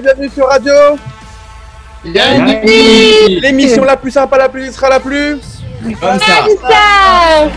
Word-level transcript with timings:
et 0.00 0.02
bienvenue 0.02 0.30
sur 0.30 0.46
Radio 0.46 0.72
Yannick 2.04 3.42
L'émission 3.42 3.84
la 3.84 3.96
plus 3.96 4.10
sympa, 4.10 4.38
la 4.38 4.48
plus 4.48 4.72
sera 4.72 4.88
la 4.88 5.00
plus 5.00 5.38
Comme 5.82 6.18
ça. 6.18 6.42
Radio 6.42 6.50
Radio. 6.50 7.50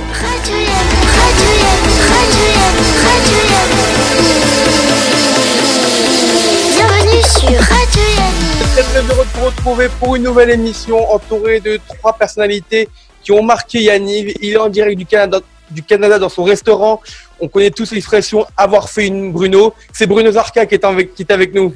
Bienvenue 6.75 7.23
sur 7.23 7.49
Radio 7.49 8.03
Yannick. 8.17 8.73
Très 8.73 8.83
très 8.83 8.99
heureux 8.99 9.25
de 9.25 9.39
vous 9.39 9.45
retrouver 9.45 9.87
pour 9.99 10.15
une 10.15 10.23
nouvelle 10.23 10.49
émission 10.49 11.13
entourée 11.13 11.61
de 11.61 11.79
trois 11.87 12.13
personnalités 12.13 12.89
qui 13.21 13.31
ont 13.31 13.43
marqué 13.43 13.83
Yannick. 13.83 14.37
Il 14.41 14.53
est 14.53 14.57
en 14.57 14.69
direct 14.69 14.97
du 14.97 15.05
Canada, 15.05 15.39
du 15.71 15.83
Canada 15.83 16.19
dans 16.19 16.29
son 16.29 16.43
restaurant. 16.43 17.01
On 17.39 17.47
connaît 17.47 17.71
tous 17.71 17.91
l'expression 17.91 18.45
avoir 18.57 18.89
fait 18.89 19.07
une 19.07 19.31
Bruno. 19.31 19.73
C'est 19.93 20.07
Bruno 20.07 20.31
Zarka 20.31 20.65
qui 20.65 20.75
est, 20.75 20.83
avec, 20.83 21.13
qui 21.13 21.23
est 21.23 21.31
avec 21.31 21.53
nous. 21.53 21.73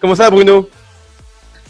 Comment 0.00 0.14
ça 0.14 0.30
Bruno? 0.30 0.68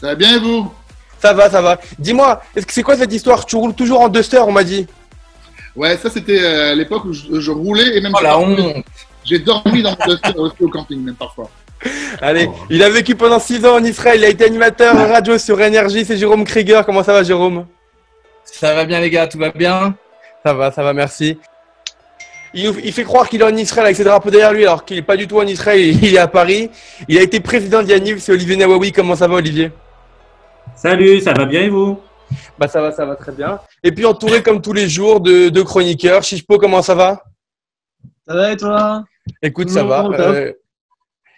Ça 0.00 0.08
va 0.08 0.14
bien 0.14 0.36
et 0.36 0.38
vous? 0.38 0.72
Ça 1.20 1.32
va, 1.32 1.50
ça 1.50 1.60
va. 1.60 1.78
Dis-moi, 1.98 2.40
est-ce 2.54 2.66
que 2.66 2.72
c'est 2.72 2.82
quoi 2.82 2.96
cette 2.96 3.12
histoire? 3.12 3.44
Tu 3.46 3.56
roules 3.56 3.74
toujours 3.74 4.00
en 4.00 4.08
Duster, 4.08 4.38
on 4.38 4.52
m'a 4.52 4.62
dit. 4.64 4.86
Ouais, 5.74 5.96
ça 5.96 6.10
c'était 6.10 6.40
euh, 6.42 6.72
à 6.72 6.74
l'époque 6.74 7.04
où 7.04 7.12
je, 7.12 7.40
je 7.40 7.50
roulais 7.50 7.96
et 7.96 8.00
même 8.00 8.12
Oh 8.14 8.18
j'ai 8.20 8.24
la 8.26 8.32
dormi- 8.32 8.60
honte 8.76 8.84
j'ai 9.24 9.38
dormi 9.40 9.82
dans 9.82 9.90
mon 9.98 10.06
Duster 10.06 10.32
aussi 10.38 10.56
au 10.60 10.68
camping 10.68 11.04
même 11.04 11.14
parfois. 11.14 11.50
Allez, 12.20 12.48
Oh. 12.50 12.54
il 12.70 12.82
a 12.82 12.90
vécu 12.90 13.14
pendant 13.14 13.38
6 13.38 13.64
ans 13.66 13.76
en 13.76 13.84
Israël. 13.84 14.18
Il 14.20 14.24
a 14.24 14.28
été 14.28 14.44
animateur 14.44 14.96
radio 14.96 15.38
sur 15.38 15.60
Énergie. 15.60 16.04
C'est 16.04 16.16
Jérôme 16.16 16.44
Krieger. 16.44 16.84
Comment 16.84 17.02
ça 17.04 17.12
va, 17.12 17.22
Jérôme? 17.22 17.66
Ça 18.44 18.74
va 18.74 18.84
bien 18.84 19.00
les 19.00 19.10
gars, 19.10 19.26
tout 19.28 19.38
va 19.38 19.50
bien? 19.50 19.94
Ça 20.44 20.54
va, 20.54 20.72
ça 20.72 20.82
va, 20.82 20.92
merci. 20.92 21.38
Il, 22.54 22.92
fait 22.92 23.04
croire 23.04 23.28
qu'il 23.28 23.40
est 23.40 23.44
en 23.44 23.56
Israël 23.56 23.86
avec 23.86 23.96
ses 23.96 24.04
drapeaux 24.04 24.30
derrière 24.30 24.52
lui, 24.52 24.64
alors 24.64 24.84
qu'il 24.84 24.96
n'est 24.96 25.02
pas 25.02 25.16
du 25.16 25.26
tout 25.26 25.38
en 25.38 25.46
Israël, 25.46 25.80
il 25.80 26.14
est 26.14 26.18
à 26.18 26.28
Paris. 26.28 26.70
Il 27.08 27.18
a 27.18 27.22
été 27.22 27.40
président 27.40 27.82
d'Yaniv, 27.82 28.18
c'est 28.20 28.32
Olivier 28.32 28.56
Nawawi. 28.56 28.92
Comment 28.92 29.16
ça 29.16 29.28
va, 29.28 29.34
Olivier? 29.34 29.70
Salut, 30.74 31.20
ça 31.20 31.32
va 31.32 31.44
bien 31.44 31.62
et 31.62 31.68
vous? 31.68 32.00
Bah 32.58 32.68
ça 32.68 32.80
va, 32.80 32.92
ça 32.92 33.04
va 33.04 33.16
très 33.16 33.32
bien. 33.32 33.60
Et 33.82 33.92
puis 33.92 34.04
entouré 34.04 34.42
comme 34.42 34.60
tous 34.60 34.72
les 34.72 34.88
jours 34.88 35.20
de, 35.20 35.48
de 35.48 35.62
chroniqueurs. 35.62 36.22
Chichpo, 36.22 36.58
comment 36.58 36.82
ça 36.82 36.94
va? 36.94 37.22
Ça 38.26 38.34
va 38.34 38.52
et 38.52 38.56
toi? 38.56 39.04
Écoute, 39.42 39.70
ça 39.70 39.84
va. 39.84 40.06
Euh, 40.06 40.52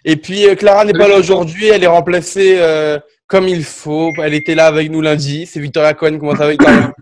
et 0.03 0.15
puis 0.15 0.47
euh, 0.47 0.55
Clara 0.55 0.85
n'est 0.85 0.93
pas 0.93 1.07
là 1.07 1.17
aujourd'hui, 1.17 1.67
elle 1.67 1.83
est 1.83 1.87
remplacée 1.87 2.57
euh, 2.59 2.99
comme 3.27 3.47
il 3.47 3.63
faut. 3.63 4.11
Elle 4.21 4.33
était 4.33 4.55
là 4.55 4.67
avec 4.67 4.91
nous 4.91 5.01
lundi. 5.01 5.45
C'est 5.45 5.59
Victoria 5.59 5.93
Cohen. 5.93 6.17
Comment 6.19 6.35
ça 6.35 6.45
va, 6.45 6.51
Victoria? 6.51 6.93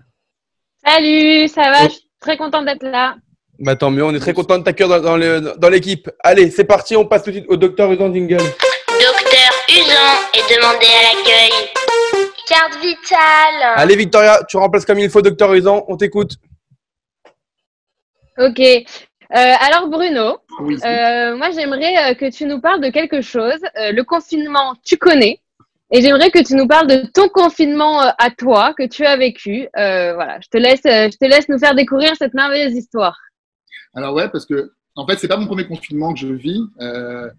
Salut, 0.86 1.48
ça 1.48 1.72
va? 1.72 1.84
Je 1.86 1.94
suis 1.94 2.10
très 2.20 2.38
contente 2.38 2.66
d'être 2.66 2.84
là. 2.84 3.16
Bah 3.60 3.76
tant 3.76 3.92
mieux, 3.92 4.04
on 4.06 4.14
est 4.14 4.20
très 4.20 4.34
content 4.34 4.58
de 4.58 4.64
t'accueillir 4.64 4.90
dans, 5.02 5.02
dans 5.12 5.18
le- 5.18 5.54
dans 5.58 5.70
l'équipe. 5.70 6.10
Allez, 6.24 6.50
c'est 6.50 6.64
parti, 6.64 6.96
on 6.96 7.06
passe 7.06 7.24
tout 7.24 7.32
de 7.32 7.36
suite 7.38 7.50
au 7.50 7.58
docteur 7.58 7.92
Udan 7.92 8.08
Dingle. 8.10 8.38
Docteur 8.38 9.52
Usan 9.70 10.16
est 10.34 10.56
demandé 10.56 10.86
à 10.86 11.04
l'accueil. 11.04 11.70
Carte 12.48 12.78
vitale. 12.82 13.74
Allez 13.76 13.96
Victoria, 13.98 14.40
tu 14.48 14.56
remplaces 14.58 14.86
comme 14.86 15.00
il 15.00 15.10
faut 15.10 15.22
docteur 15.22 15.54
Udan, 15.54 15.84
on 15.90 15.98
t'écoute. 15.98 16.31
Ok. 18.38 18.59
Euh, 18.59 18.75
alors 19.31 19.90
Bruno, 19.90 20.38
Oui. 20.62 20.78
euh, 20.84 21.36
moi 21.36 21.52
j'aimerais 21.52 22.12
euh, 22.12 22.14
que 22.16 22.31
tu 22.31 22.46
nous 22.46 22.62
parles 22.62 22.81
de 22.81 22.90
quelque 22.90 23.22
chose. 23.22 23.59
Euh, 23.78 23.92
le 23.92 24.03
confinement, 24.03 24.74
tu 24.86 24.98
connais. 24.98 25.42
Et 25.92 26.02
j'aimerais 26.02 26.30
que 26.31 26.40
tu 26.42 26.53
nous 26.56 26.68
parles 26.68 26.88
de 26.88 27.03
ton 27.14 27.28
confinement 27.30 28.00
à 28.00 28.30
toi 28.38 28.74
que 28.78 28.86
tu 28.88 29.06
as 29.06 29.18
vécu. 29.18 29.68
Euh, 29.75 30.14
voilà, 30.14 30.40
je 30.42 30.48
te 30.48 30.58
laisse, 30.58 30.81
je 30.84 31.18
te 31.18 31.25
laisse 31.25 31.50
nous 31.50 31.58
faire 31.59 31.74
découvrir 31.75 32.14
cette 32.18 32.34
merveilleuse 32.36 32.74
histoire. 32.75 33.18
Alors 33.94 34.13
ouais, 34.13 34.29
parce 34.29 34.45
que 34.45 34.72
en 34.95 35.05
fait 35.07 35.17
c'est 35.17 35.27
pas 35.27 35.38
mon 35.38 35.47
premier 35.47 35.67
confinement 35.67 36.13
que 36.13 36.19
je 36.19 36.27
vis. 36.27 36.61
Euh, 36.79 37.29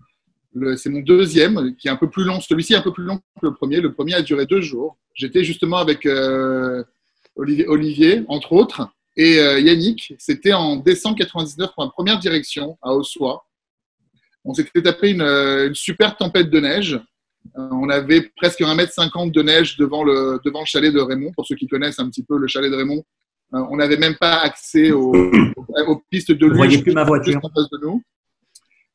c'est 0.76 0.90
mon 0.90 1.00
deuxième, 1.00 1.76
qui 1.76 1.88
est 1.88 1.90
un 1.90 1.96
peu 1.96 2.10
plus 2.10 2.24
long. 2.24 2.40
Celui-ci 2.40 2.72
est 2.72 2.76
un 2.76 2.82
peu 2.82 2.92
plus 2.92 3.04
long 3.04 3.18
que 3.18 3.46
le 3.46 3.54
premier. 3.54 3.80
Le 3.80 3.92
premier 3.92 4.14
a 4.14 4.22
duré 4.22 4.46
deux 4.46 4.60
jours. 4.60 4.98
J'étais 5.14 5.44
justement 5.44 5.76
avec 5.76 6.06
euh, 6.06 6.82
Olivier, 7.36 8.24
entre 8.28 8.52
autres, 8.52 8.88
et 9.16 9.38
euh, 9.38 9.60
Yannick. 9.60 10.14
C'était 10.18 10.52
en 10.52 10.76
décembre 10.76 11.16
99 11.18 11.70
pour 11.74 11.84
ma 11.84 11.90
première 11.90 12.18
direction 12.18 12.76
à 12.82 12.92
Ossois. 12.94 13.46
On 14.44 14.54
s'était 14.54 14.82
tapé 14.82 15.10
une, 15.10 15.22
une 15.22 15.74
super 15.74 16.16
tempête 16.16 16.50
de 16.50 16.60
neige. 16.60 17.00
On 17.54 17.88
avait 17.88 18.30
presque 18.36 18.60
1m50 18.60 19.30
de 19.32 19.42
neige 19.42 19.76
devant 19.76 20.02
le, 20.02 20.40
devant 20.44 20.60
le 20.60 20.66
chalet 20.66 20.92
de 20.92 21.00
Raymond. 21.00 21.32
Pour 21.32 21.46
ceux 21.46 21.56
qui 21.56 21.66
connaissent 21.66 21.98
un 21.98 22.08
petit 22.08 22.24
peu 22.24 22.38
le 22.38 22.46
chalet 22.46 22.70
de 22.70 22.76
Raymond, 22.76 23.04
on 23.52 23.76
n'avait 23.76 23.96
même 23.96 24.16
pas 24.16 24.38
accès 24.40 24.92
aux, 24.92 25.12
aux 25.88 26.02
pistes 26.10 26.32
de 26.32 26.46
Vous 26.46 26.54
voyez 26.54 26.76
luge 26.76 26.82
plus 26.82 26.92
ma 26.92 27.04
voiture. 27.04 27.32
juste 27.32 27.44
en 27.44 27.50
face 27.50 27.70
de 27.70 27.78
nous. 27.78 28.02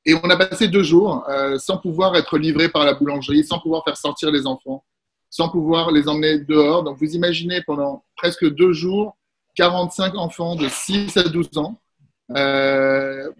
Et 0.05 0.13
on 0.13 0.29
a 0.29 0.37
passé 0.37 0.67
deux 0.67 0.83
jours 0.83 1.27
euh, 1.29 1.57
sans 1.57 1.77
pouvoir 1.77 2.15
être 2.15 2.37
livré 2.37 2.69
par 2.69 2.85
la 2.85 2.93
boulangerie, 2.93 3.43
sans 3.43 3.59
pouvoir 3.59 3.83
faire 3.83 3.97
sortir 3.97 4.31
les 4.31 4.45
enfants, 4.45 4.83
sans 5.29 5.49
pouvoir 5.49 5.91
les 5.91 6.07
emmener 6.07 6.39
dehors. 6.39 6.83
Donc 6.83 6.97
vous 6.99 7.15
imaginez 7.15 7.61
pendant 7.65 8.05
presque 8.15 8.47
deux 8.53 8.71
jours, 8.71 9.17
45 9.55 10.15
enfants 10.15 10.55
de 10.55 10.67
6 10.67 11.17
à 11.17 11.23
12 11.23 11.57
ans, 11.57 11.79
euh, 12.35 13.31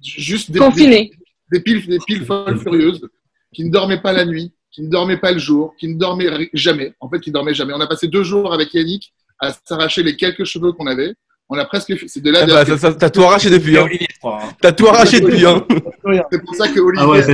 juste 0.00 0.50
des, 0.50 0.60
piles, 0.70 1.10
des 1.50 1.98
piles 2.06 2.24
folles 2.24 2.58
furieuses, 2.58 3.08
qui 3.52 3.64
ne 3.64 3.70
dormaient 3.70 4.00
pas 4.00 4.12
la 4.12 4.24
nuit, 4.24 4.54
qui 4.70 4.82
ne 4.82 4.88
dormaient 4.88 5.18
pas 5.18 5.32
le 5.32 5.38
jour, 5.38 5.74
qui 5.76 5.88
ne 5.88 5.98
dormaient 5.98 6.48
jamais. 6.54 6.94
En 7.00 7.08
fait, 7.08 7.20
qui 7.20 7.30
ne 7.30 7.34
dormaient 7.34 7.54
jamais. 7.54 7.72
On 7.74 7.80
a 7.80 7.86
passé 7.88 8.06
deux 8.06 8.22
jours 8.22 8.54
avec 8.54 8.72
Yannick 8.74 9.12
à 9.42 9.52
s'arracher 9.64 10.02
les 10.02 10.16
quelques 10.16 10.44
cheveux 10.44 10.72
qu'on 10.72 10.86
avait. 10.86 11.12
On 11.48 11.58
a 11.58 11.64
presque, 11.66 11.92
c'est 12.06 12.22
de 12.22 12.30
là. 12.30 12.40
Ah 12.42 12.46
bah, 12.46 12.64
ça- 12.64 12.78
ça- 12.78 12.94
T'as 12.94 13.10
tout 13.10 13.22
arraché 13.22 13.50
depuis. 13.50 13.76
Hein. 13.76 13.88
Hein. 14.24 14.38
T'as 14.60 14.72
tout 14.72 14.86
arraché 14.86 15.20
depuis. 15.20 15.44
Hein. 15.44 15.62
C'est 16.30 16.42
pour 16.44 16.54
ça 16.54 16.68
que 16.68 16.80
Olivier. 16.80 17.04
Ah 17.04 17.08
ouais, 17.08 17.22
ça. 17.22 17.32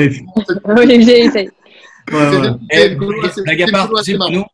Olivier, 0.83 1.25
essaye. 1.27 1.51
Eh, 2.73 2.97
blague 2.97 3.63
à 3.63 3.67
part, 3.71 3.91
tu 4.03 4.17
nous, 4.17 4.45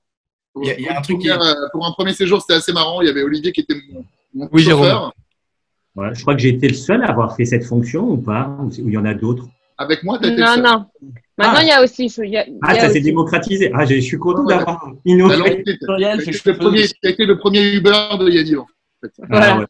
il 0.62 0.68
y 0.68 0.70
a- 0.70 0.78
il 0.78 0.84
y 0.84 0.88
a 0.88 0.92
un 0.92 0.94
Pour 0.96 1.02
truc 1.04 1.18
qui- 1.20 1.30
euh, 1.30 1.36
Pour 1.72 1.86
un 1.86 1.92
premier 1.92 2.12
séjour, 2.12 2.40
c'était 2.42 2.54
assez 2.54 2.72
marrant. 2.72 3.00
Il 3.00 3.06
y 3.06 3.10
avait 3.10 3.22
Olivier 3.22 3.52
qui 3.52 3.60
était 3.60 3.74
mon, 3.92 4.04
mon 4.34 4.48
Oui, 4.52 4.62
chauffeur. 4.64 5.12
Ouais, 5.96 6.08
je 6.12 6.20
crois 6.22 6.34
que 6.34 6.40
j'ai 6.42 6.48
été 6.50 6.66
le 6.68 6.74
seul 6.74 7.02
à 7.04 7.08
avoir 7.10 7.36
fait 7.36 7.44
cette 7.44 7.64
fonction 7.64 8.02
ou 8.02 8.16
pas? 8.16 8.56
Ou 8.60 8.70
il 8.78 8.92
y 8.92 8.98
en 8.98 9.04
a 9.04 9.14
d'autres? 9.14 9.46
Avec 9.78 10.02
moi, 10.02 10.18
t'as 10.20 10.28
été 10.28 10.36
le 10.40 10.42
Non, 10.46 10.54
seul. 10.54 10.62
non. 10.62 10.86
Maintenant, 11.36 11.54
Ah. 11.58 11.62
il 11.62 11.68
y 11.68 11.72
a 11.72 11.82
aussi. 11.82 12.06
il 12.06 12.30
y 12.30 12.36
a- 12.36 12.46
il 12.46 12.58
Ah, 12.62 12.74
y 12.74 12.78
a 12.78 12.80
ça 12.82 12.90
s'est 12.90 13.00
démocratisé. 13.00 13.70
Ah, 13.74 13.84
je 13.84 13.98
suis 14.00 14.18
content 14.18 14.44
d'avoir 14.44 14.92
innové. 15.04 15.64
c'est 15.66 15.76
que 15.76 16.50
le 16.50 16.56
premier- 16.56 16.84
été 17.02 17.26
le 17.26 17.38
premier 17.38 17.72
Uber 17.74 17.90
de 18.20 18.30
Yannick. 18.30 18.58
en 18.58 18.66
fait. 19.02 19.12
Voilà. 19.28 19.52
Ah, 19.54 19.58
ouais. 19.60 19.66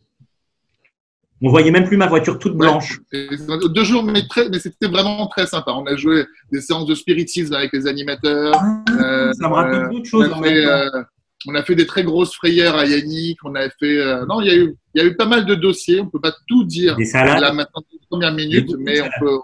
On 1.42 1.50
voyait 1.50 1.70
même 1.70 1.84
plus 1.84 1.96
ma 1.96 2.06
voiture 2.06 2.38
toute 2.38 2.56
blanche. 2.56 3.00
Deux 3.12 3.84
jours, 3.84 4.02
mais, 4.02 4.26
très- 4.26 4.48
mais 4.48 4.58
c'était 4.58 4.86
vraiment 4.88 5.26
très 5.26 5.46
sympa. 5.46 5.72
On 5.72 5.84
a 5.86 5.96
joué 5.96 6.24
des 6.52 6.60
séances 6.60 6.86
de 6.86 6.94
spiritisme 6.94 7.54
avec 7.54 7.72
les 7.72 7.86
animateurs. 7.86 8.54
Euh, 9.00 9.32
ça 9.32 9.48
me 9.48 9.54
rappelle 9.54 9.74
euh, 9.84 9.88
d'autres 9.90 10.00
on, 10.14 10.22
choses 10.22 10.32
a 10.32 10.42
fait, 10.42 10.64
euh, 10.66 11.02
on 11.48 11.54
a 11.54 11.62
fait 11.62 11.74
des 11.74 11.86
très 11.86 12.02
grosses 12.04 12.34
frayeurs 12.34 12.76
à 12.76 12.86
Yannick. 12.86 13.38
On 13.44 13.54
a 13.56 13.68
fait. 13.68 13.98
euh, 13.98 14.24
non, 14.26 14.40
il 14.40 14.46
y, 14.46 14.50
a 14.50 14.54
eu, 14.54 14.74
il 14.94 15.02
y 15.02 15.04
a 15.04 15.06
eu 15.06 15.16
pas 15.16 15.26
mal 15.26 15.44
de 15.44 15.54
dossiers. 15.54 16.00
On 16.00 16.06
peut 16.08 16.20
pas 16.20 16.34
tout 16.46 16.64
dire 16.64 16.96
Des 16.96 17.04
salades. 17.04 17.40
là 17.40 17.52
maintenant, 17.52 17.80
dans 17.82 17.86
les 17.92 18.06
premières 18.08 18.32
minutes, 18.34 18.68
Des 18.68 18.76
mais 18.82 19.00
on 19.02 19.08
peut. 19.20 19.38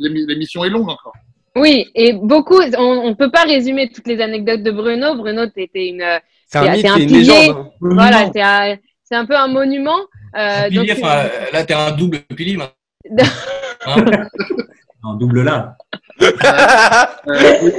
l'émi- 0.00 0.24
L'émission 0.26 0.64
est 0.64 0.70
longue 0.70 0.88
encore. 0.88 1.12
Oui, 1.56 1.90
et 1.94 2.12
beaucoup, 2.14 2.60
on 2.78 3.08
ne 3.10 3.14
peut 3.14 3.30
pas 3.30 3.42
résumer 3.42 3.90
toutes 3.90 4.06
les 4.06 4.20
anecdotes 4.22 4.62
de 4.62 4.70
Bruno. 4.70 5.14
Bruno, 5.16 5.46
tu 5.46 5.62
étais 5.62 5.88
une. 5.88 6.04
C'est 6.46 6.58
un 6.58 6.64
C'est- 6.64 6.72
mythe, 6.76 6.86
un 6.86 6.96
une 6.98 7.06
pilier. 7.06 7.18
légende. 7.18 7.56
hein. 7.58 7.70
Voilà, 7.80 8.30
c'est 8.32 8.40
un, 8.42 8.76
c'est 9.04 9.14
un 9.16 9.26
peu 9.26 9.36
un 9.36 9.48
monument. 9.48 9.98
Euh, 10.36 10.70
donc, 10.70 10.86
Pilier, 10.86 10.94
enfin, 11.02 11.24
là, 11.52 11.64
t'es 11.64 11.74
un 11.74 11.90
double 11.92 12.20
pilier. 12.20 12.56
maintenant. 12.56 12.72
Hein 13.84 14.28
En 15.02 15.14
double 15.14 15.42
là. 15.42 15.76
Euh, 16.22 16.24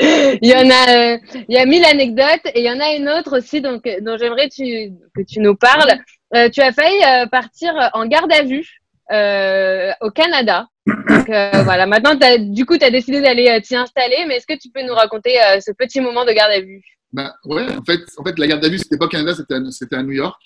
il 0.00 0.38
y 0.48 0.54
en 0.54 0.70
a, 0.70 1.14
euh, 1.14 1.18
il 1.48 1.54
y 1.54 1.58
a 1.58 1.66
mille 1.66 1.84
anecdotes 1.84 2.40
et 2.54 2.60
il 2.60 2.64
y 2.64 2.70
en 2.70 2.80
a 2.80 2.94
une 2.94 3.08
autre 3.08 3.38
aussi 3.38 3.60
donc, 3.60 3.86
euh, 3.86 4.00
dont 4.00 4.16
j'aimerais 4.18 4.48
tu- 4.48 4.92
que 5.14 5.22
tu 5.28 5.40
nous 5.40 5.56
parles. 5.56 5.92
Euh, 6.34 6.48
tu 6.50 6.60
as 6.60 6.72
failli 6.72 6.96
euh, 7.06 7.26
partir 7.26 7.72
en 7.94 8.06
garde 8.06 8.32
à 8.32 8.42
vue 8.42 8.66
euh, 9.12 9.90
au 10.00 10.10
Canada. 10.10 10.66
Donc 11.08 11.28
euh, 11.28 11.62
voilà, 11.64 11.86
maintenant, 11.86 12.14
du 12.38 12.64
coup, 12.64 12.78
tu 12.78 12.84
as 12.84 12.90
décidé 12.90 13.20
d'aller 13.20 13.48
euh, 13.48 13.60
t'y 13.60 13.76
installer, 13.76 14.24
mais 14.26 14.36
est-ce 14.36 14.46
que 14.46 14.58
tu 14.58 14.70
peux 14.70 14.82
nous 14.86 14.94
raconter 14.94 15.38
euh, 15.40 15.60
ce 15.60 15.72
petit 15.72 16.00
moment 16.00 16.24
de 16.24 16.32
garde 16.32 16.52
à 16.52 16.60
vue? 16.60 16.82
Ben, 17.12 17.32
ouais, 17.44 17.66
en 17.76 17.82
fait, 17.84 18.00
en 18.16 18.24
fait, 18.24 18.38
la 18.38 18.46
garde 18.46 18.64
à 18.64 18.68
vue, 18.68 18.78
c'était 18.78 18.96
pas 18.98 19.06
au 19.06 19.08
Canada, 19.08 19.34
c'était 19.34 19.54
à, 19.96 19.98
à 19.98 20.02
New 20.02 20.12
York. 20.12 20.40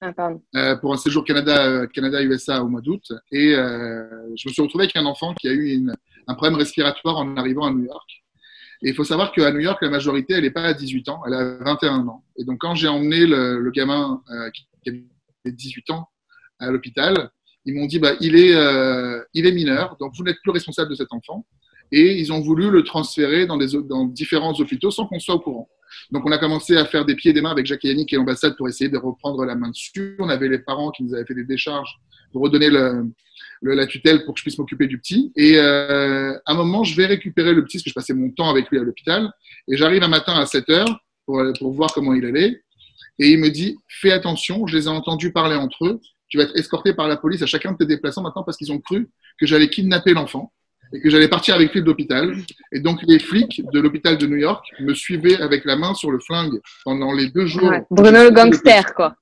ah, 0.00 0.12
pardon. 0.12 0.42
pour 0.80 0.92
un 0.92 0.96
séjour 0.96 1.24
Canada, 1.24 1.86
Canada-USA 1.88 2.62
au 2.62 2.68
mois 2.68 2.80
d'août. 2.80 3.02
Et 3.32 3.52
je 3.54 4.48
me 4.48 4.52
suis 4.52 4.62
retrouvé 4.62 4.84
avec 4.84 4.96
un 4.96 5.06
enfant 5.06 5.34
qui 5.34 5.48
a 5.48 5.52
eu 5.52 5.72
une- 5.74 5.94
un 6.28 6.34
problème 6.34 6.58
respiratoire 6.58 7.16
en 7.18 7.36
arrivant 7.36 7.66
à 7.66 7.70
New 7.70 7.84
York. 7.84 8.08
Et 8.82 8.90
il 8.90 8.94
faut 8.94 9.04
savoir 9.04 9.32
qu'à 9.32 9.50
New 9.52 9.60
York, 9.60 9.78
la 9.80 9.90
majorité, 9.90 10.34
elle 10.34 10.42
n'est 10.42 10.50
pas 10.50 10.62
à 10.64 10.74
18 10.74 11.08
ans, 11.08 11.22
elle 11.26 11.34
a 11.34 11.56
21 11.64 12.06
ans. 12.08 12.24
Et 12.38 12.44
donc, 12.44 12.58
quand 12.60 12.74
j'ai 12.74 12.88
emmené 12.88 13.24
le, 13.26 13.60
le 13.60 13.70
gamin 13.70 14.22
qui 14.52 14.90
avait 14.90 15.02
18 15.46 15.90
ans 15.90 16.08
à 16.58 16.70
l'hôpital, 16.70 17.30
ils 17.66 17.74
m'ont 17.74 17.86
dit, 17.86 17.98
bah, 17.98 18.12
il, 18.20 18.36
est, 18.36 18.54
euh, 18.54 19.20
il 19.34 19.44
est 19.44 19.52
mineur, 19.52 19.96
donc 20.00 20.12
vous 20.16 20.22
n'êtes 20.24 20.38
plus 20.42 20.52
responsable 20.52 20.90
de 20.90 20.94
cet 20.94 21.12
enfant. 21.12 21.44
Et 21.92 22.18
ils 22.18 22.32
ont 22.32 22.40
voulu 22.40 22.70
le 22.70 22.82
transférer 22.82 23.46
dans, 23.46 23.58
différents 24.06 24.54
hôpitaux 24.54 24.90
sans 24.90 25.06
qu'on 25.06 25.20
soit 25.20 25.34
au 25.34 25.40
courant. 25.40 25.68
Donc, 26.10 26.26
on 26.26 26.32
a 26.32 26.38
commencé 26.38 26.76
à 26.76 26.84
faire 26.84 27.04
des 27.04 27.14
pieds 27.14 27.30
et 27.30 27.34
des 27.34 27.40
mains 27.40 27.50
avec 27.50 27.66
Jacques 27.66 27.84
et 27.84 27.88
Yannick 27.88 28.12
et 28.12 28.16
l'ambassade 28.16 28.56
pour 28.56 28.68
essayer 28.68 28.90
de 28.90 28.98
reprendre 28.98 29.44
la 29.44 29.54
main 29.54 29.70
dessus. 29.70 30.16
On 30.18 30.28
avait 30.28 30.48
les 30.48 30.58
parents 30.58 30.90
qui 30.90 31.04
nous 31.04 31.14
avaient 31.14 31.24
fait 31.24 31.34
des 31.34 31.44
décharges 31.44 31.96
pour 32.32 32.42
redonner 32.42 32.70
la 32.70 33.86
tutelle 33.86 34.24
pour 34.24 34.34
que 34.34 34.40
je 34.40 34.44
puisse 34.44 34.58
m'occuper 34.58 34.88
du 34.88 34.98
petit. 34.98 35.32
Et 35.36 35.58
euh, 35.58 36.34
à 36.44 36.52
un 36.52 36.54
moment, 36.54 36.82
je 36.82 36.96
vais 36.96 37.06
récupérer 37.06 37.54
le 37.54 37.64
petit 37.64 37.78
parce 37.78 37.84
que 37.84 37.90
je 37.90 37.94
passais 37.94 38.14
mon 38.14 38.30
temps 38.30 38.50
avec 38.50 38.68
lui 38.70 38.78
à 38.78 38.82
l'hôpital. 38.82 39.30
Et 39.68 39.76
j'arrive 39.76 40.02
un 40.02 40.08
matin 40.08 40.34
à 40.34 40.44
7 40.44 40.68
heures 40.70 41.00
pour 41.24 41.72
voir 41.72 41.92
comment 41.94 42.14
il 42.14 42.24
allait. 42.26 42.62
Et 43.18 43.30
il 43.30 43.38
me 43.38 43.48
dit 43.48 43.76
Fais 43.88 44.12
attention, 44.12 44.66
je 44.66 44.76
les 44.76 44.84
ai 44.86 44.88
entendus 44.88 45.32
parler 45.32 45.56
entre 45.56 45.86
eux. 45.86 46.00
Tu 46.28 46.38
vas 46.38 46.44
être 46.44 46.56
escorté 46.56 46.92
par 46.94 47.06
la 47.08 47.16
police 47.16 47.42
à 47.42 47.46
chacun 47.46 47.72
de 47.72 47.76
tes 47.76 47.86
déplacements 47.86 48.24
maintenant 48.24 48.42
parce 48.42 48.56
qu'ils 48.56 48.72
ont 48.72 48.80
cru 48.80 49.08
que 49.38 49.46
j'allais 49.46 49.68
kidnapper 49.68 50.12
l'enfant 50.12 50.52
et 50.92 51.00
que 51.00 51.08
j'allais 51.10 51.28
partir 51.28 51.54
avec 51.54 51.72
lui 51.72 51.80
de 51.82 51.86
l'hôpital. 51.86 52.34
Et 52.72 52.80
donc, 52.80 53.00
les 53.06 53.18
flics 53.18 53.62
de 53.72 53.80
l'hôpital 53.80 54.18
de 54.18 54.26
New 54.26 54.36
York 54.36 54.64
me 54.80 54.94
suivaient 54.94 55.40
avec 55.40 55.64
la 55.64 55.76
main 55.76 55.94
sur 55.94 56.10
le 56.10 56.18
flingue 56.20 56.60
pendant 56.84 57.12
les 57.12 57.28
deux 57.30 57.46
jours. 57.46 57.68
Ouais. 57.70 57.84
Bruno 57.90 58.22
le 58.24 58.30
gangster, 58.30 58.94
quoi. 58.94 59.14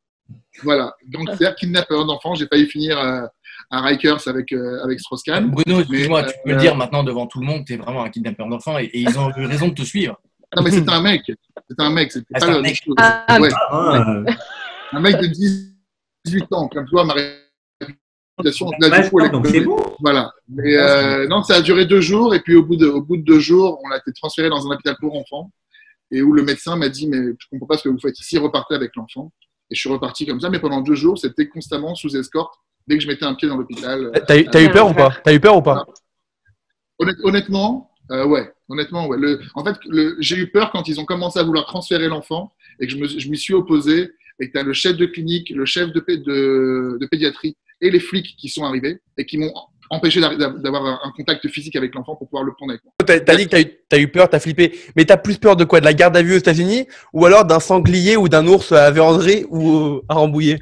Voilà, 0.62 0.94
gangster, 1.10 1.54
kidnappeur 1.56 2.06
d'enfants. 2.06 2.34
J'ai 2.34 2.46
failli 2.46 2.66
finir 2.66 2.98
euh, 2.98 3.26
à 3.70 3.80
Rikers 3.82 4.26
avec, 4.28 4.52
euh, 4.52 4.82
avec 4.84 5.00
Strauss-Kahn. 5.00 5.50
Bruno, 5.50 5.80
excuse-moi, 5.80 6.22
tu 6.24 6.34
peux 6.44 6.50
euh, 6.50 6.54
le 6.54 6.60
dire 6.60 6.76
maintenant 6.76 7.02
devant 7.02 7.26
tout 7.26 7.40
le 7.40 7.46
monde, 7.46 7.64
t'es 7.66 7.76
vraiment 7.76 8.04
un 8.04 8.10
kidnappeur 8.10 8.48
d'enfants 8.48 8.78
et, 8.78 8.84
et 8.84 9.00
ils 9.00 9.18
ont 9.18 9.30
eu 9.36 9.46
raison 9.46 9.68
de 9.68 9.74
te 9.74 9.82
suivre. 9.82 10.18
Non, 10.56 10.62
mais 10.62 10.70
c'était 10.70 10.90
un 10.92 11.00
mec. 11.02 11.22
C'était 11.26 11.82
un 11.82 11.90
mec. 11.90 12.12
C'était 12.12 12.26
Ah, 12.34 12.38
pas 12.40 12.46
un 12.46 12.56
le- 12.56 12.62
mec. 12.62 12.82
Ah, 12.98 13.38
Ouais, 13.40 13.48
Ah, 13.70 14.04
euh, 14.08 14.24
un 14.92 15.00
mec 15.00 15.16
de 15.20 15.26
18 16.24 16.52
ans. 16.52 16.68
Comme 16.68 16.86
toi, 16.86 17.04
ma 17.04 17.14
réputation, 18.38 18.70
donc 19.30 19.46
c'est 19.46 19.60
bon. 19.60 19.76
Voilà. 20.00 20.32
Mais 20.48 20.76
euh, 20.76 21.26
non, 21.28 21.42
ça 21.42 21.56
a 21.56 21.60
duré 21.62 21.86
deux 21.86 22.00
jours. 22.00 22.34
Et 22.34 22.40
puis, 22.40 22.56
au 22.56 22.64
bout 22.64 22.76
de, 22.76 22.86
au 22.86 23.00
bout 23.02 23.16
de 23.16 23.22
deux 23.22 23.40
jours, 23.40 23.80
on 23.84 23.90
a 23.90 23.96
été 23.98 24.12
transféré 24.12 24.48
dans 24.48 24.66
un 24.66 24.74
hôpital 24.74 24.96
pour 25.00 25.16
enfants. 25.16 25.50
Et 26.10 26.22
où 26.22 26.32
le 26.32 26.42
médecin 26.42 26.76
m'a 26.76 26.88
dit 26.88 27.08
Mais 27.08 27.18
je 27.38 27.46
comprends 27.50 27.66
pas 27.66 27.76
ce 27.78 27.84
que 27.84 27.88
vous 27.88 27.98
faites 28.00 28.18
ici, 28.20 28.38
repartez 28.38 28.74
avec 28.74 28.94
l'enfant. 28.96 29.32
Et 29.70 29.74
je 29.74 29.80
suis 29.80 29.88
reparti 29.88 30.26
comme 30.26 30.40
ça. 30.40 30.50
Mais 30.50 30.58
pendant 30.58 30.80
deux 30.80 30.94
jours, 30.94 31.18
c'était 31.18 31.48
constamment 31.48 31.94
sous 31.94 32.16
escorte. 32.16 32.54
Dès 32.86 32.98
que 32.98 33.02
je 33.02 33.08
mettais 33.08 33.24
un 33.24 33.34
pied 33.34 33.48
dans 33.48 33.56
l'hôpital. 33.56 34.06
euh, 34.14 34.20
T'as 34.26 34.36
eu, 34.36 34.66
eu 34.66 34.70
peur 34.70 34.90
ou 34.90 34.94
pas? 34.94 35.10
T'as 35.24 35.32
eu 35.32 35.40
peur 35.40 35.56
ou 35.56 35.62
pas? 35.62 35.86
Honnêt- 36.98 37.14
honnêtement, 37.22 37.90
euh, 38.10 38.26
ouais. 38.26 38.52
Honnêtement, 38.68 39.06
ouais. 39.06 39.16
Le, 39.18 39.40
en 39.54 39.64
fait, 39.64 39.76
j'ai 40.20 40.36
eu 40.36 40.50
peur 40.50 40.70
quand 40.70 40.86
ils 40.88 41.00
ont 41.00 41.04
commencé 41.06 41.38
à 41.38 41.42
vouloir 41.42 41.64
transférer 41.66 42.08
l'enfant 42.08 42.52
et 42.80 42.86
que 42.86 42.92
je 42.92 42.98
me, 42.98 43.06
je 43.06 43.28
m'y 43.30 43.36
suis 43.38 43.54
opposé 43.54 44.10
et 44.40 44.50
tu 44.50 44.58
as 44.58 44.62
le 44.62 44.72
chef 44.72 44.96
de 44.96 45.06
clinique, 45.06 45.50
le 45.50 45.64
chef 45.64 45.92
de, 45.92 46.00
pé- 46.00 46.18
de, 46.18 46.98
de 47.00 47.06
pédiatrie 47.06 47.56
et 47.80 47.90
les 47.90 48.00
flics 48.00 48.36
qui 48.38 48.48
sont 48.48 48.64
arrivés 48.64 48.98
et 49.18 49.26
qui 49.26 49.38
m'ont 49.38 49.52
empêché 49.90 50.20
d'avoir 50.20 50.86
un, 51.04 51.12
contact 51.16 51.46
physique 51.48 51.76
avec 51.76 51.94
l'enfant 51.94 52.16
pour 52.16 52.28
pouvoir 52.28 52.44
le 52.44 52.52
prendre 52.52 52.72
avec 52.72 52.82
moi. 52.84 52.92
T'as 53.04 53.20
t'as 53.20 53.36
dit 53.36 53.44
que 53.44 53.50
t'as 53.50 53.60
eu, 53.60 53.66
t'as 53.88 53.98
eu 53.98 54.08
peur, 54.08 54.28
t'as 54.28 54.40
flippé. 54.40 54.78
Mais 54.96 55.04
t'as 55.04 55.18
plus 55.18 55.38
peur 55.38 55.56
de 55.56 55.64
quoi? 55.64 55.80
De 55.80 55.84
la 55.84 55.94
garde 55.94 56.16
à 56.16 56.22
vue 56.22 56.34
aux 56.34 56.38
États-Unis 56.38 56.86
ou 57.12 57.26
alors 57.26 57.44
d'un 57.44 57.60
sanglier 57.60 58.16
ou 58.16 58.28
d'un 58.28 58.46
ours 58.46 58.72
à 58.72 58.90
véranderie 58.90 59.44
ou 59.50 60.00
à 60.08 60.14
Rambouillet? 60.14 60.58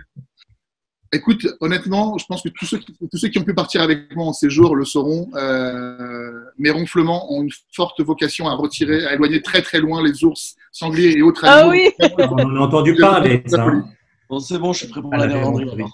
Écoute, 1.15 1.47
honnêtement, 1.61 2.17
je 2.17 2.25
pense 2.25 2.43
que 2.43 2.49
tous 2.49 2.65
ceux, 2.65 2.79
qui, 2.79 2.95
tous 2.95 3.19
ceux 3.19 3.29
qui 3.29 3.39
ont 3.39 3.45
pu 3.45 3.53
partir 3.53 3.83
avec 3.83 4.17
moi 4.17 4.27
en 4.27 4.33
séjour 4.33 4.75
le 4.75 4.87
sauront. 4.87 5.31
Euh, 5.35 6.33
mes 6.59 6.71
ronflements 6.71 7.31
ont 7.31 7.43
une 7.43 7.51
forte 7.71 8.01
vocation 8.01 8.49
à 8.49 8.55
retirer, 8.55 9.05
à 9.07 9.13
éloigner 9.13 9.43
très 9.43 9.61
très 9.61 9.79
loin 9.79 10.03
les 10.03 10.25
ours, 10.25 10.57
sangliers 10.73 11.19
et 11.19 11.23
autres 11.23 11.45
Ah 11.45 11.59
animaux. 11.67 11.71
oui 11.73 11.91
On 12.19 12.33
en 12.35 12.57
a 12.57 12.61
entendu 12.61 12.97
parler. 12.97 13.43
ça, 13.47 13.63
hein. 13.65 13.85
Bon, 14.29 14.39
c'est 14.41 14.59
bon, 14.59 14.73
je 14.73 14.79
suis 14.81 14.89
prêt 14.89 15.01
pour 15.03 15.11
Ah, 15.15 15.19
la 15.19 15.27
véranderie. 15.29 15.85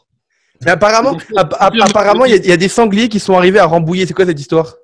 apparemment, 0.64 1.16
app- 1.36 1.54
app- 1.58 1.74
apparemment, 1.80 2.24
il 2.24 2.30
y, 2.30 2.34
a- 2.34 2.36
il 2.36 2.46
y 2.48 2.52
a 2.52 2.56
des 2.56 2.68
sangliers 2.68 3.08
qui 3.08 3.18
sont 3.20 3.34
arrivés 3.36 3.58
à 3.58 3.66
Rambouillet. 3.66 4.06
C'est 4.06 4.14
quoi 4.14 4.26
cette 4.26 4.40
histoire? 4.40 4.74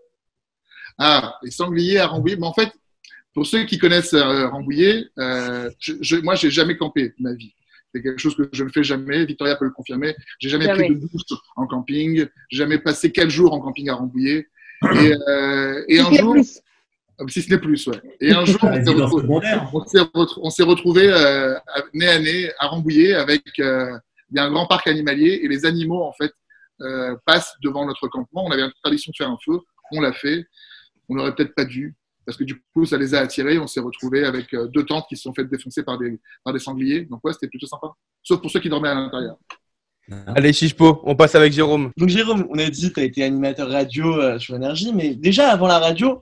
Ah, 0.98 1.34
les 1.42 1.50
sangliers 1.50 1.98
à 1.98 2.06
Rambouillet. 2.08 2.36
Mais 2.36 2.46
en 2.46 2.52
fait, 2.52 2.70
pour 3.32 3.46
ceux 3.46 3.64
qui 3.64 3.78
connaissent 3.78 4.14
euh, 4.14 4.48
Rambouillet, 4.48 5.04
euh, 5.18 5.70
je, 5.78 5.94
je, 6.00 6.16
moi, 6.16 6.34
j'ai 6.34 6.50
jamais 6.50 6.76
campé 6.76 7.08
de 7.08 7.14
ma 7.20 7.32
vie. 7.34 7.54
C'est 7.94 8.02
quelque 8.02 8.18
chose 8.20 8.34
que 8.36 8.48
je 8.52 8.64
ne 8.64 8.68
fais 8.70 8.82
jamais. 8.82 9.24
Victoria 9.24 9.54
peut 9.56 9.64
le 9.66 9.70
confirmer. 9.70 10.14
J'ai 10.40 10.48
jamais 10.48 10.64
Jamais. 10.64 10.86
pris 10.86 10.96
de 10.96 11.00
douche 11.00 11.22
en 11.56 11.66
camping. 11.66 12.26
J'ai 12.50 12.58
jamais 12.58 12.78
passé 12.78 13.12
quatre 13.12 13.30
jours 13.30 13.52
en 13.52 13.60
camping 13.60 13.88
à 13.88 13.94
Rambouillet. 13.94 14.48
Et, 15.00 15.12
euh, 15.28 15.84
et 15.88 16.00
un 16.00 16.12
jour, 16.12 16.32
plus. 16.32 16.60
Si 17.28 17.42
ce 17.42 17.50
n'est 17.50 17.58
plus, 17.58 17.86
ouais. 17.86 18.00
Et 18.20 18.32
un 18.32 18.44
jour, 18.44 18.58
on 18.62 18.66
s'est 18.66 18.78
Résidence 18.78 19.10
retrouvé- 19.10 19.22
secondaire. 19.22 19.70
on 19.72 19.84
s'est 19.84 19.98
retr- 20.00 20.38
on 20.42 20.50
s'est 20.50 20.62
retrouvé 20.62 21.08
euh, 21.08 21.54
à- 21.56 21.82
nez 21.92 22.08
à 22.08 22.18
nez 22.18 22.50
à 22.58 22.66
Rambouillet 22.68 23.14
avec 23.14 23.42
euh, 23.60 23.96
il 24.30 24.36
y 24.36 24.40
a 24.40 24.44
un 24.44 24.50
grand 24.50 24.66
parc 24.66 24.86
animalier 24.86 25.40
et 25.42 25.48
les 25.48 25.64
animaux 25.66 26.02
en 26.02 26.12
fait 26.12 26.32
euh, 26.80 27.14
passent 27.24 27.54
devant 27.62 27.86
notre 27.86 28.08
campement. 28.08 28.44
On 28.46 28.50
avait 28.50 28.62
une 28.62 28.72
tradition 28.82 29.10
de 29.12 29.16
faire 29.16 29.30
un 29.30 29.38
feu, 29.44 29.58
on 29.92 30.00
l'a 30.00 30.12
fait. 30.12 30.44
On 31.08 31.14
n'aurait 31.16 31.34
peut-être 31.34 31.54
pas 31.54 31.64
dû 31.64 31.94
parce 32.26 32.38
que 32.38 32.44
du 32.44 32.60
coup 32.74 32.84
ça 32.86 32.96
les 32.96 33.14
a 33.14 33.20
attirés. 33.20 33.58
On 33.58 33.66
s'est 33.66 33.80
retrouvé 33.80 34.24
avec 34.24 34.52
euh, 34.54 34.66
deux 34.68 34.84
tentes 34.84 35.04
qui 35.08 35.16
se 35.16 35.22
sont 35.22 35.34
faites 35.34 35.48
défoncer 35.50 35.82
par 35.84 35.98
des 35.98 36.18
par 36.42 36.52
des 36.52 36.58
sangliers. 36.60 37.02
Donc 37.02 37.24
ouais, 37.24 37.32
c'était 37.32 37.48
plutôt 37.48 37.66
sympa. 37.66 37.88
Sauf 38.22 38.40
pour 38.40 38.50
ceux 38.50 38.60
qui 38.60 38.68
dormaient 38.68 38.88
à 38.88 38.94
l'intérieur. 38.94 39.36
Allez, 40.28 40.52
Chichepo, 40.52 41.00
on 41.04 41.16
passe 41.16 41.34
avec 41.34 41.52
Jérôme. 41.54 41.90
Donc 41.96 42.10
Jérôme, 42.10 42.46
on 42.50 42.58
a 42.58 42.68
dit 42.68 42.88
que 42.90 42.94
tu 42.94 43.00
as 43.00 43.04
été 43.04 43.22
animateur 43.24 43.70
radio 43.70 44.20
euh, 44.20 44.38
sur 44.38 44.54
Énergie, 44.54 44.92
mais 44.92 45.14
déjà 45.14 45.48
avant 45.50 45.66
la 45.66 45.78
radio, 45.78 46.20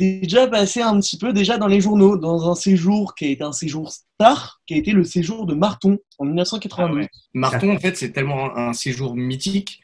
déjà 0.00 0.46
passé 0.46 0.80
un 0.80 0.98
petit 0.98 1.18
peu 1.18 1.32
déjà 1.32 1.58
dans 1.58 1.66
les 1.68 1.80
journaux, 1.80 2.16
dans 2.16 2.50
un 2.50 2.54
séjour 2.54 3.14
qui 3.14 3.26
a 3.26 3.28
été 3.28 3.44
un 3.44 3.52
séjour 3.52 3.92
star, 3.92 4.60
qui 4.66 4.74
a 4.74 4.76
été 4.78 4.92
le 4.92 5.04
séjour 5.04 5.46
de 5.46 5.54
Marton 5.54 5.98
en 6.18 6.24
1992. 6.24 6.90
Ah 6.90 6.94
ouais. 7.00 7.08
Marton, 7.34 7.74
en 7.74 7.78
fait, 7.78 7.96
c'est 7.96 8.10
tellement 8.12 8.56
un, 8.56 8.68
un 8.68 8.72
séjour 8.72 9.14
mythique 9.14 9.80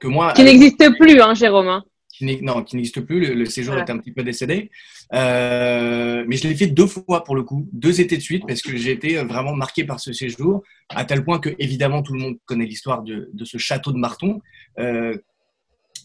que 0.00 0.08
moi. 0.08 0.32
Qui 0.32 0.44
n'existe 0.44 0.82
plus, 0.98 1.20
hein, 1.20 1.34
Jérôme. 1.34 1.68
hein. 1.68 1.84
qui 2.16 2.42
non, 2.42 2.62
qui 2.62 2.76
n'existe 2.76 3.00
plus. 3.02 3.20
Le, 3.20 3.34
le 3.34 3.44
séjour 3.44 3.74
Voilà. 3.74 3.86
est 3.86 3.90
un 3.92 3.98
petit 3.98 4.12
peu 4.12 4.22
décédé. 4.22 4.70
Euh, 5.12 6.24
mais 6.26 6.36
je 6.36 6.48
l'ai 6.48 6.54
fait 6.56 6.66
deux 6.66 6.86
fois 6.86 7.22
pour 7.24 7.36
le 7.36 7.42
coup, 7.42 7.68
deux 7.72 8.00
étés 8.00 8.16
de 8.16 8.22
suite, 8.22 8.44
parce 8.48 8.62
que 8.62 8.76
j'ai 8.76 8.92
été 8.92 9.16
vraiment 9.24 9.54
marqué 9.54 9.84
par 9.84 10.00
ce 10.00 10.12
séjour, 10.12 10.62
à 10.88 11.04
tel 11.04 11.24
point 11.24 11.38
que, 11.38 11.50
évidemment, 11.58 12.02
tout 12.02 12.14
le 12.14 12.20
monde 12.20 12.36
connaît 12.46 12.64
l'histoire 12.66 13.02
de, 13.02 13.30
de 13.32 13.44
ce 13.44 13.58
château 13.58 13.92
de 13.92 13.98
Marton, 13.98 14.40
euh, 14.78 15.16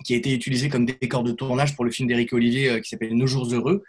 qui 0.03 0.13
a 0.13 0.17
été 0.17 0.33
utilisé 0.33 0.69
comme 0.69 0.85
décor 0.85 1.23
de 1.23 1.31
tournage 1.31 1.75
pour 1.75 1.85
le 1.85 1.91
film 1.91 2.07
d'Éric 2.07 2.33
Olivier 2.33 2.69
euh, 2.69 2.79
qui 2.79 2.89
s'appelle 2.89 3.13
Nos 3.13 3.27
jours 3.27 3.53
heureux. 3.53 3.83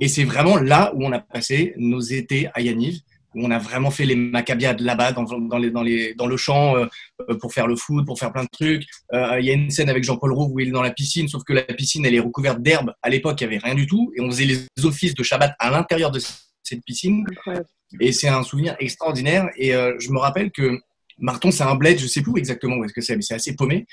Et 0.00 0.08
c'est 0.08 0.24
vraiment 0.24 0.56
là 0.56 0.92
où 0.94 1.04
on 1.04 1.12
a 1.12 1.18
passé 1.18 1.74
nos 1.76 2.00
étés 2.00 2.48
à 2.54 2.60
Yaniv, 2.60 3.00
où 3.34 3.44
on 3.44 3.50
a 3.50 3.58
vraiment 3.58 3.90
fait 3.90 4.06
les 4.06 4.16
macabiades 4.16 4.80
là-bas, 4.80 5.12
dans, 5.12 5.24
dans, 5.24 5.58
les, 5.58 5.70
dans, 5.70 5.82
les, 5.82 6.14
dans 6.14 6.26
le 6.26 6.36
champ, 6.36 6.76
euh, 6.76 6.86
euh, 7.28 7.36
pour 7.36 7.52
faire 7.52 7.66
le 7.66 7.76
foot, 7.76 8.04
pour 8.06 8.18
faire 8.18 8.32
plein 8.32 8.44
de 8.44 8.48
trucs. 8.50 8.86
Euh, 9.12 9.38
Il 9.38 9.46
y 9.46 9.50
a 9.50 9.52
une 9.52 9.70
scène 9.70 9.88
avec 9.88 10.02
Jean-Paul 10.04 10.32
Rouve 10.32 10.52
où 10.52 10.60
il 10.60 10.68
est 10.68 10.72
dans 10.72 10.82
la 10.82 10.90
piscine, 10.90 11.28
sauf 11.28 11.44
que 11.44 11.52
la 11.52 11.62
piscine, 11.62 12.04
elle 12.06 12.14
est 12.14 12.20
recouverte 12.20 12.62
d'herbe. 12.62 12.92
À 13.02 13.10
l'époque, 13.10 13.40
il 13.40 13.48
n'y 13.48 13.54
avait 13.54 13.64
rien 13.64 13.74
du 13.74 13.86
tout. 13.86 14.12
Et 14.16 14.20
on 14.20 14.30
faisait 14.30 14.46
les 14.46 14.66
offices 14.84 15.14
de 15.14 15.22
Shabbat 15.22 15.54
à 15.58 15.70
l'intérieur 15.70 16.10
de 16.10 16.20
cette 16.62 16.84
piscine. 16.84 17.24
Incroyable. 17.30 17.66
Et 18.00 18.12
c'est 18.12 18.28
un 18.28 18.42
souvenir 18.42 18.76
extraordinaire. 18.78 19.48
Et 19.56 19.74
euh, 19.74 19.94
je 19.98 20.10
me 20.10 20.18
rappelle 20.18 20.50
que 20.50 20.78
Marton, 21.18 21.50
c'est 21.50 21.64
un 21.64 21.74
bled, 21.74 21.98
je 21.98 22.06
sais 22.06 22.22
plus 22.22 22.38
exactement 22.38 22.76
où 22.76 22.84
est-ce 22.84 22.92
que 22.92 23.00
c'est, 23.00 23.16
mais 23.16 23.22
c'est 23.22 23.34
assez 23.34 23.54
paumé. 23.54 23.86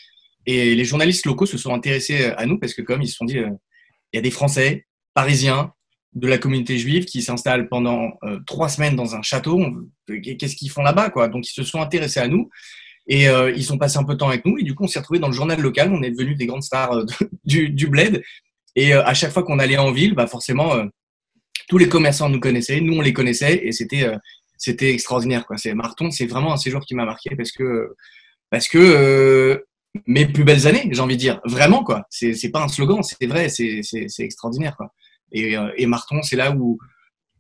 Et 0.48 0.76
les 0.76 0.86
journalistes 0.86 1.26
locaux 1.26 1.46
se 1.46 1.58
sont 1.58 1.74
intéressés 1.74 2.32
à 2.38 2.46
nous 2.46 2.58
parce 2.58 2.74
que 2.74 2.82
comme 2.82 3.02
ils 3.02 3.10
se 3.10 3.16
sont 3.16 3.26
dit, 3.26 3.38
euh, 3.38 3.50
il 4.12 4.16
y 4.16 4.20
a 4.20 4.22
des 4.22 4.32
Français, 4.32 4.88
Parisiens, 5.14 5.74
de 6.14 6.26
la 6.28 6.38
communauté 6.38 6.78
juive 6.78 7.04
qui 7.06 7.22
s'installent 7.22 7.68
pendant 7.68 8.14
euh, 8.24 8.40
trois 8.48 8.70
semaines 8.70 8.96
dans 8.96 9.14
un 9.14 9.22
château. 9.22 9.62
Qu'est-ce 10.08 10.56
qu'ils 10.56 10.72
font 10.72 10.82
là-bas, 10.82 11.10
quoi? 11.10 11.28
Donc 11.28 11.48
ils 11.48 11.54
se 11.54 11.64
sont 11.64 11.82
intéressés 11.82 12.22
à 12.22 12.30
nous. 12.30 12.50
Et 13.08 13.28
euh, 13.28 13.52
ils 13.52 13.72
ont 13.72 13.78
passé 13.78 13.98
un 13.98 14.06
peu 14.06 14.14
de 14.14 14.18
temps 14.18 14.30
avec 14.30 14.46
nous. 14.46 14.58
Et 14.58 14.64
du 14.64 14.74
coup, 14.74 14.86
on 14.86 14.88
s'est 14.88 15.00
retrouvés 15.00 15.20
dans 15.20 15.28
le 15.28 15.34
journal 15.34 15.60
local. 15.60 15.92
On 15.94 16.02
est 16.02 16.12
devenus 16.12 16.38
des 16.38 16.46
grandes 16.46 16.64
stars 16.64 17.06
du, 17.46 17.70
du 17.70 17.88
bled. 17.88 18.24
Et 18.76 18.94
à 18.94 19.14
chaque 19.14 19.32
fois 19.32 19.44
qu'on 19.44 19.60
allait 19.60 19.78
en 19.78 19.92
ville, 19.92 20.14
bah 20.14 20.28
forcément, 20.28 20.76
tous 21.68 21.78
les 21.78 21.90
commerçants 21.90 22.30
nous 22.30 22.40
connaissaient, 22.40 22.80
nous 22.80 22.94
on 22.94 23.02
les 23.02 23.14
connaissait, 23.14 23.66
et 23.66 23.72
c'était 23.72 24.08
c'était 24.56 24.94
extraordinaire. 24.94 25.48
Quoi. 25.48 25.58
C'est 25.58 25.74
Marton, 25.74 26.12
c'est 26.12 26.28
vraiment 26.28 26.54
un 26.54 26.58
séjour 26.58 26.82
qui 26.82 26.94
m'a 26.94 27.04
marqué 27.04 27.36
parce 27.36 27.52
que 27.52 27.96
parce 28.52 28.68
que 28.68 29.66
mes 30.06 30.26
plus 30.26 30.44
belles 30.44 30.68
années, 30.68 30.90
j'ai 30.92 31.02
envie 31.02 31.16
de 31.16 31.22
dire, 31.22 31.42
vraiment 31.46 31.84
quoi. 31.84 32.06
C'est 32.10 32.52
pas 32.52 32.64
un 32.64 32.68
slogan, 32.68 33.02
c'est 33.04 33.28
vrai, 33.28 33.50
c'est 33.50 33.84
extraordinaire 34.20 34.76
quoi. 34.78 34.94
Et, 35.32 35.58
euh, 35.58 35.72
et 35.78 35.86
Marton, 35.86 36.22
c'est 36.22 36.36
là 36.36 36.52
où 36.56 36.78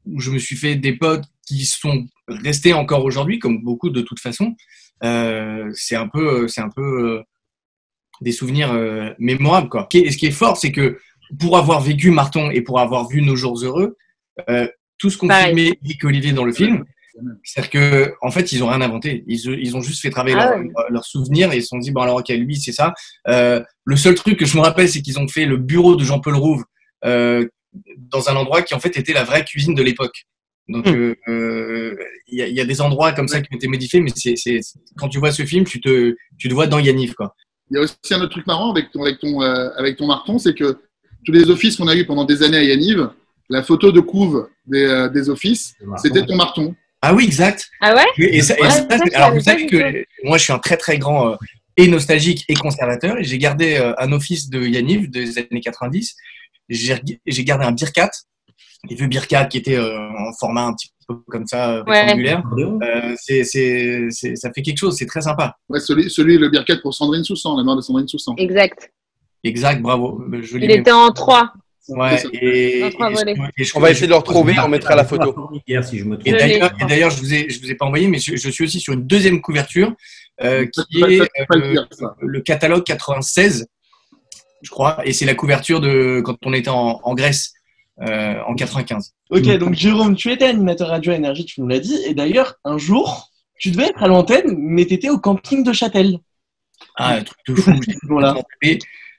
où 0.08 0.20
je 0.20 0.32
me 0.32 0.40
suis 0.40 0.56
fait 0.56 0.76
des 0.76 0.94
potes 0.94 1.26
qui 1.46 1.66
sont 1.66 2.08
restés 2.28 2.74
encore 2.74 3.04
aujourd'hui, 3.04 3.40
comme 3.40 3.62
beaucoup 3.62 3.90
de 3.90 4.02
toute 4.02 4.20
façon. 4.20 4.56
Euh, 5.04 5.70
c'est 5.74 5.96
un 5.96 6.08
peu, 6.08 6.48
c'est 6.48 6.62
un 6.62 6.70
peu 6.70 6.82
euh, 6.82 7.24
des 8.22 8.32
souvenirs 8.32 8.72
euh, 8.72 9.12
mémorables, 9.20 9.70
quoi. 9.70 9.88
Et 9.94 10.12
ce 10.12 10.18
qui 10.18 10.28
est 10.28 10.32
fort, 10.32 10.58
c'est 10.58 10.72
que 10.72 10.98
pour 11.40 11.58
avoir 11.58 11.82
vécu 11.82 12.10
Marton 12.12 12.50
et 12.52 12.62
pour 12.62 12.80
avoir 12.80 13.08
vu 13.08 13.22
Nos 13.22 13.36
Jours 13.36 13.60
Heureux, 13.64 13.98
euh, 14.50 14.68
tout 14.98 15.10
ce 15.10 15.18
filmé 15.18 15.74
Eric 15.84 16.04
et 16.04 16.08
Olivier 16.08 16.32
dans 16.32 16.46
le 16.46 16.54
film, 16.54 16.86
c'est-à-dire 17.44 17.70
que 17.72 18.14
en 18.22 18.32
fait, 18.32 18.52
ils 18.52 18.64
ont 18.64 18.68
rien 18.68 18.82
inventé. 18.82 19.24
Ils, 19.28 19.40
ils 19.60 19.76
ont 19.76 19.82
juste 19.82 20.02
fait 20.02 20.10
travailler 20.10 20.36
Ah 20.40 20.50
leurs 20.56 20.60
ouais. 20.60 20.74
leurs 20.90 21.06
souvenirs 21.06 21.52
et 21.52 21.58
ils 21.58 21.62
se 21.62 21.70
sont 21.70 21.78
dit 21.80 21.92
bon 21.92 22.02
alors 22.02 22.18
ok 22.18 22.30
lui 22.30 22.58
c'est 22.58 22.72
ça. 22.72 22.94
Euh, 23.28 23.62
le 23.86 23.96
seul 23.96 24.16
truc 24.16 24.38
que 24.38 24.46
je 24.46 24.56
me 24.58 24.62
rappelle, 24.62 24.90
c'est 24.90 25.02
qu'ils 25.02 25.20
ont 25.20 25.28
fait 25.28 25.46
le 25.46 25.58
bureau 25.58 25.96
de 25.96 26.04
Jean-Paul 26.04 26.36
Rouve 26.36 26.64
euh, 27.06 27.48
dans 27.98 28.30
un 28.30 28.36
endroit 28.36 28.62
qui 28.62 28.74
en 28.74 28.80
fait 28.80 28.98
était 28.98 29.14
la 29.14 29.24
vraie 29.24 29.44
cuisine 29.46 29.76
de 29.76 29.84
l'époque. 29.84 30.26
Donc 30.70 30.86
Hmm. 30.86 30.94
euh, 30.96 31.16
euh, 31.30 31.96
il 32.28 32.40
y, 32.40 32.42
a, 32.42 32.48
il 32.48 32.54
y 32.54 32.60
a 32.60 32.66
des 32.66 32.82
endroits 32.82 33.14
comme 33.14 33.30
ça 33.30 33.40
qui 33.42 33.48
ont 33.54 33.56
été 33.56 33.68
modifiés, 33.68 34.02
mais 34.02 34.12
c'est 34.16 34.36
quand 34.98 35.08
tu 35.08 35.18
vois 35.18 35.32
ce 35.32 35.46
film, 35.46 35.64
tu 35.64 35.80
te 35.80 36.16
tu 36.38 36.50
te 36.50 36.54
vois 36.54 36.68
dans 36.68 36.80
Yaniv 36.80 37.14
quoi. 37.14 37.34
Il 37.72 37.78
y 37.78 37.80
a 37.80 37.84
aussi 37.84 37.96
un 38.12 38.22
autre 38.22 38.32
truc 38.32 38.48
marrant 38.48 38.72
avec 38.72 38.92
ton, 38.92 39.02
avec 39.04 39.20
ton, 39.20 39.42
euh, 39.42 39.70
avec 39.78 39.98
ton 39.98 40.08
marton, 40.08 40.38
c'est 40.40 40.54
que 40.54 40.78
tous 41.26 41.32
les 41.34 41.50
offices 41.50 41.76
qu'on 41.78 41.88
a 41.88 41.96
eu 41.96 42.06
pendant 42.06 42.24
des 42.26 42.44
années 42.44 42.58
à 42.58 42.64
Yaniv, 42.64 43.10
la 43.50 43.62
photo 43.64 43.92
de 43.92 44.00
couve 44.00 44.48
des, 44.66 44.84
euh, 44.86 45.10
des 45.10 45.30
offices, 45.30 45.74
c'était 45.98 46.26
ton 46.26 46.36
marton. 46.36 46.76
Ah 47.02 47.14
oui 47.14 47.26
exact. 47.26 47.68
Ah 47.82 47.96
ouais? 47.96 48.06
Et, 48.18 48.38
et 48.38 48.42
ça, 48.42 48.58
et 48.58 48.62
Ouais, 48.62 48.70
ça, 48.70 48.88
ça, 48.90 48.98
je 49.06 49.16
alors 49.16 49.34
vous 49.34 49.40
savez 49.42 49.68
que 49.68 50.04
moi 50.24 50.38
je 50.38 50.44
suis 50.44 50.54
un 50.54 50.60
très 50.60 50.78
très 50.78 50.98
grand 50.98 51.30
euh, 51.32 51.36
et 51.78 51.88
nostalgique 51.88 52.44
et 52.50 52.56
conservateur. 52.56 53.18
Et 53.20 53.24
j'ai 53.24 53.38
gardé 53.38 53.76
euh, 53.78 53.94
un 54.00 54.12
office 54.12 54.50
de 54.50 54.62
Yaniv 54.66 55.10
des 55.10 55.38
années 55.38 55.62
90. 55.62 56.16
J'ai 56.70 57.00
j'ai 57.26 57.44
gardé 57.44 57.66
un 57.66 57.72
Birkat, 57.72 58.10
les 58.90 58.96
vieux 58.96 59.08
Birkat 59.08 59.46
qui 59.46 59.58
étaient 59.60 59.78
euh, 59.78 60.10
en 60.10 60.34
format 60.40 60.64
un 60.66 60.74
petit 60.74 60.90
peu 61.08 61.16
comme 61.30 61.48
ça, 61.48 61.70
euh, 61.76 61.84
Ouais. 61.86 62.02
rectangulaire. 62.02 62.44
Euh, 62.58 63.16
c'est, 63.16 63.44
c'est, 63.46 64.10
ça 64.36 64.52
fait 64.52 64.62
quelque 64.62 64.78
chose, 64.78 64.98
c'est 64.98 65.06
très 65.06 65.22
sympa. 65.22 65.56
Ouais, 65.70 65.80
celui, 65.80 66.10
celui, 66.10 66.38
le 66.38 66.50
Birkat 66.50 66.78
pour 66.82 66.94
Sandrine 66.94 67.24
Soussan, 67.24 67.56
la 67.56 67.64
mère 67.64 67.78
de 67.78 67.82
Sandrine 67.82 68.08
Soussan. 68.08 68.34
Exact. 68.38 68.92
Exact, 69.44 69.82
bravo. 69.82 70.22
Joli 70.42 70.66
Il 70.66 70.72
était 70.72 70.92
en 70.92 71.12
trois. 71.12 71.54
Ouais, 71.90 72.22
et, 72.34 72.82
je- 72.92 73.72
On 73.76 73.80
va 73.80 73.92
essayer 73.92 74.08
de 74.08 74.12
le 74.12 74.18
retrouver, 74.18 74.56
on 74.60 74.68
mettra 74.68 74.96
la 74.96 75.06
photo. 75.06 75.50
Hier, 75.68 75.84
si 75.84 75.98
je 75.98 76.04
me 76.06 76.18
Et 76.26 76.32
d'ailleurs, 76.88 77.10
je 77.12 77.20
vous 77.20 77.34
ai, 77.34 77.50
je 77.50 77.60
vous 77.62 77.72
ai 77.72 77.76
pas 77.76 77.86
envoyé, 77.86 78.08
mais 78.08 78.20
je, 78.20 78.36
je 78.36 78.50
suis 78.50 78.66
aussi 78.66 78.80
sur 78.80 78.94
une 78.94 79.06
deuxième 79.08 79.42
couverture 79.42 79.94
euh, 80.44 80.66
qui 80.66 81.02
est 81.02 81.20
le 81.50 81.80
euh, 81.80 81.86
ça. 81.92 82.16
le 82.20 82.42
catalogue 82.42 82.84
96, 82.84 83.68
je 84.62 84.70
crois, 84.70 85.00
et 85.06 85.14
c'est 85.14 85.26
la 85.26 85.36
couverture 85.36 85.80
de 85.80 86.22
quand 86.24 86.36
on 86.46 86.54
était 86.54 86.70
en, 86.70 87.00
en 87.04 87.14
Grèce 87.16 87.54
euh, 88.02 88.36
en 88.46 88.54
95. 88.54 89.14
Ok, 89.30 89.44
donc 89.58 89.74
Jérôme, 89.74 90.16
tu 90.16 90.32
étais 90.32 90.46
animateur 90.46 90.90
radio 90.90 91.14
à 91.14 91.16
énergie, 91.16 91.46
tu 91.46 91.62
nous 91.62 91.68
l'as 91.68 91.80
dit. 91.80 91.98
Et 92.06 92.14
d'ailleurs, 92.14 92.56
un 92.64 92.78
jour, 92.78 93.32
tu 93.58 93.72
devais 93.72 93.88
être 93.88 94.04
à 94.04 94.08
l'antenne, 94.08 94.56
mais 94.58 94.86
tu 94.86 94.94
étais 94.94 95.10
au 95.10 95.18
camping 95.20 95.64
de 95.64 95.74
Châtel. 95.74 96.20
Ah, 96.96 97.16
un 97.16 97.24
truc 97.24 97.38
de 97.48 97.56
fou. 97.56 97.72
j'ai 97.88 97.96
Voilà. 98.08 98.36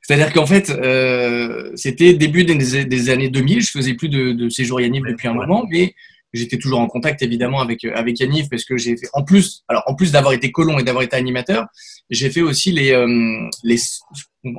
C'est-à-dire 0.09 0.33
qu'en 0.33 0.47
fait, 0.47 0.71
euh, 0.71 1.71
c'était 1.75 2.15
début 2.15 2.45
des, 2.45 2.85
des 2.87 3.11
années 3.11 3.29
2000. 3.29 3.61
Je 3.61 3.71
faisais 3.71 3.93
plus 3.93 4.09
de, 4.09 4.33
de 4.33 4.49
séjour 4.49 4.81
Yaniv 4.81 5.03
depuis 5.07 5.29
un 5.29 5.35
moment, 5.35 5.67
mais 5.69 5.95
j'étais 6.33 6.57
toujours 6.57 6.81
en 6.81 6.87
contact 6.87 7.21
évidemment 7.21 7.61
avec 7.61 7.85
avec 7.85 8.19
Yaniv 8.19 8.49
parce 8.49 8.65
que 8.65 8.79
j'ai 8.79 8.97
fait 8.97 9.09
en 9.12 9.23
plus, 9.23 9.65
alors 9.69 9.83
en 9.87 9.95
plus 9.95 10.11
d'avoir 10.11 10.33
été 10.33 10.50
colon 10.50 10.79
et 10.79 10.83
d'avoir 10.83 11.05
été 11.05 11.15
animateur, 11.15 11.67
j'ai 12.09 12.31
fait 12.31 12.41
aussi 12.41 12.73
les 12.73 12.93
euh, 12.93 13.07
les 13.65 13.79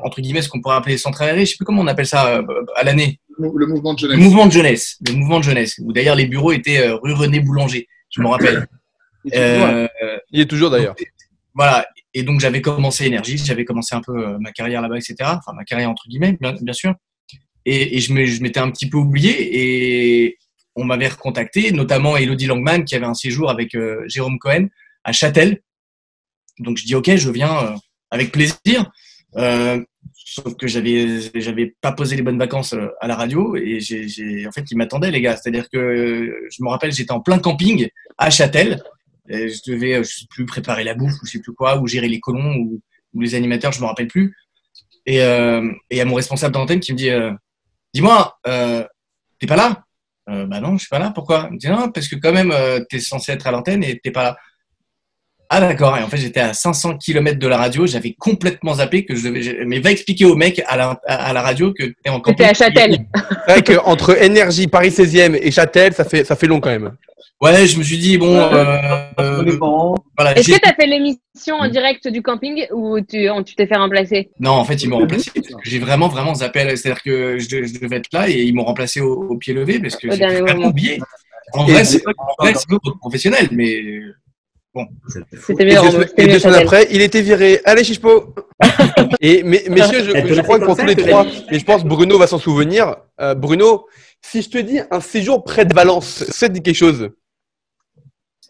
entre 0.04 0.22
guillemets 0.22 0.44
ce 0.44 0.50
qu'on 0.50 0.62
pourrait 0.62 0.76
appeler 0.76 0.94
les 0.94 0.98
centres 1.00 1.24
aérés. 1.24 1.46
Je 1.48 1.52
sais 1.52 1.58
plus 1.58 1.66
comment 1.66 1.82
on 1.82 1.88
appelle 1.88 2.06
ça 2.06 2.38
euh, 2.38 2.44
à 2.76 2.84
l'année. 2.84 3.20
Le, 3.40 3.50
le 3.56 3.66
mouvement 3.66 3.96
de 3.96 4.04
Le 4.06 4.12
jeunesse. 4.14 4.24
mouvement 4.24 4.46
de 4.46 4.52
jeunesse. 4.52 4.98
Le 5.08 5.14
mouvement 5.14 5.40
de 5.40 5.44
jeunesse. 5.46 5.80
Où 5.84 5.94
d'ailleurs 5.94 6.16
les 6.16 6.28
bureaux 6.28 6.52
étaient 6.52 6.80
euh, 6.88 6.96
rue 6.98 7.14
René 7.14 7.40
Boulanger. 7.40 7.88
Je 8.12 8.22
me 8.22 8.28
rappelle. 8.28 8.68
Euh, 9.34 9.88
Il 10.32 10.42
est 10.42 10.46
toujours 10.50 10.70
d'ailleurs. 10.70 10.96
voilà. 11.56 11.88
Et 12.20 12.24
donc 12.24 12.42
j'avais 12.42 12.62
commencé 12.62 13.06
énergie, 13.06 13.38
j'avais 13.38 13.64
commencé 13.64 13.96
un 13.96 14.02
peu 14.02 14.12
euh, 14.12 14.38
ma 14.40 14.52
carrière 14.52 14.82
là-bas, 14.82 14.98
etc. 14.98 15.16
Enfin 15.22 15.54
ma 15.54 15.64
carrière 15.64 15.90
entre 15.90 16.06
guillemets, 16.10 16.38
bien, 16.42 16.74
sûr. 16.74 16.94
Et, 17.66 17.98
je 18.02 18.42
m'étais 18.44 18.60
un 18.60 18.70
petit 18.72 18.90
peu 18.90 18.98
oublié 18.98 20.26
et 20.26 20.38
on 20.76 20.84
m'avait 20.84 21.08
recontacté, 21.08 21.72
notamment 21.72 22.18
Elodie 22.18 22.48
Langman 22.48 22.84
qui 22.84 22.96
avait 22.96 23.06
un 23.06 23.14
séjour 23.14 23.50
avec 23.50 23.74
euh, 23.74 24.04
Jérôme 24.08 24.38
Cohen 24.38 24.68
à 25.06 25.14
Châtel. 25.14 25.62
Donc 26.60 26.76
je 26.76 26.84
dis 26.84 26.94
ok, 26.94 27.16
je 27.16 27.30
viens 27.30 27.58
euh, 27.64 27.76
avec 28.12 28.34
plaisir. 28.34 28.92
Sauf 30.14 30.56
que 30.58 30.68
j'avais 30.68 31.22
j'avais 31.36 31.74
pas 31.80 31.94
posé 31.94 32.18
les 32.18 32.22
bonnes 32.22 32.38
vacances 32.38 32.76
à 33.00 33.08
la 33.08 33.16
radio 33.16 33.56
et 33.56 33.80
en 34.46 34.52
fait 34.52 34.70
ils 34.70 34.76
m'attendaient 34.76 35.12
les 35.12 35.22
gars. 35.22 35.38
C'est-à-dire 35.38 35.70
que 35.70 35.78
euh, 35.78 36.50
je 36.52 36.64
me 36.64 36.68
rappelle 36.68 36.92
j'étais 36.92 37.14
en 37.14 37.22
plein 37.22 37.40
camping 37.40 37.88
à 38.18 38.30
Châtel. 38.30 38.84
Et 39.30 39.50
je 39.50 39.60
devais, 39.72 39.96
euh, 39.96 40.04
je 40.04 40.10
sais 40.10 40.26
plus, 40.30 40.46
préparer 40.46 40.84
la 40.84 40.94
bouffe 40.96 41.14
ou 41.22 41.26
je 41.26 41.32
sais 41.32 41.40
plus 41.40 41.54
quoi, 41.54 41.78
ou 41.80 41.88
gérer 41.88 42.08
les 42.08 42.20
colons 42.20 42.56
ou, 42.56 42.82
ou 43.14 43.22
les 43.22 43.36
animateurs, 43.36 43.72
je 43.72 43.80
me 43.82 43.86
rappelle 43.86 44.08
plus. 44.08 44.36
Et 45.06 45.22
euh, 45.22 45.64
et 45.90 45.96
il 45.96 45.98
y 45.98 46.02
a 46.02 46.06
mon 46.06 46.16
responsable 46.16 46.54
d'antenne 46.54 46.80
qui 46.80 46.94
me 46.94 46.98
dit, 46.98 47.10
euh, 47.10 47.32
dis-moi, 47.94 48.38
euh, 48.48 48.84
t'es 49.40 49.48
pas 49.48 49.56
là? 49.56 49.84
Euh, 50.30 50.46
Bah 50.46 50.60
non, 50.62 50.74
je 50.74 50.80
suis 50.80 50.90
pas 50.90 51.00
là. 51.00 51.12
Pourquoi? 51.14 51.48
Il 51.50 51.54
me 51.54 51.58
dit 51.60 51.68
non, 51.70 51.90
parce 51.92 52.08
que 52.08 52.16
quand 52.16 52.34
même, 52.34 52.52
euh, 52.52 52.80
t'es 52.90 53.00
censé 53.00 53.32
être 53.32 53.48
à 53.48 53.52
l'antenne 53.52 53.84
et 53.84 54.00
t'es 54.00 54.12
pas 54.12 54.24
là. 54.24 54.38
Ah 55.52 55.60
d'accord. 55.62 55.98
Et 55.98 56.04
en 56.04 56.08
fait, 56.08 56.18
j'étais 56.18 56.42
à 56.42 56.54
500 56.54 56.98
km 57.00 57.40
de 57.40 57.48
la 57.48 57.58
radio. 57.58 57.88
J'avais 57.88 58.14
complètement 58.14 58.76
zappé 58.76 59.04
que 59.06 59.16
je 59.16 59.28
devais. 59.28 59.42
je- 59.42 59.64
Mais 59.66 59.80
va 59.80 59.90
expliquer 59.90 60.26
au 60.26 60.36
mec 60.36 60.62
à 60.68 60.78
la, 60.78 61.00
à 61.08 61.34
la 61.34 61.42
radio 61.42 61.74
que 61.74 61.86
t'es 62.04 62.10
en 62.12 62.20
T'étais 62.20 62.44
camping. 62.44 62.46
à 62.46 62.54
Châtel. 62.54 63.06
C'est 63.48 63.52
vrai 63.54 63.64
qu'entre 63.64 64.22
Énergie, 64.22 64.68
Paris 64.68 64.92
16e 64.92 65.34
et 65.36 65.50
Châtel, 65.50 65.94
ça 65.94 66.04
fait, 66.06 66.24
ça 66.24 66.36
fait 66.36 66.46
long 66.46 66.60
quand 66.60 66.70
même. 66.70 66.96
Ouais, 67.42 67.68
je 67.68 67.78
me 67.78 67.84
suis 67.84 67.98
dit 67.98 68.18
bon. 68.18 68.36
Euh, 68.36 69.58
bon. 69.58 69.96
voilà, 70.18 70.38
Est-ce 70.38 70.52
que 70.52 70.60
tu 70.60 70.70
as 70.70 70.74
fait 70.74 70.88
l'émission 70.88 71.56
en 71.58 71.68
direct 71.70 72.08
du 72.08 72.22
camping 72.22 72.66
ou 72.72 73.00
tu 73.02 73.30
t'es 73.56 73.68
fait 73.68 73.76
remplacer? 73.78 74.30
Non, 74.40 74.52
en 74.52 74.66
fait, 74.66 74.82
ils 74.84 74.90
m'ont 74.90 75.00
remplacé. 75.04 75.32
J'ai 75.64 75.80
vraiment, 75.80 76.08
vraiment 76.08 76.36
zappé. 76.36 76.62
C'est-à-dire 76.76 77.02
que 77.02 77.38
je, 77.40 77.64
je 77.64 77.80
devais 77.80 77.98
être 77.98 78.12
là 78.14 78.30
et 78.30 78.42
ils 78.42 78.54
m'ont 78.54 78.66
remplacé 78.66 79.02
au, 79.02 79.14
au 79.30 79.38
pied 79.38 79.54
levé 79.54 79.80
parce 79.80 79.96
que 79.96 80.12
j'ai 80.12 80.42
vraiment 80.42 80.68
oublié. 80.68 81.00
En 81.54 81.66
Et- 81.68 81.72
vrai, 81.72 81.84
c'est 81.86 82.04
notre 82.70 82.98
professionnel, 83.00 83.48
mais 83.52 83.82
C'était 85.48 85.64
Et 85.64 85.66
mieux. 85.76 85.92
deux, 85.92 86.06
et 86.18 86.28
deux 86.28 86.40
semaines 86.40 86.62
après, 86.62 86.88
il 86.92 87.02
était 87.02 87.22
viré. 87.22 87.60
Allez, 87.66 87.84
Chichepo 87.84 88.36
Et 89.22 89.42
mais, 89.44 89.64
messieurs, 89.70 90.04
je, 90.04 90.34
je 90.34 90.42
crois 90.42 90.60
que 90.60 90.66
pour 90.66 90.78
tous 90.78 90.86
les 90.86 90.96
trois, 90.96 91.26
mais 91.52 91.58
je 91.60 91.66
pense 91.66 91.84
Bruno 91.84 92.18
va 92.18 92.28
s'en 92.28 92.38
souvenir. 92.38 92.96
Euh, 93.20 93.34
Bruno, 93.34 93.88
si 94.22 94.42
je 94.42 94.50
te 94.50 94.58
dis 94.58 94.80
un 94.92 95.00
séjour 95.02 95.44
près 95.44 95.66
de 95.66 95.74
Valence, 95.74 96.24
ça 96.30 96.48
te 96.48 96.54
dit 96.54 96.62
quelque 96.62 96.76
chose 96.76 97.10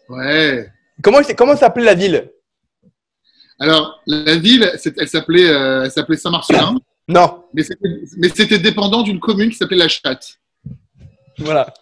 Ouais. 0.08 0.68
Comment, 1.02 1.20
comment 1.36 1.56
s'appelait 1.56 1.84
la 1.84 1.94
ville 1.94 2.30
Alors, 3.58 4.00
la 4.06 4.36
ville, 4.36 4.70
elle 4.96 5.08
s'appelait 5.08 5.48
euh, 5.48 5.84
elle 5.84 5.90
s'appelait 5.90 6.16
Saint-Marcelin, 6.16 6.74
Non, 7.08 7.44
mais 7.54 7.62
c'était 8.34 8.58
dépendant 8.58 9.02
d'une 9.02 9.20
commune 9.20 9.50
qui 9.50 9.56
s'appelait 9.56 9.76
La 9.76 9.88
Chatte. 9.88 10.38
voilà. 11.38 11.72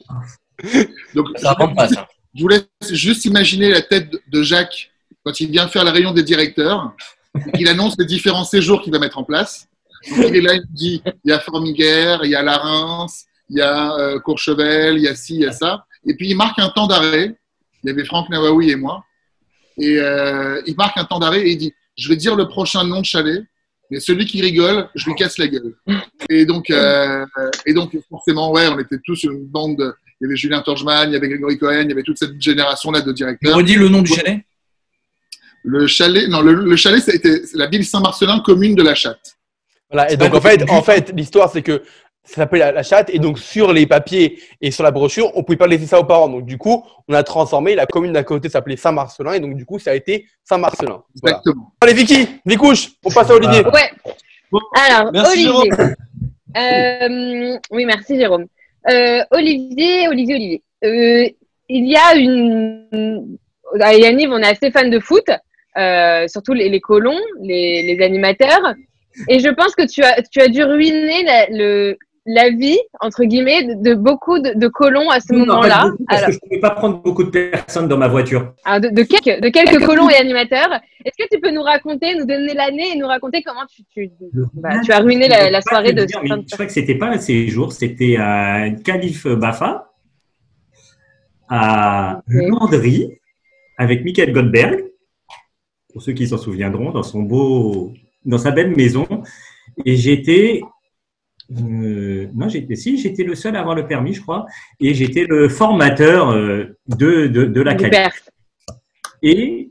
Donc, 1.15 1.27
ça 1.37 1.53
rentre 1.53 1.75
pas, 1.75 1.89
ça. 1.89 2.07
je 2.35 2.43
vous 2.43 2.49
laisse 2.49 2.67
juste 2.91 3.25
imaginer 3.25 3.71
la 3.71 3.81
tête 3.81 4.11
de 4.29 4.43
Jacques 4.43 4.91
quand 5.25 5.41
il 5.41 5.51
vient 5.51 5.69
faire 5.69 5.85
la 5.85 5.93
réunion 5.93 6.13
des 6.13 6.23
directeurs, 6.23 6.93
et 7.47 7.53
qu'il 7.59 7.69
annonce 7.69 7.97
les 7.99 8.07
différents 8.07 8.45
séjours 8.45 8.83
qu'il 8.83 8.93
va 8.93 8.99
mettre 8.99 9.19
en 9.19 9.25
place. 9.25 9.69
Donc, 10.11 10.27
il 10.29 10.37
est 10.37 10.41
là, 10.41 10.55
il 10.55 10.65
dit 10.71 11.03
il 11.25 11.31
y 11.31 11.33
a 11.33 11.41
Formiguère, 11.41 12.25
il 12.25 12.31
y 12.31 12.35
a 12.35 12.43
la 12.43 12.57
Reims, 12.57 13.27
il 13.51 13.59
y 13.59 13.63
a 13.63 13.95
euh, 13.99 14.19
Courchevel, 14.21 14.97
il 14.97 15.03
y 15.05 15.09
a 15.09 15.15
ci, 15.15 15.35
il 15.37 15.41
y 15.41 15.47
a 15.47 15.53
ça. 15.53 15.85
Et 16.07 16.15
puis 16.15 16.29
il 16.29 16.37
marque 16.37 16.59
un 16.59 16.69
temps 16.71 16.87
d'arrêt. 16.87 17.35
Il 17.83 17.89
y 17.89 17.93
avait 17.93 18.05
Franck 18.05 18.29
Nawaoui 18.31 18.71
et 18.71 18.77
moi. 18.77 19.05
Et 19.79 19.97
euh, 19.99 20.61
il 20.67 20.75
marque 20.77 20.97
un 20.99 21.05
temps 21.05 21.19
d'arrêt 21.19 21.41
et 21.47 21.51
il 21.53 21.59
dit 21.59 21.73
Je 21.97 22.09
vais 22.09 22.17
dire 22.17 22.35
le 22.37 22.49
prochain 22.49 22.85
nom 22.85 23.01
de 23.01 23.05
chalet, 23.07 23.43
mais 23.91 24.01
celui 24.01 24.27
qui 24.27 24.41
rigole, 24.43 24.89
je 24.95 25.07
lui 25.07 25.15
casse 25.15 25.39
la 25.39 25.49
gueule. 25.49 25.75
Et 26.29 26.45
donc, 26.45 26.71
euh, 26.71 27.25
et 27.67 27.73
donc 27.73 27.97
forcément, 28.09 28.51
ouais, 28.53 28.67
on 28.69 28.79
était 28.79 28.99
tous 29.05 29.23
une 29.25 29.47
bande. 29.47 29.77
de- 29.79 29.95
Il 30.21 30.25
y 30.25 30.27
avait 30.27 30.37
Julien 30.37 30.61
Torgeman, 30.63 31.09
il 31.09 31.13
y 31.13 31.17
avait 31.17 31.29
Grégory 31.29 31.57
Cohen, 31.59 31.83
il 31.85 31.89
y 31.91 31.93
avait 31.93 32.03
toute 32.03 32.19
cette 32.19 32.41
génération-là 32.41 33.01
de 33.03 33.13
directeurs. 33.13 33.57
redis 33.57 33.77
le 33.77 33.89
nom 33.89 34.03
du 34.03 34.13
chalet? 34.13 34.41
Le 35.65 35.87
chalet, 35.87 36.29
non, 36.29 36.41
le, 36.41 36.55
le 36.55 36.77
chalet, 36.77 37.01
c'était 37.03 37.43
la 37.55 37.67
ville 37.67 37.85
Saint-Marcelin, 37.85 38.41
commune 38.41 38.75
de 38.75 38.83
la 38.83 38.95
Chatte. 38.95 39.37
Voilà. 39.91 40.11
Et 40.11 40.17
donc 40.17 40.41
fait, 40.41 40.69
en 40.71 40.83
fait, 40.83 41.13
l'histoire 41.15 41.51
c'est 41.53 41.63
que 41.63 41.83
ça 42.29 42.43
s'appelle 42.43 42.61
la, 42.61 42.73
la 42.73 42.83
chatte 42.83 43.09
et 43.11 43.19
donc 43.19 43.39
sur 43.39 43.73
les 43.73 43.87
papiers 43.87 44.39
et 44.61 44.71
sur 44.71 44.85
la 44.85 44.91
brochure, 44.91 45.31
on 45.35 45.43
pouvait 45.43 45.57
pas 45.57 45.67
laisser 45.67 45.87
ça 45.87 45.99
aux 45.99 46.05
parents. 46.05 46.29
Donc 46.29 46.45
du 46.45 46.59
coup, 46.59 46.85
on 47.09 47.15
a 47.15 47.23
transformé 47.23 47.75
la 47.75 47.87
commune 47.87 48.13
d'à 48.13 48.23
côté 48.23 48.51
s'appelait 48.51 48.77
Saint-Marcelin 48.77 49.33
et 49.33 49.41
donc 49.41 49.57
du 49.57 49.65
coup, 49.65 49.79
ça 49.79 49.93
a 49.93 49.95
été 49.95 50.27
Saint-Marcelin. 50.45 51.03
Voilà. 51.23 51.39
Exactement. 51.39 51.73
Allez 51.81 51.95
Vicky, 51.95 52.29
Vicouche, 52.45 52.91
on 53.05 53.11
passe 53.11 53.31
à 53.31 53.35
Olivier. 53.35 53.65
Ouais. 53.65 53.91
Alors, 54.75 55.11
Merci, 55.13 55.49
Olivier. 55.49 55.71
Euh, 56.57 57.59
oui, 57.71 57.85
merci 57.85 58.19
Jérôme. 58.19 58.47
Euh, 58.91 59.23
Olivier, 59.31 60.09
Olivier, 60.09 60.35
Olivier. 60.35 60.63
Euh, 60.85 61.29
il 61.69 61.87
y 61.87 61.97
a 61.97 62.15
une. 62.17 63.39
À 63.81 63.95
Yaniv, 63.95 64.31
on 64.33 64.39
est 64.39 64.47
assez 64.47 64.71
fan 64.71 64.89
de 64.89 64.99
foot, 64.99 65.27
euh, 65.77 66.27
surtout 66.27 66.55
les, 66.55 66.71
les 66.71 66.81
colons, 66.81 67.21
les, 67.43 67.83
les 67.83 68.03
animateurs. 68.03 68.75
Et 69.29 69.41
je 69.41 69.49
pense 69.49 69.75
que 69.75 69.87
tu 69.87 70.03
as, 70.03 70.23
tu 70.23 70.41
as 70.41 70.49
dû 70.49 70.63
ruiner 70.63 71.25
la, 71.25 71.47
le, 71.51 71.99
la 72.31 72.51
vie, 72.51 72.79
entre 73.01 73.25
guillemets, 73.25 73.65
de, 73.65 73.75
de 73.91 73.95
beaucoup 73.95 74.39
de, 74.39 74.53
de 74.55 74.69
colons 74.69 75.09
à 75.09 75.19
ce 75.19 75.33
moment-là. 75.33 75.91
parce 76.07 76.21
Alors, 76.23 76.27
que 76.27 76.33
je 76.33 76.37
ne 76.37 76.49
pouvais 76.49 76.61
pas 76.61 76.71
prendre 76.71 77.03
beaucoup 77.03 77.25
de 77.25 77.31
personnes 77.31 77.89
dans 77.89 77.97
ma 77.97 78.07
voiture. 78.09 78.53
alors, 78.67 78.81
de, 78.83 78.89
de 78.95 79.03
quelques, 79.03 79.41
de 79.41 79.49
quelques 79.49 79.83
colons 79.85 80.11
et 80.11 80.17
animateurs. 80.17 80.69
Est-ce 81.05 81.25
que 81.25 81.29
tu 81.35 81.41
peux 81.41 81.51
nous 81.51 81.63
raconter, 81.63 82.15
nous 82.17 82.27
donner 82.27 82.53
l'année 82.53 82.93
et 82.93 82.99
nous 82.99 83.07
raconter 83.07 83.43
comment 83.43 83.65
tu, 83.67 83.83
tu, 83.85 84.11
bah, 84.53 84.81
tu 84.85 84.93
as 84.93 84.99
ruiné 85.01 85.27
la, 85.27 85.51
la 85.51 85.63
soirée 85.63 85.95
de 85.95 86.05
dire, 86.05 86.21
Je 86.23 86.55
crois 86.55 86.67
que 86.67 86.73
c'était 86.73 86.97
pas 86.97 87.07
un 87.09 87.19
séjour, 87.19 87.73
c'était 87.73 88.17
un 88.19 88.75
calife 88.75 89.27
Bafa 89.27 89.91
à 91.49 92.21
Ok. 92.29 92.35
Landry 92.49 93.19
avec 93.79 94.05
Michael 94.05 94.33
Goldberg, 94.33 94.85
pour 95.93 96.03
ceux 96.03 96.13
qui 96.13 96.27
s'en 96.29 96.37
souviendront, 96.37 96.91
dans 96.91 97.03
son 97.05 97.23
beau, 97.23 97.95
dans 98.25 98.39
sa 98.39 98.51
belle 98.51 98.75
maison. 98.77 99.07
Et 99.87 99.97
j'étais, 99.97 100.61
euh, 101.57 102.27
non, 102.35 102.49
j'étais, 102.49 102.77
si, 102.77 102.99
j'étais 102.99 103.25
le 103.25 103.35
seul 103.35 103.57
à 103.57 103.61
avoir 103.61 103.75
le 103.75 103.87
permis, 103.87 104.13
je 104.15 104.21
crois, 104.23 104.47
et 104.81 104.93
j'étais 104.95 105.25
le 105.29 105.49
formateur 105.49 106.31
euh, 106.31 106.77
de, 106.89 107.27
de, 107.27 107.45
de 107.45 107.61
la 107.63 107.75
père. 107.75 108.13
Et 109.23 109.71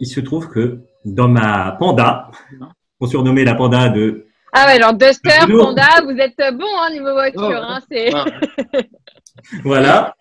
il 0.00 0.06
se 0.06 0.20
trouve 0.20 0.48
que 0.48 0.78
dans 1.04 1.28
ma 1.28 1.72
panda, 1.78 2.30
on 3.00 3.06
surnommait 3.06 3.44
la 3.44 3.54
panda 3.54 3.88
de. 3.88 4.26
Ah 4.52 4.66
ouais, 4.66 4.80
genre 4.80 4.94
Duster. 4.94 5.30
Panda, 5.50 5.86
vous 6.04 6.16
êtes 6.18 6.36
bon 6.56 6.64
hein, 6.80 6.90
niveau 6.90 7.12
voiture. 7.12 7.42
Oh. 7.62 7.66
Hein, 7.68 7.80
c'est... 7.90 8.10
Ah, 8.14 8.24
Voilà. 9.64 10.14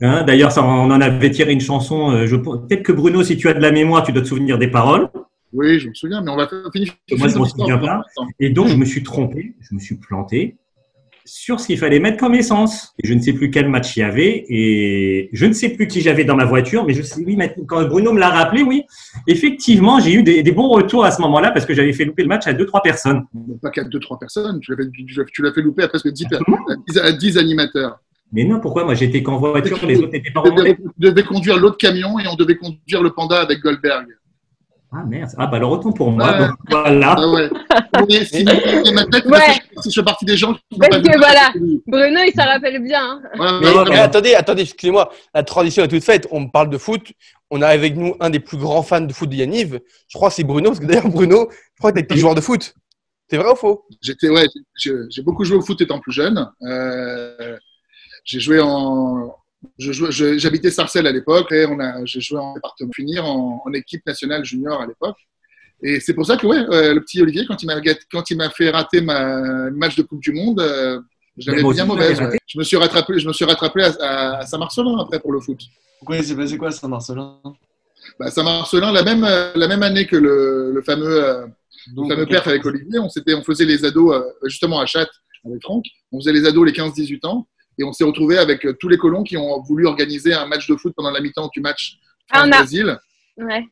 Hein, 0.00 0.22
D'ailleurs, 0.22 0.52
ça, 0.52 0.62
on 0.62 0.90
en 0.90 1.00
avait 1.00 1.30
tiré 1.30 1.52
une 1.52 1.60
chanson. 1.60 2.12
euh, 2.12 2.26
je- 2.26 2.36
Peut-être 2.36 2.82
que 2.84 2.92
Bruno, 2.92 3.22
si 3.24 3.36
tu 3.36 3.48
as 3.48 3.54
de 3.54 3.60
la 3.60 3.72
mémoire, 3.72 4.04
tu 4.04 4.12
dois 4.12 4.22
te 4.22 4.28
souvenir 4.28 4.56
des 4.56 4.68
paroles. 4.68 5.08
Oui, 5.52 5.78
je 5.78 5.88
me 5.88 5.94
souviens, 5.94 6.22
mais 6.22 6.30
on 6.30 6.36
va 6.36 6.48
finir. 6.72 6.92
Moi, 7.18 7.28
je 7.28 7.36
m'en 7.38 7.44
souviens 7.44 7.78
pas. 7.78 8.02
Et 8.40 8.50
donc, 8.50 8.68
je 8.68 8.76
me 8.76 8.84
suis 8.84 9.02
trompé, 9.02 9.54
je 9.60 9.74
me 9.74 9.80
suis 9.80 9.96
planté 9.96 10.56
sur 11.24 11.60
ce 11.60 11.66
qu'il 11.68 11.78
fallait 11.78 12.00
mettre 12.00 12.16
comme 12.18 12.34
essence. 12.34 12.94
Et 13.02 13.06
je 13.06 13.14
ne 13.14 13.20
sais 13.20 13.32
plus 13.32 13.50
quel 13.50 13.68
match 13.68 13.96
il 13.96 14.00
y 14.00 14.02
avait 14.02 14.44
et 14.48 15.28
je 15.32 15.46
ne 15.46 15.52
sais 15.52 15.68
plus 15.68 15.86
qui 15.86 16.00
j'avais 16.00 16.24
dans 16.24 16.34
ma 16.34 16.44
voiture, 16.44 16.84
mais 16.84 16.94
je 16.94 17.02
sais, 17.02 17.22
oui, 17.24 17.38
quand 17.68 17.84
Bruno 17.86 18.12
me 18.12 18.18
l'a 18.18 18.30
rappelé, 18.30 18.62
oui, 18.62 18.82
effectivement, 19.28 20.00
j'ai 20.00 20.14
eu 20.14 20.22
des, 20.22 20.42
des 20.42 20.52
bons 20.52 20.68
retours 20.68 21.04
à 21.04 21.10
ce 21.10 21.20
moment-là 21.22 21.50
parce 21.52 21.64
que 21.66 21.74
j'avais 21.74 21.92
fait 21.92 22.04
louper 22.04 22.22
le 22.22 22.28
match 22.28 22.46
à 22.46 22.52
deux, 22.54 22.66
trois 22.66 22.82
personnes. 22.82 23.22
Bon, 23.32 23.56
pas 23.58 23.70
qu'à 23.70 23.84
2-3 23.84 24.18
personnes, 24.18 24.58
tu 24.60 24.74
l'as 24.74 25.52
fait, 25.52 25.62
louper 25.62 25.84
à 25.84 25.88
presque 25.88 26.08
10, 26.08 26.26
per- 26.26 26.36
à 26.36 26.74
10, 26.88 26.98
à 26.98 27.12
10 27.12 27.38
animateurs. 27.38 28.00
Mais 28.32 28.44
non, 28.44 28.58
pourquoi? 28.60 28.84
Moi, 28.84 28.94
j'étais 28.94 29.22
qu'en 29.22 29.36
voiture, 29.36 29.78
les 29.86 29.98
autres 29.98 30.10
n'étaient 30.12 30.30
pas 30.30 30.40
remontés. 30.40 30.76
on 30.82 30.90
devait 30.98 31.22
conduire 31.22 31.58
l'autre 31.58 31.76
camion 31.76 32.18
et 32.18 32.26
on 32.26 32.34
devait 32.34 32.56
conduire 32.56 33.02
le 33.02 33.10
panda 33.10 33.40
avec 33.40 33.60
Goldberg. 33.60 34.06
Ah 34.94 35.04
merde. 35.06 35.30
Ah 35.38 35.46
bah 35.46 35.56
alors 35.56 35.72
autant 35.72 35.90
pour 35.92 36.10
moi. 36.12 36.30
Ouais. 36.32 36.38
Donc, 36.38 36.50
voilà. 36.68 37.14
Ah 37.16 37.28
ouais. 37.30 37.48
Mais 38.08 38.24
si 38.26 38.44
Ouais. 38.44 39.58
je 39.84 39.90
fais 39.90 40.02
partie 40.04 40.24
des 40.26 40.36
gens 40.36 40.52
qui 40.54 40.78
Parce 40.78 40.98
que 40.98 41.18
voilà. 41.18 41.50
Bruno, 41.86 42.20
il 42.26 42.32
s'en 42.36 42.44
rappelle 42.44 42.82
bien. 42.82 43.20
hein. 43.38 43.60
Mais, 43.88 43.98
attendez, 43.98 44.34
attendez, 44.34 44.62
excusez-moi. 44.62 45.10
La 45.34 45.42
transition 45.44 45.82
est 45.84 45.88
toute 45.88 46.04
faite. 46.04 46.28
On 46.30 46.46
parle 46.48 46.68
de 46.68 46.76
foot. 46.78 47.12
On 47.50 47.62
a 47.62 47.68
avec 47.68 47.96
nous 47.96 48.14
un 48.20 48.28
des 48.30 48.40
plus 48.40 48.58
grands 48.58 48.82
fans 48.82 49.00
de 49.00 49.12
foot 49.12 49.28
de 49.30 49.36
Yaniv. 49.36 49.80
Je 50.08 50.16
crois 50.18 50.28
que 50.28 50.34
c'est 50.34 50.44
Bruno, 50.44 50.70
parce 50.70 50.80
que 50.80 50.86
d'ailleurs, 50.86 51.08
Bruno, 51.08 51.48
je 51.50 51.78
crois 51.78 51.92
que 51.92 51.98
tu 51.98 52.04
été 52.04 52.16
joueur 52.16 52.34
de 52.34 52.40
foot. 52.40 52.74
C'est 53.30 53.38
vrai 53.38 53.50
ou 53.50 53.56
faux? 53.56 53.86
J'étais, 54.02 54.28
ouais, 54.28 54.46
j'ai 54.76 55.22
beaucoup 55.22 55.44
joué 55.44 55.56
au 55.56 55.62
foot 55.62 55.80
étant 55.80 56.00
plus 56.00 56.12
jeune. 56.12 56.50
Euh, 56.62 57.56
j'ai 58.24 58.40
joué 58.40 58.60
en, 58.60 59.34
j'habitais 59.78 60.70
Sarcelles 60.70 61.06
à 61.06 61.12
l'époque 61.12 61.50
et 61.52 61.66
on 61.66 61.78
a, 61.80 62.04
j'ai 62.04 62.20
joué 62.20 62.38
en 62.38 62.54
département 62.54 62.90
finir 62.94 63.24
en, 63.26 63.62
en 63.64 63.72
équipe 63.72 64.04
nationale 64.06 64.44
junior 64.44 64.80
à 64.80 64.86
l'époque. 64.86 65.16
Et 65.82 65.98
c'est 66.00 66.14
pour 66.14 66.26
ça 66.26 66.36
que 66.36 66.46
ouais, 66.46 66.58
euh, 66.70 66.94
le 66.94 67.00
petit 67.00 67.20
Olivier, 67.20 67.44
quand 67.46 67.60
il 67.62 67.66
m'a 67.66 67.80
gâté- 67.80 68.04
quand 68.10 68.30
il 68.30 68.36
m'a 68.36 68.50
fait 68.50 68.70
rater 68.70 69.00
ma 69.00 69.68
le 69.68 69.76
match 69.76 69.96
de 69.96 70.02
Coupe 70.02 70.20
du 70.20 70.32
Monde, 70.32 70.60
euh, 70.60 71.00
je 71.36 71.50
l'avais 71.50 71.62
bien 71.74 71.84
mauvaise. 71.84 72.20
ouais. 72.20 72.38
Je 72.46 72.58
me 72.58 72.62
suis 72.64 72.76
rattrapé, 72.76 73.18
je 73.18 73.26
me 73.26 73.32
suis 73.32 73.44
rattrapé 73.44 73.82
à, 73.82 73.92
à- 74.00 74.36
à 74.38 74.46
Saint-Marcelin 74.46 74.96
après 75.00 75.18
pour 75.18 75.32
le 75.32 75.40
foot. 75.40 75.58
Pourquoi 75.98 76.16
il 76.18 76.24
s'est 76.24 76.36
passé 76.36 76.56
quoi, 76.56 76.70
Saint-Marcelin? 76.70 77.40
Bah, 78.18 78.30
Saint-Marcelin, 78.30 78.92
la 78.92 79.02
même, 79.02 79.24
euh, 79.24 79.52
la 79.56 79.66
même 79.68 79.82
année 79.82 80.06
que 80.06 80.16
le, 80.16 80.72
le 80.72 80.82
fameux, 80.82 81.24
euh, 81.24 81.46
le 81.96 82.08
fameux 82.08 82.26
perf 82.26 82.46
avec 82.48 82.64
Olivier, 82.66 82.98
on, 83.00 83.08
s'était, 83.08 83.34
on 83.34 83.42
faisait 83.42 83.64
les 83.64 83.84
ados, 83.84 84.14
euh, 84.14 84.22
justement 84.48 84.78
à 84.80 84.86
Châtes 84.86 85.10
avec 85.44 85.62
Franck, 85.62 85.84
on 86.12 86.20
faisait 86.20 86.32
les 86.32 86.46
ados 86.46 86.64
les 86.66 86.72
15-18 86.72 87.26
ans, 87.26 87.46
et 87.82 87.84
on 87.84 87.92
s'est 87.92 88.04
retrouvé 88.04 88.38
avec 88.38 88.64
euh, 88.64 88.72
tous 88.78 88.88
les 88.88 88.96
colons 88.96 89.24
qui 89.24 89.36
ont 89.36 89.60
voulu 89.62 89.86
organiser 89.86 90.32
un 90.32 90.46
match 90.46 90.68
de 90.68 90.76
foot 90.76 90.92
pendant 90.96 91.10
la 91.10 91.20
mi-temps 91.20 91.50
du 91.52 91.60
match 91.60 91.96
Ah, 92.30 92.42
a- 92.44 92.64
Ouais. 93.44 93.64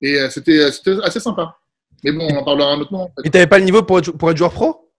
et 0.00 0.18
euh, 0.18 0.30
c'était, 0.30 0.58
euh, 0.60 0.70
c'était 0.70 0.96
assez 1.02 1.20
sympa. 1.20 1.56
Mais 2.02 2.12
bon, 2.12 2.26
on 2.30 2.36
en 2.38 2.44
parlera 2.44 2.72
un 2.72 2.80
autre 2.80 2.92
moment. 2.92 3.04
en 3.04 3.08
fait. 3.22 3.28
Et 3.28 3.30
t'avais 3.30 3.46
pas 3.46 3.58
le 3.58 3.64
niveau 3.66 3.82
pour 3.82 3.98
être, 3.98 4.12
pour 4.12 4.30
être 4.30 4.36
joueur 4.38 4.52
pro? 4.52 4.90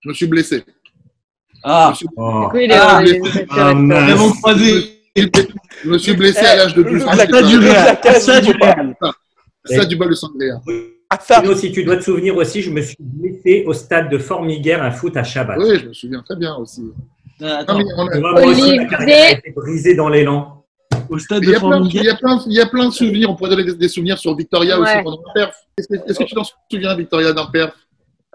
Je 0.00 0.08
me 0.10 0.14
suis 0.14 0.26
blessé. 0.28 0.62
Je 0.66 1.60
Ah, 1.64 1.88
me 1.90 1.94
suis, 1.96 2.06
Oh. 2.16 2.42
Du 2.44 2.48
coup, 2.50 2.56
il 2.58 2.70
est 2.70 2.74
Ah, 2.76 3.00
Ah, 3.50 3.74
vraiment 3.74 4.30
croisé. 4.32 5.00
je 5.16 5.88
me 5.90 5.98
suis 5.98 6.14
blessé 6.14 6.38
à 6.46 6.54
l'âge 6.56 6.74
de 6.74 6.82
12 6.84 7.02
ans. 7.02 7.08
Ah, 7.10 7.16
Ça 7.16 7.26
du. 7.42 7.58
Real. 7.58 7.98
Ça 8.20 8.40
du 8.40 8.50
Real. 8.52 8.96
Ça 9.64 9.84
du 9.84 9.96
bol 9.96 10.10
de. 10.10 10.14
Ah, 11.10 11.18
Bruno, 11.40 11.54
si 11.56 11.72
tu 11.72 11.82
dois 11.84 11.96
te 11.96 12.02
souvenir 12.02 12.36
aussi, 12.36 12.60
je 12.60 12.70
me 12.70 12.82
suis 12.82 12.96
blessé 13.00 13.64
au 13.66 13.72
stade 13.72 14.10
de 14.10 14.18
Formiguère, 14.18 14.82
un 14.82 14.90
foot 14.90 15.16
à 15.16 15.24
Chabat. 15.24 15.56
Oui, 15.58 15.78
je 15.80 15.86
me 15.88 15.92
souviens 15.94 16.22
très 16.22 16.36
bien 16.36 16.54
aussi. 16.56 16.82
Attends, 17.42 17.78
été 17.78 19.52
brisée 19.54 19.94
dans 19.94 20.08
l'élan. 20.08 20.64
au 21.08 21.18
stade 21.18 21.42
Il 21.42 21.50
y, 21.50 21.52
de 21.52 21.56
a 21.56 21.60
plein, 21.60 21.68
il, 21.68 21.72
Formiguère. 21.72 22.04
y 22.04 22.08
a 22.08 22.14
plein, 22.16 22.40
il 22.46 22.52
y 22.52 22.60
a 22.60 22.66
plein 22.66 22.86
de 22.88 22.92
souvenirs. 22.92 23.30
On 23.30 23.36
pourrait 23.36 23.50
donner 23.50 23.64
des, 23.64 23.74
des 23.74 23.88
souvenirs 23.88 24.18
sur 24.18 24.34
Victoria 24.36 24.78
aussi 24.78 24.92
pendant 25.04 25.22
la 25.28 25.32
perf. 25.32 25.56
Est-ce 25.78 25.88
que, 25.88 26.10
est-ce 26.10 26.18
que 26.18 26.24
tu 26.24 26.34
t'en 26.34 26.42
souviens, 26.70 26.94
Victoria, 26.96 27.32
d'un 27.32 27.46
perf 27.46 27.72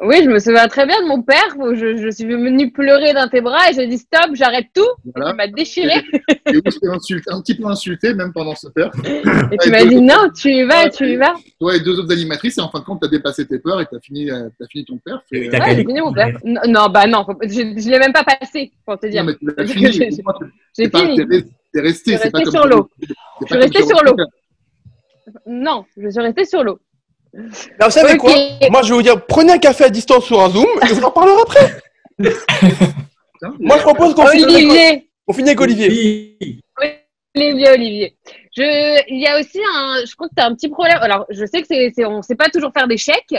Oui, 0.01 0.17
je 0.23 0.29
me 0.29 0.39
souviens 0.39 0.67
très 0.67 0.87
bien 0.87 0.99
de 1.03 1.07
mon 1.07 1.21
père. 1.21 1.55
où 1.59 1.75
Je, 1.75 1.95
je 1.97 2.09
suis 2.09 2.25
venue 2.25 2.71
pleurer 2.71 3.13
dans 3.13 3.29
tes 3.29 3.41
bras 3.41 3.69
et 3.69 3.73
j'ai 3.75 3.85
dit 3.87 3.99
stop, 3.99 4.31
j'arrête 4.33 4.65
tout. 4.73 4.81
Voilà. 5.15 5.31
Tu 5.31 5.37
m'as 5.37 5.47
déchiré 5.47 6.01
Et 6.47 6.57
où 6.57 6.61
j'étais 6.65 6.87
insulté- 6.87 7.29
un 7.31 7.41
petit 7.41 7.55
peu 7.55 7.67
insulté, 7.67 8.13
même 8.15 8.33
pendant 8.33 8.55
ce 8.55 8.67
perf. 8.69 8.91
et 9.05 9.57
tu 9.61 9.69
m'as 9.69 9.85
dit 9.85 10.01
non, 10.01 10.29
tu 10.35 10.49
y 10.51 10.63
vas, 10.63 10.89
tu 10.89 11.07
y 11.07 11.15
vas. 11.15 11.35
Toi 11.59 11.75
et 11.75 11.79
deux 11.79 11.99
autres 11.99 12.11
animatrices, 12.11 12.57
et 12.57 12.61
en 12.61 12.69
fin 12.69 12.79
de 12.79 12.85
compte, 12.85 13.01
tu 13.01 13.07
as 13.07 13.11
dépassé 13.11 13.45
tes 13.47 13.59
peurs 13.59 13.79
et 13.81 13.85
tu 13.85 13.95
as 13.95 13.99
fini, 13.99 14.31
euh, 14.31 14.49
t'as 14.59 14.65
fini 14.67 14.83
ton 14.83 14.97
perf. 14.97 15.21
Et, 15.31 15.45
Et 15.45 15.49
t'as 15.49 15.59
Ouais, 15.59 15.75
j'ai 15.75 15.85
fini 15.85 16.01
mon 16.01 16.11
père. 16.11 16.37
Non, 16.43 16.61
non, 16.67 16.89
bah 16.89 17.05
non, 17.05 17.23
je, 17.43 17.47
je 17.49 17.89
l'ai 17.89 17.99
même 17.99 18.13
pas 18.13 18.23
passé, 18.25 18.71
pour 18.85 18.97
te 18.99 19.05
dire. 19.05 19.23
non, 19.23 19.31
mais 19.31 19.35
tu 19.37 19.45
l'as 19.55 19.65
J'ai- 19.65 19.73
fini. 19.73 19.91
j'ai- 19.91 20.89
fini. 20.89 21.43
T'es 21.71 21.81
resté, 21.81 22.15
resté, 22.15 22.29
Je 22.39 22.43
comme 22.43 22.51
sur 22.51 22.67
l'eau. 22.67 22.89
Je 23.41 23.45
suis 23.45 23.55
restée 23.57 23.83
sur 23.83 24.03
l'eau. 24.03 24.15
Non, 25.45 25.85
je 25.97 26.09
suis 26.09 26.19
restée 26.21 26.45
sur 26.45 26.63
l'eau. 26.63 26.79
Non, 27.35 27.43
vous 27.85 27.89
savez 27.91 28.13
Ok. 28.13 28.19
quoi? 28.19 28.31
Moi, 28.69 28.81
je 28.83 28.89
vais 28.89 28.95
vous 28.95 29.01
dire, 29.01 29.25
prenez 29.25 29.53
un 29.53 29.57
café 29.57 29.85
à 29.85 29.89
distance 29.89 30.25
sur 30.25 30.39
un 30.41 30.49
Zoom 30.49 30.67
et 30.83 30.87
je 30.87 30.93
vous 30.93 31.03
en 31.03 31.11
parlerai 31.11 31.41
après. 31.41 31.81
Moi, 33.59 33.77
je 33.77 33.83
propose 33.83 34.13
qu'on 34.15 34.25
finisse 34.27 34.45
avec, 34.45 34.55
Olivier, 34.57 35.09
on 35.27 35.33
finit 35.33 35.49
avec 35.49 35.61
Olivier. 35.61 36.59
Olivier, 37.35 37.69
Olivier. 37.71 38.15
Je, 38.55 39.01
il 39.11 39.19
y 39.19 39.25
a 39.27 39.39
aussi 39.39 39.59
un, 39.75 40.05
je 40.05 40.15
crois 40.15 40.27
que 40.29 40.35
tu 40.37 40.43
as 40.43 40.45
un 40.45 40.53
petit 40.53 40.69
problème. 40.69 40.97
Alors, 41.01 41.25
je 41.29 41.45
sais 41.45 41.61
que 41.61 41.67
c'est, 41.67 41.91
c'est, 41.95 42.05
on 42.05 42.21
sait 42.21 42.35
pas 42.35 42.49
toujours 42.49 42.71
faire 42.71 42.87
des 42.87 42.97
chèques, 42.97 43.35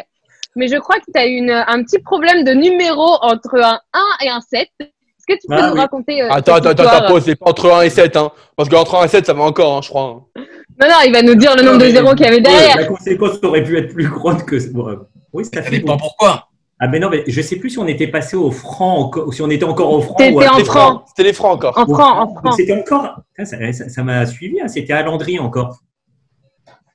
mais 0.56 0.66
je 0.66 0.76
crois 0.76 0.96
que 0.96 1.04
tu 1.14 1.18
as 1.18 1.26
une, 1.26 1.50
un 1.50 1.82
petit 1.84 2.00
problème 2.00 2.42
de 2.44 2.52
numéro 2.52 3.06
entre 3.22 3.56
un 3.62 3.78
1 3.92 4.26
et 4.26 4.28
un 4.28 4.40
7. 4.40 4.68
Est-ce 4.80 5.36
que 5.36 5.40
tu 5.40 5.46
peux 5.46 5.54
Ah, 5.56 5.68
nous 5.68 5.74
oui. 5.74 5.78
raconter 5.80 6.20
euh, 6.22 6.28
Attends, 6.30 6.54
attends, 6.56 6.70
attends, 6.70 7.06
pause, 7.06 7.22
c'est 7.24 7.36
pas 7.36 7.48
entre 7.50 7.70
1 7.70 7.82
et 7.82 7.90
7, 7.90 8.16
hein. 8.16 8.32
Parce 8.56 8.68
qu'entre 8.68 8.96
1 8.96 9.04
et 9.04 9.08
7, 9.08 9.24
ça 9.26 9.32
va 9.32 9.44
encore, 9.44 9.76
hein, 9.76 9.80
je 9.82 9.88
crois. 9.88 10.24
hein. 10.36 10.42
Non, 10.80 10.88
non, 10.88 10.94
il 11.06 11.12
va 11.12 11.22
nous 11.22 11.34
dire 11.34 11.54
le 11.56 11.62
nombre 11.62 11.78
de 11.78 11.88
zéros 11.88 12.14
qu'il 12.14 12.26
y 12.26 12.28
avait 12.28 12.40
derrière. 12.40 12.76
La 12.76 12.84
conséquence 12.86 13.38
aurait 13.42 13.62
pu 13.62 13.76
être 13.78 13.92
plus 13.92 14.08
grande 14.08 14.44
que. 14.44 14.56
bon, 14.72 14.88
euh, 14.88 14.96
oui, 15.32 15.44
ça 15.44 15.50
Ça 15.54 15.62
fait. 15.62 15.78
dépend 15.78 15.96
pourquoi. 15.96 16.48
Ah, 16.80 16.88
mais 16.88 16.98
non, 16.98 17.08
mais 17.08 17.22
je 17.28 17.40
sais 17.40 17.56
plus 17.56 17.70
si 17.70 17.78
on 17.78 17.86
était 17.86 18.08
passé 18.08 18.36
au 18.36 18.50
franc, 18.50 18.98
encore- 18.98 19.32
si 19.32 19.40
on 19.42 19.48
était 19.50 19.64
encore 19.64 19.92
au 19.92 20.00
franc. 20.02 20.16
À- 20.18 20.24
en 20.54 20.58
Les 20.58 20.64
francs. 20.64 21.04
C'était 21.08 21.22
les 21.22 21.32
francs 21.32 21.54
encore. 21.54 21.78
En 21.78 21.86
francs, 21.86 22.16
en 22.16 22.26
Donc, 22.26 22.38
francs. 22.40 22.54
C'était 22.56 22.72
encore. 22.78 23.20
Ça 23.44 24.02
m'a 24.02 24.26
suivi, 24.26 24.60
hein, 24.60 24.66
c'était 24.68 24.92
à 24.92 25.02
Landry 25.02 25.38
encore. 25.38 25.78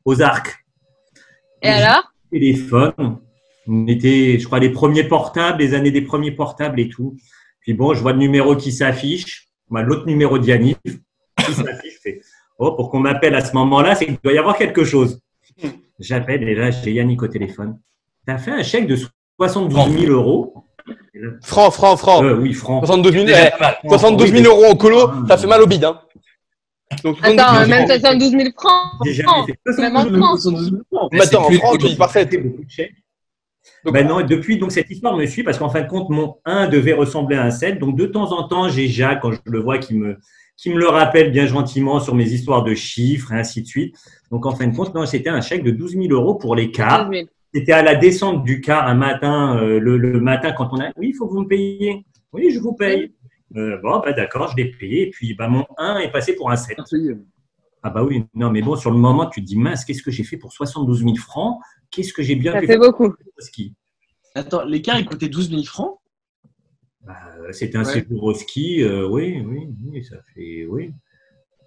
Aux 0.06 0.22
arcs. 0.22 0.58
Et 1.62 1.70
alors? 1.70 2.04
Téléphone. 2.32 2.94
On 3.68 3.88
était, 3.88 4.38
je 4.39 4.46
crois, 4.46 4.60
les 4.60 4.72
premiers 4.72 5.04
portables, 5.04 5.60
les 5.60 5.74
années 5.74 5.92
des 5.92 6.02
premiers 6.02 6.32
portables 6.32 6.80
et 6.80 6.89
tout. 6.89 7.15
Puis 7.62 7.74
bon, 7.74 7.94
je 7.94 8.02
vois 8.02 8.13
le 8.13 8.18
numéro 8.20 8.56
qui 8.56 8.72
s'affiche, 8.72 9.48
l'autre 9.72 10.06
numéro 10.08 10.39
d'Yanniv 10.39 10.76
qui 10.84 11.54
s'affiche. 11.54 11.88
Oh, 12.60 12.74
pour 12.74 12.89
qu'on 12.91 13.00
m'appelle 13.00 13.36
à 13.36 13.41
ce 13.43 13.54
moment-là, 13.54 13.95
c'est 13.95 14.06
qu'il 14.06 14.17
doit 14.24 14.34
y 14.34 14.38
avoir 14.38 14.58
quelque 14.58 14.84
chose. 14.84 15.19
J'appelle 16.00 16.43
et 16.48 16.56
là, 16.56 16.72
j'ai 16.72 16.91
Yannick 16.91 17.22
au 17.24 17.28
téléphone. 17.28 17.80
Tu 18.28 18.34
as 18.34 18.38
fait 18.38 18.52
un 18.52 18.63
chèque 18.63 18.86
de 18.88 18.98
72 19.38 19.98
000 19.98 20.12
euros 20.13 20.65
Francs, 21.43 21.74
francs, 21.74 21.98
francs. 22.00 22.24
euh, 22.24 22.38
Oui, 22.38 22.54
francs. 22.54 22.80
72 22.86 23.12
000, 23.13 23.26
Déjà 23.26 23.48
eh, 23.48 23.52
pas 23.52 23.58
mal. 23.60 23.76
72 23.88 24.32
000 24.32 24.45
euros 24.45 24.72
en 24.72 24.76
colo, 24.76 25.10
ça 25.28 25.38
fait 25.38 25.48
mal 25.48 25.62
au 25.62 25.67
bide. 25.67 25.84
Hein. 25.84 26.00
Donc, 27.04 27.17
72 27.17 27.39
Attends, 27.39 27.56
000 27.58 27.69
même 27.69 27.80
euros. 27.80 27.88
72 28.00 28.32
000 28.32 28.43
francs. 28.58 29.78
Même 29.80 29.95
en 29.95 30.06
France. 30.08 30.48
Mais 31.12 31.22
attends, 31.22 31.45
en 31.45 31.50
de 31.74 31.78
tu 31.78 31.88
dis 31.89 31.95
par 31.95 32.10
7. 32.12 32.30
fait 32.32 32.38
beaucoup 32.38 32.63
de 32.63 32.69
chèques. 32.69 32.93
Donc- 33.86 33.93
Ben 33.93 34.08
non, 34.08 34.22
depuis, 34.22 34.58
donc 34.58 34.72
cette 34.72 34.89
histoire 34.89 35.15
me 35.15 35.26
suit 35.26 35.43
parce 35.43 35.58
qu'en 35.58 35.69
fin 35.69 35.82
de 35.82 35.88
compte, 35.88 36.10
mon 36.10 36.38
1 36.45 36.67
devait 36.67 36.93
ressembler 36.93 37.36
à 37.38 37.43
un 37.43 37.52
7. 37.52 37.80
Donc 37.80 37.95
de 37.95 38.06
temps 38.06 38.32
en 38.32 38.48
temps, 38.48 38.67
j'ai 38.69 38.88
Jacques, 38.88 39.22
quand 39.22 39.32
je 39.32 39.38
le 39.45 39.60
vois, 39.60 39.78
qui 39.78 39.93
me, 39.95 40.17
qui 40.62 40.69
me 40.69 40.78
le 40.78 40.88
rappelle 40.88 41.32
bien 41.32 41.45
gentiment 41.45 42.02
sur 42.02 42.13
mes 42.15 42.32
histoires 42.34 42.63
de 42.63 42.74
chiffres 42.74 43.32
et 43.32 43.36
ainsi 43.39 43.62
de 43.62 43.67
suite. 43.67 43.95
Donc 44.30 44.45
en 44.45 44.52
fin 44.52 44.67
de 44.67 44.76
compte, 44.76 44.93
non, 44.93 45.06
c'était 45.06 45.30
un 45.30 45.39
chèque 45.39 45.63
de 45.63 45.72
12 45.72 45.93
000 45.93 46.08
euros 46.10 46.36
pour 46.36 46.54
les 46.54 46.69
cars. 46.69 47.06
12 47.08 47.17
000. 47.19 47.28
C'était 47.54 47.72
à 47.72 47.82
la 47.82 47.95
descente 47.95 48.43
du 48.43 48.60
car 48.60 48.86
un 48.86 48.93
matin, 48.93 49.58
euh, 49.58 49.80
le, 49.80 49.98
le 49.98 50.19
matin 50.19 50.52
quand 50.52 50.69
on 50.74 50.80
a. 50.82 50.89
Oui, 50.98 51.10
il 51.10 51.13
faut 51.15 51.28
que 51.28 51.34
vous 51.34 51.41
me 51.41 51.48
payiez. 51.48 52.06
Oui, 52.34 52.52
je 52.52 52.60
vous 52.60 52.74
paye. 52.74 53.13
Euh, 53.56 53.78
bon, 53.82 54.00
bah, 54.00 54.12
d'accord, 54.12 54.52
je 54.52 54.58
l'ai 54.58 54.69
payé. 54.69 55.08
Et 55.08 55.10
puis 55.10 55.34
bah, 55.34 55.48
mon 55.48 55.65
1 55.78 56.00
est 56.00 56.12
passé 56.12 56.36
pour 56.36 56.52
un 56.52 56.58
7. 56.58 56.78
Ah 57.82 57.89
bah 57.89 58.04
oui, 58.04 58.26
non, 58.36 58.50
mais 58.52 58.62
bon, 58.62 58.76
sur 58.76 58.91
le 58.91 58.98
moment, 58.98 59.28
tu 59.28 59.39
te 59.39 59.45
dis, 59.45 59.56
mince, 59.58 59.86
qu'est-ce 59.86 60.04
que 60.04 60.12
j'ai 60.12 60.26
fait 60.26 60.36
pour 60.36 60.52
72 60.52 61.00
000 61.00 61.15
francs? 61.15 61.60
Qu'est-ce 61.89 62.12
que 62.12 62.22
j'ai 62.22 62.36
bien 62.36 62.52
Ça 62.52 62.60
pu 62.60 62.67
fait 62.67 62.74
faire 62.74 62.82
beaucoup. 62.82 63.13
ski? 63.38 63.74
Attends, 64.36 64.65
l'écart, 64.65 65.00
il 65.00 65.06
coûtait 65.06 65.30
12 65.30 65.50
000 65.50 65.63
francs? 65.63 65.98
Bah, 67.05 67.13
C'était 67.51 67.77
un 67.77 67.83
Ouais. 67.85 67.93
séjour 67.93 68.23
au 68.23 68.33
ski, 68.33 68.83
euh, 68.83 69.07
oui, 69.07 69.41
oui, 69.45 69.69
oui, 69.91 70.03
ça 70.03 70.17
fait, 70.33 70.65
oui. 70.69 70.91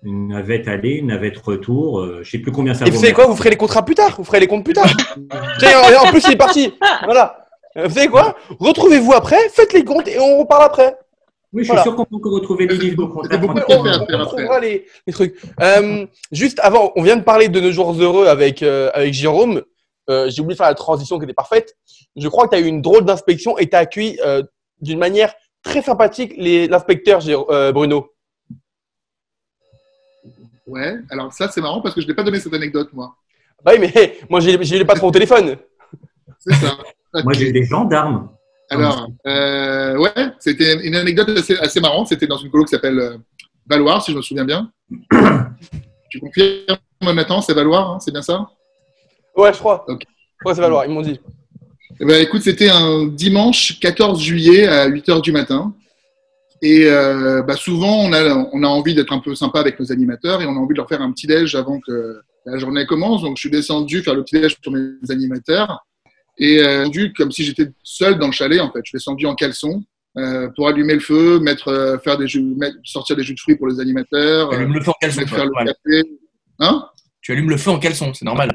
Une 0.04 0.28
navette 0.28 0.66
aller, 0.68 0.94
une 0.96 1.06
navette 1.08 1.38
retour, 1.38 2.00
euh, 2.00 2.20
je 2.24 2.30
sais 2.30 2.38
plus 2.38 2.50
combien 2.52 2.74
ça 2.74 2.84
Et 2.84 2.90
vaut. 2.90 2.96
vous 2.96 3.00
savez 3.02 3.12
quoi 3.12 3.26
Vous 3.26 3.36
ferez 3.36 3.50
les 3.50 3.56
contrats 3.56 3.84
plus 3.84 3.94
tard. 3.94 4.14
Vous 4.18 4.24
ferez 4.24 4.40
les 4.40 4.46
comptes 4.48 4.64
plus 4.64 4.74
tard. 4.74 4.86
Tiens, 5.58 5.78
en 5.80 6.06
en 6.06 6.10
plus, 6.10 6.24
il 6.26 6.32
est 6.32 6.36
parti. 6.36 6.72
Voilà. 7.04 7.46
Euh, 7.76 7.86
Vous 7.86 7.94
savez 7.94 8.08
quoi 8.08 8.36
Retrouvez-vous 8.58 9.12
après, 9.12 9.48
faites 9.50 9.72
les 9.72 9.84
comptes 9.84 10.08
et 10.08 10.18
on 10.18 10.40
reparle 10.40 10.64
après. 10.64 10.96
Oui, 11.52 11.60
je 11.62 11.64
suis 11.64 11.68
Voilà. 11.68 11.82
sûr 11.82 11.94
qu'on 11.94 12.04
peut 12.04 12.28
retrouver 12.30 12.66
les 12.66 12.76
livres 12.76 12.96
beaucoup 13.06 13.22
de 13.28 13.34
on, 13.68 14.54
on 14.54 14.58
les, 14.60 14.86
les 15.06 15.12
trucs. 15.12 15.36
Euh, 15.60 16.06
juste 16.32 16.58
avant, 16.62 16.92
on 16.96 17.02
vient 17.02 17.16
de 17.16 17.22
parler 17.22 17.48
de 17.48 17.60
nos 17.60 17.70
jours 17.70 17.92
heureux 17.92 18.26
avec, 18.26 18.62
euh, 18.62 18.90
avec 18.94 19.14
Jérôme. 19.14 19.62
Euh, 20.10 20.28
J'ai 20.30 20.40
oublié 20.42 20.54
de 20.54 20.58
faire 20.58 20.66
la 20.68 20.74
transition 20.74 21.18
qui 21.18 21.24
était 21.24 21.32
parfaite. 21.34 21.76
Je 22.16 22.26
crois 22.28 22.44
que 22.48 22.56
tu 22.56 22.56
as 22.56 22.60
eu 22.60 22.66
une 22.66 22.82
drôle 22.82 23.04
d'inspection 23.04 23.56
et 23.58 23.68
tu 23.68 23.76
as 23.76 23.80
accueilli 23.80 24.18
euh, 24.26 24.42
d'une 24.82 24.98
manière 24.98 25.32
très 25.62 25.80
sympathique 25.80 26.34
les- 26.36 26.68
l'inspecteur 26.68 27.20
euh, 27.50 27.72
Bruno. 27.72 28.10
Ouais, 30.66 30.98
alors 31.10 31.32
ça 31.32 31.48
c'est 31.48 31.60
marrant 31.60 31.80
parce 31.80 31.94
que 31.94 32.00
je 32.00 32.06
n'ai 32.06 32.14
pas 32.14 32.22
donné 32.22 32.38
cette 32.38 32.54
anecdote 32.54 32.90
moi. 32.92 33.16
Bah 33.64 33.72
oui, 33.74 33.88
mais 33.94 34.18
moi, 34.28 34.40
j'ai 34.40 34.84
patrons 34.84 35.08
au 35.08 35.12
téléphone. 35.12 35.56
C'est 36.38 36.54
ça. 36.54 36.76
Moi, 37.24 37.34
j'ai 37.34 37.52
des 37.52 37.64
gendarmes. 37.64 38.30
Alors, 38.70 39.06
euh, 39.26 39.98
ouais, 39.98 40.10
c'était 40.38 40.82
une 40.86 40.94
anecdote 40.94 41.28
assez, 41.28 41.54
assez 41.58 41.78
marrante. 41.78 42.08
C'était 42.08 42.26
dans 42.26 42.38
une 42.38 42.50
colo 42.50 42.64
qui 42.64 42.70
s'appelle 42.70 42.98
euh, 42.98 43.18
Valoir, 43.66 44.02
si 44.02 44.12
je 44.12 44.16
me 44.16 44.22
souviens 44.22 44.46
bien. 44.46 44.72
tu 46.10 46.18
confirmes, 46.20 46.78
Nathan, 47.02 47.42
c'est 47.42 47.52
Valoir, 47.52 47.90
hein, 47.90 48.00
c'est 48.00 48.12
bien 48.12 48.22
ça? 48.22 48.48
Ouais, 49.36 49.52
je 49.52 49.58
crois. 49.58 49.84
Ok. 49.88 50.04
Ouais, 50.46 50.54
ça 50.54 50.62
va 50.62 50.68
loin, 50.68 50.86
ils 50.86 50.90
m'ont 50.90 51.02
dit. 51.02 51.20
Eh 52.00 52.04
ben, 52.04 52.20
écoute, 52.22 52.42
c'était 52.42 52.68
un 52.70 53.06
dimanche 53.06 53.78
14 53.80 54.20
juillet 54.20 54.66
à 54.66 54.86
8 54.86 55.08
h 55.08 55.22
du 55.22 55.32
matin. 55.32 55.74
Et 56.60 56.86
euh, 56.86 57.42
bah, 57.42 57.56
souvent, 57.56 58.00
on 58.04 58.12
a, 58.12 58.48
on 58.52 58.62
a 58.62 58.66
envie 58.66 58.94
d'être 58.94 59.12
un 59.12 59.18
peu 59.18 59.34
sympa 59.34 59.60
avec 59.60 59.78
nos 59.80 59.90
animateurs 59.92 60.42
et 60.42 60.46
on 60.46 60.50
a 60.56 60.58
envie 60.58 60.74
de 60.74 60.78
leur 60.78 60.88
faire 60.88 61.02
un 61.02 61.12
petit 61.12 61.26
déj 61.26 61.54
avant 61.54 61.80
que 61.80 62.20
la 62.46 62.58
journée 62.58 62.86
commence. 62.86 63.22
Donc, 63.22 63.36
je 63.36 63.40
suis 63.42 63.50
descendu 63.50 64.02
faire 64.02 64.14
le 64.14 64.22
petit 64.24 64.40
déj 64.40 64.56
pour 64.62 64.72
mes 64.72 64.92
animateurs. 65.10 65.84
Et 66.38 66.60
euh, 66.60 66.88
comme 67.16 67.30
si 67.30 67.44
j'étais 67.44 67.68
seul 67.82 68.18
dans 68.18 68.26
le 68.26 68.32
chalet, 68.32 68.60
en 68.60 68.70
fait. 68.72 68.80
Je 68.84 68.88
suis 68.90 68.96
descendu 68.98 69.26
en 69.26 69.34
caleçon 69.34 69.82
euh, 70.18 70.48
pour 70.56 70.68
allumer 70.68 70.94
le 70.94 71.00
feu, 71.00 71.38
mettre, 71.40 71.68
euh, 71.68 71.98
faire 71.98 72.16
des 72.18 72.26
jus, 72.26 72.42
mettre- 72.42 72.76
sortir 72.84 73.16
des 73.16 73.22
jus 73.22 73.34
de 73.34 73.40
fruits 73.40 73.56
pour 73.56 73.68
les 73.68 73.80
animateurs, 73.80 74.50
Tu 74.50 74.56
allumes 74.56 74.74
le 74.74 74.80
feu 74.82 74.90
en 74.90 74.94
caleçon. 75.00 75.26
faire 75.26 75.44
le 75.46 75.52
café. 75.66 76.08
Hein? 76.58 76.86
Tu 77.20 77.32
allumes 77.32 77.50
le 77.50 77.56
feu 77.56 77.70
en 77.70 77.78
caleçon, 77.78 78.12
c'est 78.14 78.24
normal. 78.24 78.50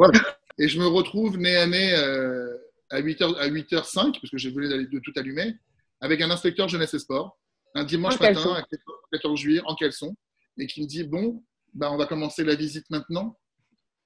Et 0.60 0.68
je 0.68 0.80
me 0.80 0.88
retrouve 0.88 1.38
nez 1.38 1.56
à 1.56 1.68
nez 1.68 1.94
euh, 1.94 2.48
à 2.90 3.02
8h, 3.02 3.36
à 3.36 3.50
8h05, 3.50 4.20
parce 4.20 4.30
que 4.30 4.38
j'ai 4.38 4.50
voulu 4.50 4.68
de 4.70 5.00
tout 5.00 5.12
allumer, 5.16 5.56
avec 6.02 6.22
un 6.22 6.30
inspecteur 6.30 6.68
jeunesse 6.68 6.94
et 6.94 7.00
sport, 7.00 7.40
un 7.76 7.84
dimanche 7.84 8.20
En 8.20 8.24
matin, 8.24 8.54
à 8.54 8.64
14 9.12 9.40
juillet, 9.40 9.62
en 9.66 9.76
caleçon, 9.76 10.16
et 10.58 10.68
qui 10.68 10.82
me 10.82 10.88
dit 10.88 11.04
Bon, 11.04 11.44
bah, 11.74 11.92
on 11.92 11.98
va 11.98 12.06
commencer 12.06 12.44
la 12.44 12.56
visite 12.56 12.90
maintenant. 12.90 13.38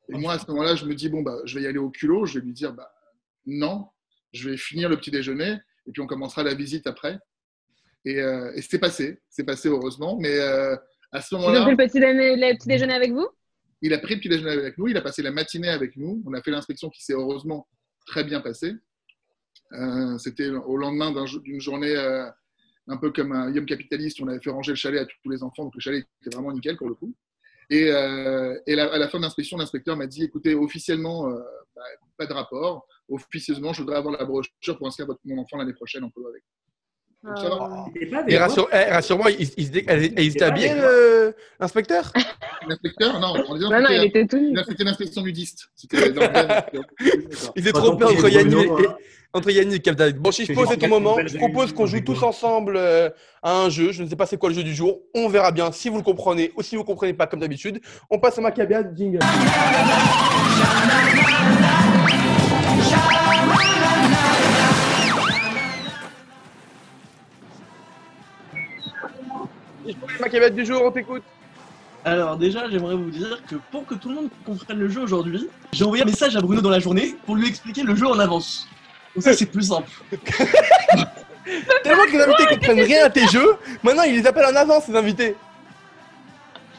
Et 0.09 0.17
moi, 0.17 0.33
à 0.33 0.39
ce 0.39 0.47
moment-là, 0.47 0.75
je 0.75 0.85
me 0.85 0.95
dis 0.95 1.09
Bon, 1.09 1.21
bah, 1.21 1.37
je 1.45 1.57
vais 1.57 1.63
y 1.63 1.67
aller 1.67 1.77
au 1.77 1.89
culot. 1.89 2.25
Je 2.25 2.39
vais 2.39 2.45
lui 2.45 2.53
dire 2.53 2.73
bah, 2.73 2.91
Non, 3.45 3.87
je 4.33 4.49
vais 4.49 4.57
finir 4.57 4.89
le 4.89 4.97
petit 4.97 5.11
déjeuner, 5.11 5.57
et 5.87 5.91
puis 5.91 6.01
on 6.01 6.07
commencera 6.07 6.43
la 6.43 6.53
visite 6.53 6.87
après. 6.87 7.19
Et, 8.03 8.19
euh, 8.19 8.51
et 8.55 8.61
c'est 8.61 8.79
passé, 8.79 9.19
c'est 9.29 9.43
passé 9.43 9.69
heureusement, 9.69 10.17
mais 10.19 10.39
euh, 10.39 10.75
à 11.11 11.21
ce 11.21 11.35
moment-là, 11.35 11.61
pris 11.61 11.71
le 11.71 11.77
petit, 11.77 11.99
déjeuner, 11.99 12.35
le 12.35 12.57
petit 12.57 12.67
déjeuner 12.67 12.93
avec 12.93 13.11
vous? 13.11 13.27
Il 13.83 13.93
a 13.93 13.99
pris 13.99 14.15
le 14.15 14.19
petit 14.19 14.29
déjeuner 14.29 14.51
avec 14.51 14.77
nous, 14.77 14.87
il 14.87 14.97
a 14.97 15.01
passé 15.01 15.21
la 15.21 15.31
matinée 15.31 15.69
avec 15.69 15.95
nous. 15.97 16.21
On 16.25 16.33
a 16.33 16.41
fait 16.41 16.51
l'inspection 16.51 16.89
qui 16.89 17.03
s'est 17.03 17.13
heureusement 17.13 17.67
très 18.11 18.23
bien 18.25 18.41
passée. 18.41 18.73
Euh, 19.71 20.17
C'était 20.17 20.49
au 20.49 20.75
lendemain 20.75 21.11
d'une 21.43 21.61
journée 21.61 21.95
euh, 21.95 22.29
un 22.87 22.97
peu 22.97 23.11
comme 23.11 23.31
un 23.31 23.49
Yom 23.51 23.65
capitaliste. 23.65 24.21
On 24.21 24.27
avait 24.27 24.41
fait 24.41 24.49
ranger 24.49 24.73
le 24.73 24.75
chalet 24.75 25.01
à 25.01 25.05
tous 25.05 25.29
les 25.29 25.41
enfants, 25.43 25.63
donc 25.63 25.75
le 25.75 25.81
chalet 25.81 26.05
était 26.21 26.35
vraiment 26.35 26.51
nickel 26.51 26.77
pour 26.77 26.89
le 26.89 26.95
coup. 26.95 27.15
Et, 27.69 27.89
euh, 27.89 28.59
à 28.67 28.97
la 28.97 29.07
fin 29.07 29.17
de 29.17 29.23
l'inspection, 29.23 29.57
l'inspecteur 29.57 29.95
m'a 29.95 30.07
dit 30.07 30.23
écoutez, 30.23 30.55
officiellement, 30.55 31.29
bah, 31.73 31.83
pas 32.17 32.25
de 32.25 32.33
rapport. 32.33 32.85
Officieusement, 33.07 33.71
je 33.71 33.81
voudrais 33.81 33.95
avoir 33.95 34.13
la 34.17 34.25
brochure 34.25 34.77
pour 34.77 34.87
inscrire 34.87 35.07
mon 35.23 35.37
enfant 35.37 35.57
l'année 35.57 35.73
prochaine 35.73 36.03
en 36.03 36.09
polo 36.09 36.27
avec. 36.27 36.43
C'était 37.93 38.05
pas 38.07 38.23
Et 38.27 38.37
rassure, 38.37 38.67
eh, 38.73 38.91
rassure-moi, 38.91 39.29
il, 39.31 39.47
il, 39.57 39.77
elle- 39.87 40.03
elle- 40.03 40.11
il 40.19 40.27
était 40.35 40.75
le- 40.75 41.35
l'inspecteur 41.59 42.11
L'inspecteur, 42.67 43.19
non, 43.19 43.33
disant 43.55 43.69
Non, 43.69 43.79
non, 43.81 43.87
il 43.89 44.01
c'était- 44.01 44.07
était 44.07 44.27
tout 44.27 44.39
nu. 44.39 44.57
c'était 44.67 44.83
l'inspection 44.83 45.21
nudiste. 45.21 45.67
C'était 45.75 45.97
Il 47.55 47.63
s'est 47.63 47.71
Quand 47.71 47.81
trompé 47.83 48.05
on 48.05 48.09
entre 48.09 48.27
Yannick 48.29 48.55
et, 48.79 48.87
hein. 48.87 48.95
entre 49.33 49.51
Yannick 49.51 49.75
et 49.75 49.81
Captain. 49.81 50.09
Bon, 50.17 50.31
si 50.31 50.43
je 50.45 50.49
Que 50.49 50.53
pose, 50.55 50.67
c'est 50.69 50.77
ton 50.77 50.87
moment. 50.87 51.15
Je 51.25 51.37
propose 51.37 51.73
qu'on 51.73 51.85
joue 51.85 52.01
tous 52.01 52.23
ensemble 52.23 52.75
euh, 52.77 53.09
à 53.43 53.55
un 53.61 53.69
jeu. 53.69 53.91
Je 53.91 54.01
ne 54.01 54.09
sais 54.09 54.15
pas 54.15 54.25
c'est 54.25 54.37
quoi 54.37 54.49
le 54.49 54.55
jeu 54.55 54.63
du 54.63 54.73
jour. 54.73 55.01
On 55.13 55.29
verra 55.29 55.51
bien 55.51 55.71
si 55.71 55.89
vous 55.89 55.97
le 55.97 56.03
comprenez 56.03 56.51
ou 56.57 56.63
si 56.63 56.75
vous 56.75 56.81
ne 56.81 56.87
comprenez 56.87 57.13
pas 57.13 57.27
comme 57.27 57.39
d'habitude. 57.39 57.79
On 58.09 58.17
passe 58.19 58.39
à 58.39 58.41
Macabia, 58.41 58.81
jingle. 58.95 59.19
Du 70.53 70.65
jour, 70.65 70.81
on 70.83 70.91
t'écoute. 70.91 71.23
Alors 72.03 72.35
déjà, 72.37 72.69
j'aimerais 72.69 72.95
vous 72.95 73.09
dire 73.11 73.41
que 73.47 73.55
pour 73.71 73.85
que 73.85 73.95
tout 73.95 74.09
le 74.09 74.15
monde 74.15 74.29
comprenne 74.45 74.79
le 74.79 74.89
jeu 74.89 75.01
aujourd'hui, 75.01 75.47
j'ai 75.71 75.83
envoyé 75.83 76.03
un 76.03 76.07
message 76.07 76.35
à 76.35 76.41
Bruno 76.41 76.61
dans 76.61 76.69
la 76.69 76.79
journée 76.79 77.15
pour 77.25 77.35
lui 77.35 77.47
expliquer 77.47 77.83
le 77.83 77.95
jeu 77.95 78.07
en 78.07 78.17
avance. 78.17 78.67
Donc 79.15 79.23
ça, 79.23 79.33
c'est 79.33 79.45
plus 79.45 79.67
simple. 79.67 79.89
Tellement 81.83 82.03
que 82.05 82.11
les 82.11 82.21
invités 82.21 82.45
comprennent 82.55 82.81
rien 82.81 83.05
à 83.05 83.09
tes 83.09 83.27
jeux, 83.27 83.55
maintenant 83.83 84.03
ils 84.03 84.15
les 84.15 84.25
appellent 84.25 84.51
en 84.51 84.55
avance, 84.55 84.85
ces 84.85 84.95
invités. 84.95 85.35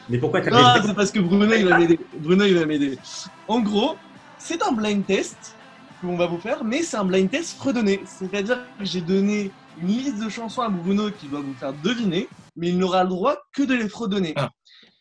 Mais 0.08 0.18
pourquoi 0.18 0.40
t'as 0.40 0.50
Ah, 0.52 0.80
c'est 0.84 0.94
parce 0.94 1.10
que 1.10 1.20
Bruno, 1.20 1.52
il 1.54 1.68
va 1.68 1.78
m'aider. 1.78 2.00
Bruno, 2.14 2.44
il 2.44 2.58
va 2.58 2.66
m'aider. 2.66 2.98
En 3.46 3.60
gros, 3.60 3.96
c'est 4.38 4.62
un 4.62 4.72
blind 4.72 5.06
test 5.06 5.54
qu'on 6.00 6.16
va 6.16 6.26
vous 6.26 6.38
faire, 6.38 6.64
mais 6.64 6.82
c'est 6.82 6.96
un 6.96 7.04
blind 7.04 7.30
test 7.30 7.56
fredonné. 7.58 8.02
C'est-à-dire 8.06 8.58
que 8.78 8.84
j'ai 8.84 9.00
donné 9.00 9.50
une 9.80 9.88
liste 9.88 10.22
de 10.22 10.28
chansons 10.28 10.62
à 10.62 10.68
Bruno 10.68 11.10
qui 11.10 11.28
va 11.28 11.38
vous 11.38 11.54
faire 11.54 11.72
deviner, 11.72 12.28
mais 12.56 12.68
il 12.68 12.78
n'aura 12.78 13.02
le 13.04 13.10
droit 13.10 13.36
que 13.54 13.62
de 13.62 13.74
les 13.74 13.88
fredonner. 13.88 14.32
Ah. 14.36 14.50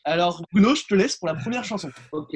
Alors, 0.04 0.42
Bruno, 0.52 0.74
je 0.76 0.84
te 0.86 0.96
laisse 0.96 1.18
pour 1.18 1.28
la 1.28 1.36
première 1.36 1.64
chanson. 1.64 1.90
Ok. 2.12 2.36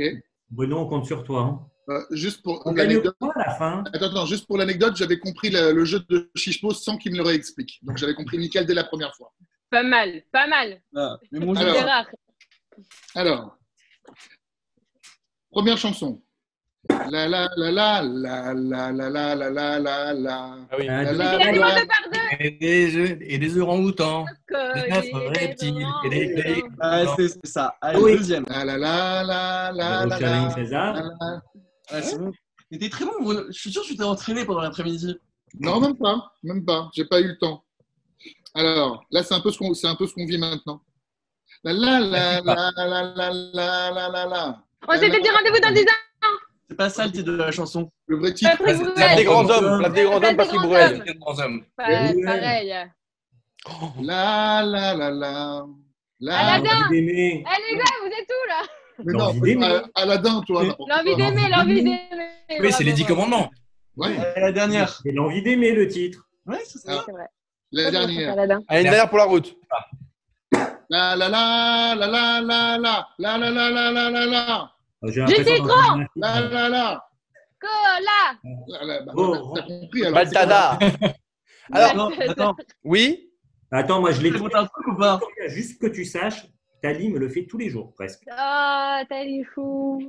Bruno, 0.50 0.78
on 0.80 0.88
compte 0.88 1.06
sur 1.06 1.24
toi. 1.24 1.42
hein. 1.42 1.68
Euh, 1.90 2.02
juste 2.12 2.42
pour 2.42 2.62
On 2.66 2.74
gagne 2.74 2.90
l'anecdote. 2.90 3.16
quoi 3.20 3.32
à 3.36 3.48
la 3.48 3.54
fin? 3.56 3.84
Attends, 3.94 4.08
attends, 4.08 4.26
juste 4.26 4.48
pour 4.48 4.58
l'anecdote, 4.58 4.96
j'avais 4.96 5.20
compris 5.20 5.50
le, 5.52 5.72
le 5.72 5.86
jeu 5.86 6.00
de 6.10 6.32
Chichpo 6.36 6.72
sans 6.74 6.98
qu'il 6.98 7.12
me 7.12 7.18
le 7.18 7.24
réexplique. 7.24 7.80
Donc 7.84 7.98
j'avais 7.98 8.16
compris 8.16 8.38
nickel 8.40 8.66
dès 8.66 8.74
la 8.74 8.84
première 8.84 9.16
fois. 9.16 9.32
Pas 9.70 9.84
mal, 9.84 10.24
pas 10.32 10.48
mal. 10.48 10.82
Ah, 10.96 11.18
mais 11.32 11.46
rare. 11.82 12.08
Alors, 13.14 13.58
première 15.52 15.78
chanson. 15.78 16.24
La 16.90 17.28
la 17.28 17.48
la 17.58 17.72
la 17.72 18.02
la 18.04 18.54
la 18.54 18.92
la 18.92 19.10
la 19.10 19.36
la 19.36 19.50
la 19.50 19.80
la 19.80 20.14
la. 20.14 20.58
Ah 20.72 20.76
oui. 20.78 20.88
Ah, 20.90 21.04
La, 21.04 21.12
la, 21.14 21.38
la, 21.38 21.52
la. 21.54 21.82
Et 22.40 22.52
des 22.52 22.98
et 23.22 23.38
des 23.38 23.60
orang-outans. 23.60 24.26
Affreux 24.92 25.28
reptiles, 25.36 25.86
et 26.06 26.10
des 26.10 26.28
des 26.36 26.62
grands. 26.62 26.68
Ah, 26.82 27.04
c'est 27.18 27.28
c'est 27.30 27.46
ça. 27.48 27.76
Allez, 27.82 28.00
Oui. 28.00 28.18
deuxième. 28.18 28.46
La 28.50 28.66
la 28.66 28.78
la 28.78 29.24
la 29.24 29.72
la 29.72 30.06
la 30.06 30.20
Charline 30.20 30.44
la 30.46 30.52
César. 30.56 30.94
la 30.96 31.02
la. 31.04 31.42
Ah, 31.92 32.02
c'est 32.02 32.18
bon. 32.18 32.32
Mais 32.72 32.78
t'es 32.80 32.90
très 32.90 33.06
bon. 33.06 33.14
Je 33.48 33.52
suis 33.52 33.72
sûr 33.72 33.82
que 33.84 33.88
tu 33.88 33.96
t'es 33.98 34.04
entraîné 34.04 34.46
pendant 34.46 34.62
l'après-midi. 34.62 35.18
Non, 35.60 35.80
même 35.80 35.96
pas, 35.98 36.34
même 36.44 36.66
pas. 36.66 36.90
J'ai 36.96 37.06
pas 37.06 37.20
eu 37.22 37.28
le 37.28 37.38
temps. 37.38 37.64
Alors, 38.54 39.06
là, 39.12 39.24
c'est 39.24 39.34
un 39.34 39.42
peu 39.42 39.52
ce 39.52 39.58
qu'on, 39.58 39.74
c'est 39.74 39.88
un 39.88 39.96
peu 39.96 40.08
ce 40.08 40.14
qu'on 40.14 40.26
vit 40.26 40.38
maintenant. 40.38 40.82
La 41.64 41.74
la 41.74 42.00
la 42.00 42.42
la 42.42 42.72
la 42.76 43.04
la 43.04 43.32
la 43.54 43.92
la 43.92 44.10
la 44.10 44.26
la. 44.26 44.64
On 44.88 44.94
s'était 44.94 45.20
dit 45.22 45.30
rendez-vous 45.30 45.60
dans 45.60 45.72
10 45.74 45.82
ans. 45.82 46.05
C'est 46.68 46.76
pas 46.76 46.90
ça 46.90 47.06
le 47.06 47.12
titre 47.12 47.32
de 47.32 47.36
la 47.38 47.52
chanson. 47.52 47.92
Le 48.08 48.18
vrai 48.18 48.34
titre. 48.34 48.58
Place 48.58 48.80
des 49.16 49.24
grands 49.24 49.48
hommes, 49.50 49.80
place 49.80 49.94
des 49.94 50.04
grands 50.04 50.16
hommes, 50.16 50.22
des 50.24 50.36
Patrick 50.36 50.60
grands 50.60 50.68
Bruel. 50.68 50.94
hommes. 50.96 51.04
Des 51.06 51.14
grands 51.16 51.40
hommes. 51.40 51.64
Pareil. 51.78 52.74
La 54.02 54.64
la 54.64 54.94
la 54.96 55.12
la. 55.12 55.66
La. 56.20 56.38
Aladdin. 56.40 56.88
Eh 56.92 57.02
les 57.02 57.42
gars, 57.78 57.84
vous 58.02 58.08
êtes 58.08 58.30
où 58.32 58.48
là 58.48 58.62
Mais 59.04 59.14
non, 59.14 59.20
L'envie 59.26 59.42
d'aimer. 59.42 59.66
euh, 59.66 59.82
Aladin, 59.96 60.42
toi. 60.48 60.64
L'envie 60.64 61.16
d'aimer, 61.16 61.50
l'envie 61.50 61.84
d'aimer. 61.84 62.02
Oui, 62.62 62.72
c'est 62.72 62.84
les 62.84 62.94
dix 62.94 63.04
Bravo, 63.04 63.16
bravo. 63.28 63.32
commandements. 63.32 63.52
Ouais, 63.98 64.34
Et 64.36 64.40
la 64.40 64.52
dernière. 64.52 65.00
C'est 65.04 65.12
l'envie 65.12 65.42
d'aimer 65.44 65.72
le 65.74 65.88
titre. 65.88 66.28
Ouais, 66.46 66.60
c'est 66.66 66.80
ça. 66.80 66.94
Ah. 67.00 67.04
C'est 67.06 67.12
vrai. 67.12 67.28
la 67.72 67.92
dernière. 67.92 68.34
Aladdin. 68.34 68.62
Allez, 68.70 68.82
une 68.84 68.90
dernière 68.90 69.10
pour 69.10 69.18
la 69.18 69.26
route. 69.26 69.56
La 70.90 71.16
la 71.16 71.28
la 71.30 71.96
la 71.98 72.08
la 72.08 72.42
la 72.42 72.78
la 72.78 72.78
la 72.78 73.38
la 73.38 73.38
la 73.38 73.60
la 73.72 73.92
la 73.92 74.10
la 74.12 74.26
la 74.26 74.72
Un 75.04 75.08
la 75.08 75.28
film. 75.28 75.68
la 76.16 76.42
la 76.70 77.04
Cola. 77.60 78.38
la 78.68 78.84
la. 78.86 79.02
bah, 79.02 79.14
Oh. 79.16 79.54
T'as 79.56 79.62
compris 79.64 80.02
alors 80.06 80.14
Baltada. 80.14 80.80
Alors, 81.74 82.12
Attends, 82.14 82.30
attends. 82.30 82.56
oui 82.84 83.32
Attends, 83.72 84.00
moi 84.00 84.12
je 84.12 84.22
l'ai 84.22 84.30
un 84.30 84.66
truc 84.68 84.88
ou 84.88 84.96
pas 84.96 85.20
Juste 85.48 85.82
que 85.82 85.88
tu 85.88 86.06
saches, 86.06 86.46
Tali 86.82 87.10
me 87.10 87.18
le 87.18 87.28
fait 87.28 87.48
tous 87.48 87.58
les 87.58 87.70
jours, 87.72 87.92
presque. 87.96 88.22
Oh, 88.30 88.34
t'as 89.10 89.24
les 89.24 89.44
fous. 89.44 90.00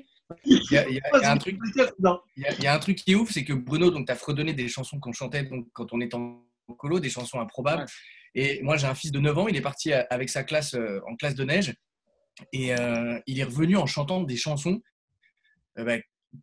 Il 0.44 0.60
y 0.70 0.76
a, 0.76 0.86
il 0.86 0.96
y 0.96 1.00
a- 1.00 1.02
il 1.14 1.22
y 1.22 1.24
a 1.24 1.32
un 1.32 1.36
truc, 1.38 1.56
il 2.36 2.62
y 2.62 2.66
a- 2.66 2.74
un 2.74 2.78
truc 2.78 2.96
qui 2.98 3.12
est 3.12 3.14
ouf, 3.14 3.30
c'est 3.30 3.44
que 3.44 3.54
Bruno, 3.54 3.90
donc, 3.90 4.06
t'as 4.06 4.16
fredonné 4.16 4.52
des 4.52 4.68
chansons 4.68 4.98
qu'on 5.00 5.12
chantait 5.12 5.44
donc, 5.44 5.66
quand 5.72 5.92
on 5.94 6.00
était 6.02 6.16
en 6.16 6.42
colo, 6.76 7.00
des 7.00 7.08
chansons 7.10 7.40
improbables. 7.40 7.82
Ouais. 7.84 7.86
Et 8.34 8.62
moi, 8.62 8.76
j'ai 8.76 8.86
un 8.86 8.94
fils 8.94 9.10
de 9.12 9.18
9 9.20 9.38
ans, 9.38 9.48
il 9.48 9.56
est 9.56 9.62
parti 9.62 9.94
euh, 9.94 10.02
avec 10.10 10.28
sa 10.28 10.42
classe 10.44 10.74
euh, 10.74 11.00
en 11.08 11.16
classe 11.16 11.36
de 11.36 11.44
neige. 11.44 11.74
Et 12.52 12.74
euh, 12.74 13.18
il 13.26 13.40
est 13.40 13.44
revenu 13.44 13.76
en 13.76 13.86
chantant 13.86 14.22
des 14.22 14.36
chansons 14.36 14.80
euh, 15.78 15.84
bah, 15.84 15.94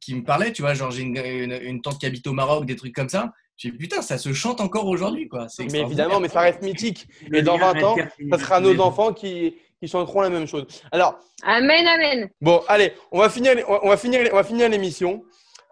qui 0.01 0.15
me 0.15 0.23
parlaient, 0.23 0.51
tu 0.51 0.61
vois. 0.61 0.73
Genre, 0.73 0.91
j'ai 0.91 1.03
une, 1.03 1.17
une- 1.17 1.59
une 1.61 1.81
tante 1.81 1.99
qui 1.99 2.05
habite 2.05 2.25
au 2.27 2.33
Maroc, 2.33 2.65
des 2.65 2.75
trucs 2.75 2.93
comme 2.95 3.09
ça. 3.09 3.31
J'ai 3.57 3.69
dit, 3.71 3.77
putain, 3.77 4.01
ça 4.01 4.17
se 4.17 4.33
chante 4.33 4.61
encore 4.61 4.87
aujourd'hui, 4.87 5.27
quoi. 5.27 5.47
C'est 5.47 5.71
Mais 5.71 5.81
évidemment, 5.81 6.19
mais 6.19 6.27
ça 6.29 6.41
reste 6.41 6.63
mythique. 6.63 7.07
Le 7.29 7.39
Et 7.39 7.41
dans 7.43 7.57
lien 7.57 7.73
20 7.73 7.83
ans, 7.83 7.95
ça 8.31 8.37
sera 8.39 8.59
nos 8.59 8.79
enfants 8.79 9.13
qui, 9.13 9.55
qui 9.79 9.87
chanteront 9.87 10.21
la 10.21 10.29
même 10.31 10.47
chose. 10.47 10.65
Alors, 10.91 11.19
Amen, 11.43 11.85
amen. 11.85 12.29
bon, 12.41 12.61
allez, 12.67 12.93
on 13.11 13.19
va 13.19 13.29
finir, 13.29 13.53
on 13.83 13.89
va 13.89 13.97
finir, 13.97 14.27
on 14.31 14.35
va 14.35 14.43
finir 14.43 14.69
l'émission. 14.69 15.23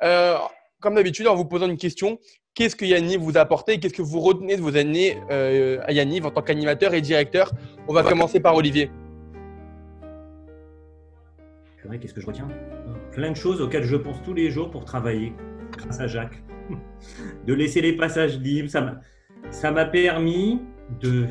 Euh, 0.03 0.38
comme 0.79 0.93
d'habitude, 0.95 1.27
en 1.27 1.36
vous 1.36 1.45
posant 1.45 1.67
une 1.67 1.77
question. 1.77 2.19
Qu'est-ce 2.53 2.75
que 2.75 2.86
Yannick 2.86 3.19
vous 3.19 3.38
a 3.38 3.41
apporté? 3.41 3.79
Qu'est-ce 3.79 3.93
que 3.93 4.01
vous 4.01 4.19
retenez 4.19 4.57
de 4.57 4.62
vos 4.62 4.75
années 4.75 5.17
euh, 5.31 5.79
à 5.86 5.91
Yannick 5.93 6.25
en 6.25 6.31
tant 6.31 6.41
qu'animateur 6.41 6.93
et 6.93 7.01
directeur? 7.01 7.51
On 7.88 7.93
va 7.93 8.03
commencer 8.03 8.39
par 8.39 8.55
Olivier. 8.55 8.91
Vrai, 11.85 11.97
qu'est-ce 11.97 12.13
que 12.13 12.21
je 12.21 12.27
retiens? 12.27 12.47
Plein 13.11 13.31
de 13.31 13.35
choses 13.35 13.61
auxquelles 13.61 13.83
je 13.83 13.95
pense 13.95 14.21
tous 14.21 14.33
les 14.33 14.51
jours 14.51 14.69
pour 14.69 14.85
travailler, 14.85 15.33
grâce 15.77 15.99
à 15.99 16.07
Jacques. 16.07 16.43
De 17.47 17.53
laisser 17.53 17.81
les 17.81 17.93
passages 17.93 18.39
libres, 18.39 18.69
ça 18.69 19.71
m'a, 19.71 19.85
permis 19.85 20.61
de, 21.01 21.25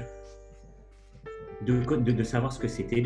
de, 1.65 1.97
de, 1.97 2.23
savoir 2.23 2.53
ce 2.53 2.59
que 2.59 2.69
c'était, 2.69 3.01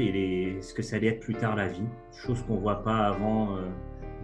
ce 0.61 0.73
que 0.73 0.83
ça 0.83 0.97
allait 0.97 1.09
être 1.09 1.21
plus 1.21 1.35
tard 1.35 1.55
la 1.55 1.69
vie, 1.69 1.87
chose 2.17 2.43
qu'on 2.43 2.57
voit 2.57 2.83
pas 2.83 3.07
avant 3.07 3.57
euh, 3.57 3.61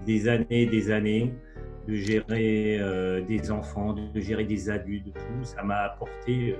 des 0.06 0.28
années 0.28 0.62
et 0.62 0.66
des 0.66 0.90
années, 0.90 1.34
de 1.86 1.94
gérer 1.94 2.78
euh, 2.80 3.20
des 3.20 3.50
enfants, 3.50 3.92
de 3.92 4.20
gérer 4.20 4.44
des 4.44 4.70
adultes, 4.70 5.06
de 5.06 5.12
tout. 5.12 5.44
Ça 5.44 5.62
m'a 5.62 5.82
apporté, 5.82 6.54
euh, 6.54 6.56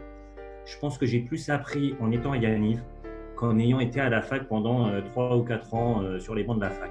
je 0.67 0.79
pense 0.79 0.99
que 0.99 1.07
j'ai 1.07 1.21
plus 1.21 1.49
appris 1.49 1.95
en 2.01 2.11
étant 2.13 2.33
à 2.33 2.37
Yaniv 2.37 2.83
qu'en 3.41 3.59
ayant 3.59 3.81
été 3.81 4.01
à 4.01 4.11
la 4.11 4.21
fac 4.21 4.47
pendant 4.47 4.89
euh, 4.89 5.01
trois 5.01 5.35
ou 5.37 5.43
quatre 5.43 5.73
ans 5.75 6.03
euh, 6.03 6.21
sur 6.21 6.35
les 6.35 6.45
bancs 6.45 6.57
de 6.57 6.63
la 6.63 6.71
fac. 6.71 6.91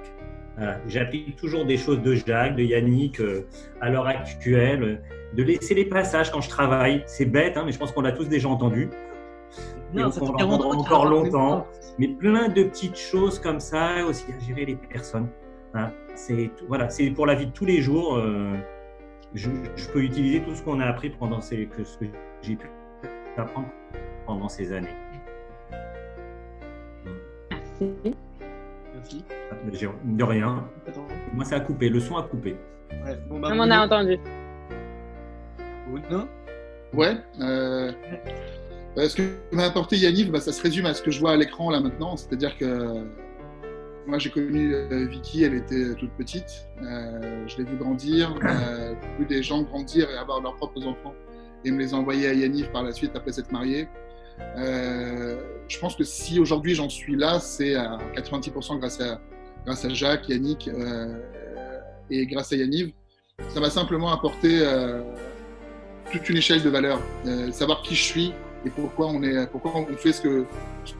Voilà. 0.56 0.78
J'applique 0.88 1.36
toujours 1.36 1.64
des 1.64 1.76
choses 1.78 2.02
de 2.02 2.14
Jacques, 2.14 2.56
de 2.56 2.62
Yannick, 2.64 3.20
euh, 3.20 3.46
à 3.80 3.88
l'heure 3.88 4.06
actuelle, 4.08 4.82
euh, 4.82 4.96
de 5.36 5.42
laisser 5.44 5.74
les 5.74 5.84
passages 5.84 6.30
quand 6.32 6.40
je 6.40 6.48
travaille. 6.48 7.02
C'est 7.06 7.24
bête, 7.24 7.56
hein, 7.56 7.62
mais 7.64 7.72
je 7.72 7.78
pense 7.78 7.92
qu'on 7.92 8.02
l'a 8.02 8.12
tous 8.12 8.28
déjà 8.28 8.48
entendu. 8.48 8.90
Et 9.94 9.98
Non, 9.98 10.10
ça 10.10 10.20
on 10.22 10.26
fait 10.26 10.32
va 10.32 10.38
40 10.38 10.52
ans 10.52 10.54
entendre 10.56 10.70
qu'il 10.84 10.92
encore 10.92 11.04
raconte 11.04 11.24
longtemps. 11.26 11.66
Mais 11.98 12.08
plein 12.08 12.48
de 12.48 12.64
petites 12.64 12.98
choses 12.98 13.38
comme 13.38 13.60
ça, 13.60 14.04
aussi 14.06 14.24
à 14.32 14.38
gérer 14.44 14.64
les 14.66 14.74
personnes. 14.76 15.28
Voilà. 15.72 15.92
C'est 16.16 16.50
voilà, 16.68 16.90
c'est 16.90 17.08
pour 17.10 17.26
la 17.26 17.34
vie 17.36 17.46
de 17.46 17.52
tous 17.52 17.64
les 17.64 17.80
jours. 17.80 18.16
euh, 18.16 18.52
je, 19.34 19.48
je 19.76 19.88
peux 19.88 20.02
utiliser 20.02 20.40
tout 20.42 20.54
ce 20.56 20.62
qu'on 20.62 20.80
a 20.80 20.86
appris 20.86 21.10
pendant 21.10 21.40
ces, 21.40 21.66
que 21.66 21.84
ce 21.84 21.96
que 21.98 22.06
j'ai 22.42 22.56
pu 22.56 22.66
apprendre 23.36 23.68
pendant 24.26 24.48
ces 24.48 24.72
années. 24.72 24.88
Merci. 27.80 29.24
De 30.04 30.24
rien. 30.24 30.64
Attends. 30.86 31.06
Moi, 31.32 31.44
ça 31.44 31.56
a 31.56 31.60
coupé. 31.60 31.88
Le 31.88 32.00
son 32.00 32.16
a 32.16 32.22
coupé. 32.22 32.56
Ouais, 33.04 33.18
bon, 33.28 33.40
bah, 33.40 33.48
On 33.52 33.56
m'en 33.56 33.70
a 33.70 33.84
entendu. 33.84 34.18
Bruno 35.88 36.24
Ouais. 36.92 37.16
Euh, 37.40 37.92
euh, 38.98 39.08
ce 39.08 39.16
que 39.16 39.22
m'a 39.52 39.64
apporté 39.64 39.96
Yannick, 39.96 40.30
bah, 40.30 40.40
ça 40.40 40.52
se 40.52 40.62
résume 40.62 40.86
à 40.86 40.94
ce 40.94 41.02
que 41.02 41.10
je 41.10 41.20
vois 41.20 41.32
à 41.32 41.36
l'écran 41.36 41.70
là 41.70 41.80
maintenant. 41.80 42.16
C'est-à-dire 42.16 42.56
que 42.58 43.04
moi 44.06 44.18
j'ai 44.18 44.30
connu 44.30 44.74
euh, 44.74 45.06
Vicky, 45.06 45.44
elle 45.44 45.54
était 45.54 45.94
toute 45.94 46.10
petite. 46.12 46.68
Euh, 46.82 47.46
je 47.46 47.58
l'ai 47.58 47.64
vu 47.64 47.76
grandir, 47.76 48.34
euh, 48.44 48.94
j'ai 49.00 49.18
vu 49.18 49.26
des 49.26 49.42
gens 49.42 49.62
grandir 49.62 50.10
et 50.10 50.16
avoir 50.16 50.40
leurs 50.40 50.56
propres 50.56 50.84
enfants 50.86 51.14
et 51.64 51.70
me 51.70 51.78
les 51.78 51.94
envoyer 51.94 52.28
à 52.28 52.34
Yannick 52.34 52.72
par 52.72 52.82
la 52.82 52.92
suite 52.92 53.12
après 53.14 53.32
s'être 53.32 53.52
mariés. 53.52 53.88
Euh, 54.56 55.36
je 55.70 55.78
pense 55.78 55.94
que 55.94 56.04
si 56.04 56.40
aujourd'hui 56.40 56.74
j'en 56.74 56.88
suis 56.88 57.14
là, 57.14 57.38
c'est 57.38 57.76
à 57.76 57.96
90% 58.16 58.78
grâce 58.78 59.00
à, 59.00 59.20
grâce 59.64 59.84
à 59.84 59.88
Jacques, 59.88 60.28
Yannick 60.28 60.68
euh, 60.68 61.14
et 62.10 62.26
grâce 62.26 62.52
à 62.52 62.56
Yannick. 62.56 62.94
Ça 63.50 63.60
m'a 63.60 63.70
simplement 63.70 64.12
apporté 64.12 64.58
euh, 64.60 65.00
toute 66.12 66.28
une 66.28 66.36
échelle 66.36 66.62
de 66.62 66.68
valeurs, 66.68 67.00
euh, 67.26 67.52
savoir 67.52 67.82
qui 67.82 67.94
je 67.94 68.02
suis 68.02 68.32
et 68.66 68.70
pourquoi 68.70 69.06
on, 69.06 69.22
est, 69.22 69.46
pourquoi 69.46 69.72
on 69.76 69.86
fait 69.96 70.12
ce 70.12 70.20
que, 70.20 70.44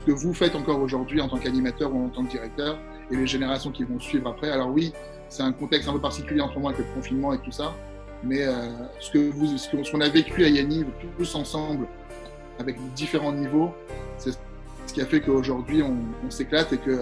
vous 0.07 0.33
faites 0.33 0.55
encore 0.55 0.81
aujourd'hui 0.81 1.20
en 1.20 1.29
tant 1.29 1.38
qu'animateur 1.38 1.92
ou 1.94 2.07
en 2.07 2.09
tant 2.09 2.24
que 2.24 2.31
directeur 2.31 2.79
et 3.11 3.16
les 3.16 3.26
générations 3.26 3.72
qui 3.72 3.83
vont 3.83 3.98
suivre 3.98 4.31
après. 4.31 4.50
Alors 4.50 4.70
oui, 4.70 4.92
c'est 5.29 5.42
un 5.42 5.53
contexte 5.53 5.88
un 5.88 5.92
peu 5.92 6.00
particulier 6.00 6.40
en 6.40 6.48
ce 6.48 6.55
moment 6.55 6.68
avec 6.68 6.79
le 6.79 6.94
confinement 6.94 7.35
et 7.35 7.38
tout 7.38 7.50
ça, 7.50 7.74
mais 8.22 8.46
ce 8.98 9.18
vous, 9.18 9.59
ce 9.59 9.90
qu'on 9.90 10.00
a 10.00 10.09
vécu 10.09 10.44
à 10.44 10.48
Yanniv 10.48 10.87
tous 11.18 11.35
ensemble 11.35 11.87
avec 12.61 12.77
différents 12.94 13.33
niveaux, 13.33 13.73
c'est 14.18 14.31
ce 14.87 14.92
qui 14.94 15.01
a 15.01 15.07
fait 15.07 15.20
qu'aujourd'hui 15.20 15.83
on, 15.83 15.96
on 16.27 16.31
s'éclate 16.31 16.73
et 16.73 16.79
que 16.79 16.99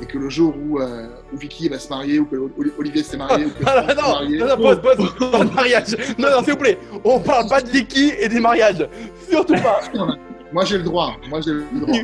et 0.00 0.06
que 0.06 0.16
le 0.18 0.28
jour 0.28 0.54
où, 0.56 0.78
euh, 0.80 1.08
où 1.32 1.36
Vicky 1.38 1.68
va 1.68 1.78
se 1.80 1.88
marier 1.88 2.20
ou 2.20 2.26
que 2.26 2.36
Oli- 2.36 2.70
Olivier 2.78 3.02
s'est 3.02 3.16
marié 3.16 3.46
ou 3.46 3.48
que 3.48 3.64
Ah, 3.66 3.94
non, 3.96 4.02
marié, 4.12 4.38
non, 4.38 4.46
non, 4.46 4.56
pause, 4.56 4.80
pause, 4.80 5.14
pas 5.32 5.44
de 5.44 5.50
mariage. 5.52 5.96
Non, 6.18 6.28
non, 6.30 6.44
s'il 6.44 6.52
vous 6.52 6.58
plaît, 6.58 6.78
on 7.02 7.18
parle 7.18 7.48
pas 7.48 7.60
de 7.60 7.68
Vicky 7.68 8.12
et 8.20 8.28
des 8.28 8.38
mariages. 8.38 8.86
Surtout 9.28 9.54
pas. 9.54 9.80
Moi, 10.52 10.64
j'ai 10.66 10.78
le 10.78 10.84
droit. 10.84 11.16
Moi, 11.28 11.40
j'ai 11.40 11.52
le 11.52 11.64
droit. 11.80 11.98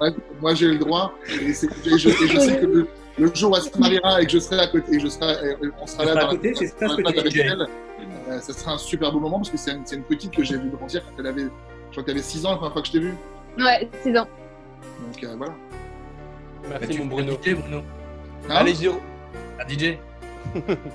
Moi, 0.42 0.54
j'ai 0.54 0.68
le 0.68 0.78
droit. 0.78 1.12
Et, 1.42 1.54
c'est- 1.54 1.66
et 1.86 1.98
je, 1.98 2.08
et 2.10 2.28
je 2.28 2.38
sais 2.38 2.60
que 2.60 2.66
le, 2.66 2.86
le 3.18 3.34
jour 3.34 3.52
où 3.52 3.56
elle 3.56 3.62
se 3.62 3.78
mariera 3.78 4.20
et 4.20 4.26
que 4.26 4.32
je 4.32 4.38
serai 4.38 4.60
à 4.60 4.66
côté, 4.66 4.94
et 4.96 5.00
je 5.00 5.08
serai, 5.08 5.32
et 5.32 5.54
on 5.80 5.86
sera 5.86 6.04
là 6.04 6.10
sera 6.12 6.20
à 6.20 6.24
dans 6.24 6.30
côté, 6.32 6.50
la- 6.50 6.56
c'est 6.56 6.66
ça 6.66 6.86
dans 6.88 6.96
ce 6.96 7.02
que 7.02 7.28
tu 7.28 7.40
elle, 7.40 7.66
euh, 8.28 8.40
ça 8.40 8.52
sera 8.52 8.72
un 8.74 8.78
super 8.78 9.10
beau 9.12 9.20
moment 9.20 9.38
parce 9.38 9.50
que 9.50 9.56
c'est 9.56 9.72
une, 9.72 9.82
c'est 9.86 9.96
une 9.96 10.02
petite 10.04 10.32
que 10.36 10.44
j'ai 10.44 10.56
vue 10.58 10.68
grandir 10.70 11.02
quand 11.04 11.14
elle 11.20 11.26
avait, 11.26 11.46
crois 11.98 12.04
qu'elle 12.04 12.14
avait 12.14 12.22
6 12.22 12.46
ans 12.46 12.50
la 12.52 12.56
première 12.56 12.72
fois 12.72 12.82
que 12.82 12.88
je 12.88 12.92
t'ai 12.92 13.00
vu. 13.00 13.14
Ouais, 13.58 13.88
6 14.02 14.16
ans. 14.18 14.26
Donc 15.06 15.24
euh, 15.24 15.34
voilà. 15.36 15.52
Bah, 16.68 16.76
Merci, 16.80 16.88
tu 16.96 16.98
mon 17.02 17.06
Bruno. 17.06 17.32
DJ, 17.42 17.54
Bruno. 17.54 17.78
Hein 18.48 18.54
Allez, 18.56 18.74
Jérôme, 18.74 19.00
Un 19.60 19.68
DJ 19.68 19.98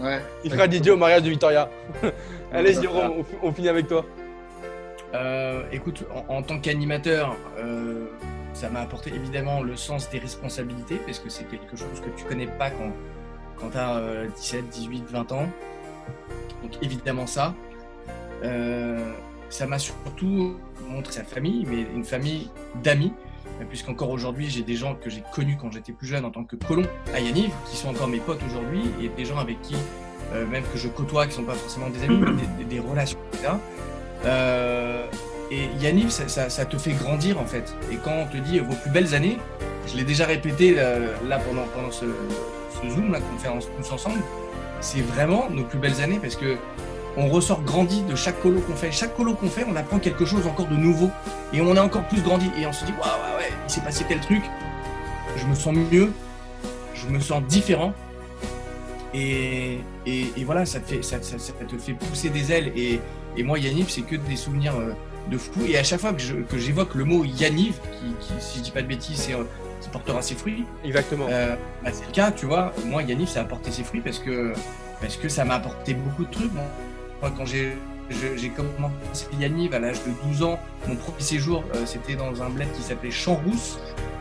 Ouais. 0.01 0.21
il 0.43 0.51
fera 0.51 0.69
DJ 0.69 0.87
au 0.89 0.97
mariage 0.97 1.23
de 1.23 1.29
Victoria. 1.29 1.69
Allez, 2.53 2.73
Jérôme, 2.73 3.11
on, 3.19 3.23
fi- 3.23 3.35
on 3.43 3.51
finit 3.51 3.69
avec 3.69 3.87
toi. 3.87 4.05
Euh, 5.13 5.63
écoute, 5.71 6.05
en, 6.29 6.35
en 6.37 6.41
tant 6.41 6.59
qu'animateur, 6.59 7.35
euh, 7.59 8.07
ça 8.53 8.69
m'a 8.69 8.79
apporté 8.81 9.11
évidemment 9.13 9.61
le 9.61 9.75
sens 9.75 10.09
des 10.09 10.17
responsabilités, 10.19 10.95
parce 11.05 11.19
que 11.19 11.29
c'est 11.29 11.43
quelque 11.43 11.75
chose 11.77 11.99
que 12.01 12.09
tu 12.17 12.25
connais 12.25 12.47
pas 12.47 12.71
quand, 12.71 12.91
quand 13.57 13.69
tu 13.69 13.77
as 13.77 14.01
17, 14.35 14.69
18, 14.69 15.03
20 15.11 15.31
ans. 15.33 15.49
Donc 16.63 16.71
évidemment 16.81 17.27
ça. 17.27 17.53
Euh, 18.43 19.11
ça 19.49 19.67
m'a 19.67 19.77
surtout 19.77 20.57
montré 20.93 21.13
sa 21.13 21.23
famille, 21.23 21.65
mais 21.69 21.85
une 21.93 22.05
famille 22.05 22.49
d'amis, 22.83 23.13
euh, 23.61 23.65
puisqu'encore 23.67 24.09
aujourd'hui, 24.09 24.49
j'ai 24.49 24.61
des 24.61 24.75
gens 24.75 24.95
que 24.95 25.09
j'ai 25.09 25.23
connus 25.33 25.57
quand 25.59 25.71
j'étais 25.71 25.91
plus 25.91 26.07
jeune 26.07 26.25
en 26.25 26.31
tant 26.31 26.43
que 26.43 26.55
colon 26.55 26.83
à 27.13 27.19
Yaniv, 27.19 27.51
qui 27.69 27.75
sont 27.75 27.89
encore 27.89 28.07
mes 28.07 28.19
potes 28.19 28.41
aujourd'hui, 28.47 28.83
et 29.01 29.09
des 29.09 29.25
gens 29.25 29.37
avec 29.37 29.61
qui, 29.61 29.75
euh, 30.33 30.45
même 30.45 30.63
que 30.71 30.77
je 30.77 30.87
côtoie, 30.87 31.27
qui 31.27 31.33
sont 31.33 31.43
pas 31.43 31.53
forcément 31.53 31.89
des 31.89 32.03
amis, 32.03 32.23
mais 32.57 32.63
des, 32.63 32.79
relations, 32.79 33.19
etc. 33.33 33.53
Euh, 34.25 35.05
et 35.51 35.67
Yaniv, 35.81 36.09
ça, 36.09 36.65
te 36.65 36.77
fait 36.77 36.93
grandir 36.93 37.39
en 37.39 37.45
fait. 37.45 37.75
Et 37.91 37.97
quand 37.97 38.13
on 38.13 38.25
te 38.25 38.37
dit 38.37 38.59
vos 38.59 38.75
plus 38.75 38.89
belles 38.89 39.13
années, 39.13 39.37
je 39.87 39.97
l'ai 39.97 40.03
déjà 40.03 40.25
répété 40.25 40.75
là, 40.75 41.39
pendant, 41.39 41.91
ce, 41.91 42.05
ce 42.05 42.89
Zoom 42.89 43.15
fait 43.39 43.49
en- 43.49 43.59
tous 43.59 43.91
ensemble, 43.91 44.19
c'est 44.79 45.01
vraiment 45.01 45.49
nos 45.49 45.63
plus 45.63 45.77
belles 45.79 46.01
années 46.01 46.19
parce 46.21 46.35
que 46.35 46.57
on 47.17 47.27
ressort 47.29 47.61
grandi 47.61 48.01
de 48.03 48.15
chaque 48.15 48.41
colo 48.41 48.59
qu'on 48.61 48.75
fait. 48.75 48.91
Chaque 48.91 49.15
colo 49.15 49.33
qu'on 49.35 49.49
fait, 49.49 49.65
on 49.69 49.75
apprend 49.75 49.99
quelque 49.99 50.25
chose 50.25 50.47
encore 50.47 50.67
de 50.67 50.75
nouveau 50.75 51.09
et 51.53 51.61
on 51.61 51.75
a 51.75 51.81
encore 51.81 52.03
plus 52.07 52.21
grandi 52.23 52.49
et 52.59 52.65
on 52.65 52.73
se 52.73 52.85
dit 52.85 52.91
waouh 52.93 53.03
ouais, 53.37 53.37
ouais, 53.45 53.51
il 53.67 53.71
s'est 53.71 53.81
passé 53.81 54.03
tel 54.07 54.19
truc, 54.19 54.41
je 55.37 55.45
me 55.45 55.53
sens 55.55 55.75
mieux, 55.91 56.11
je 56.95 57.07
me 57.07 57.19
sens 57.19 57.43
différent 57.43 57.93
et, 59.13 59.79
et, 60.05 60.25
et 60.37 60.43
voilà, 60.43 60.65
ça 60.65 60.79
te, 60.79 60.89
fait, 60.89 61.03
ça, 61.03 61.21
ça- 61.21 61.37
ça 61.37 61.53
te 61.53 61.77
fait 61.77 61.93
pousser 61.93 62.29
des 62.29 62.51
ailes 62.51 62.71
et, 62.75 62.99
et 63.37 63.43
moi 63.43 63.59
Yaniv, 63.59 63.89
c'est 63.89 64.01
que 64.01 64.15
des 64.15 64.35
souvenirs 64.35 64.75
euh, 64.75 64.93
de 65.29 65.37
fou 65.37 65.61
et 65.67 65.77
à 65.77 65.83
chaque 65.83 65.99
fois 66.01 66.13
que 66.13 66.57
j'évoque 66.57 66.95
le 66.95 67.05
mot 67.05 67.23
Yaniv, 67.23 67.75
qui, 67.99 68.13
qui, 68.19 68.33
si 68.39 68.57
je 68.59 68.63
dis 68.63 68.71
pas 68.71 68.81
de 68.81 68.87
bêtises, 68.87 69.17
c'est 69.17 69.33
euh, 69.35 69.43
qui 69.81 69.89
portera 69.89 70.21
ses 70.21 70.35
fruits, 70.35 70.65
Exactement. 70.83 71.27
euh, 71.29 71.55
bah, 71.83 71.91
c'est 71.93 72.05
le 72.07 72.11
cas, 72.11 72.31
tu 72.31 72.45
vois. 72.45 72.73
Moi, 72.85 73.03
Yannick, 73.03 73.27
ça 73.29 73.41
a 73.41 73.43
apporté 73.43 73.69
ses 73.69 73.83
fruits 73.83 73.99
parce 74.01 74.17
que, 74.17 74.53
parce 75.01 75.17
que 75.17 75.27
ça 75.29 75.43
m'a 75.45 75.55
apporté 75.55 75.93
beaucoup 75.93 76.23
de 76.25 76.31
trucs. 76.31 76.51
Moi, 77.23 77.31
quand 77.37 77.45
j'ai 77.45 77.77
j'ai 78.35 78.49
commencé 78.49 79.27
Yannick 79.39 79.73
à 79.73 79.79
l'âge 79.79 80.03
de 80.03 80.11
12 80.27 80.43
ans, 80.43 80.59
mon 80.89 80.97
premier 80.97 81.21
séjour, 81.21 81.63
euh, 81.73 81.85
c'était 81.85 82.15
dans 82.15 82.43
un 82.43 82.49
bled 82.49 82.69
qui 82.73 82.81
s'appelait 82.81 83.11
Champs-Rousse. 83.11 83.79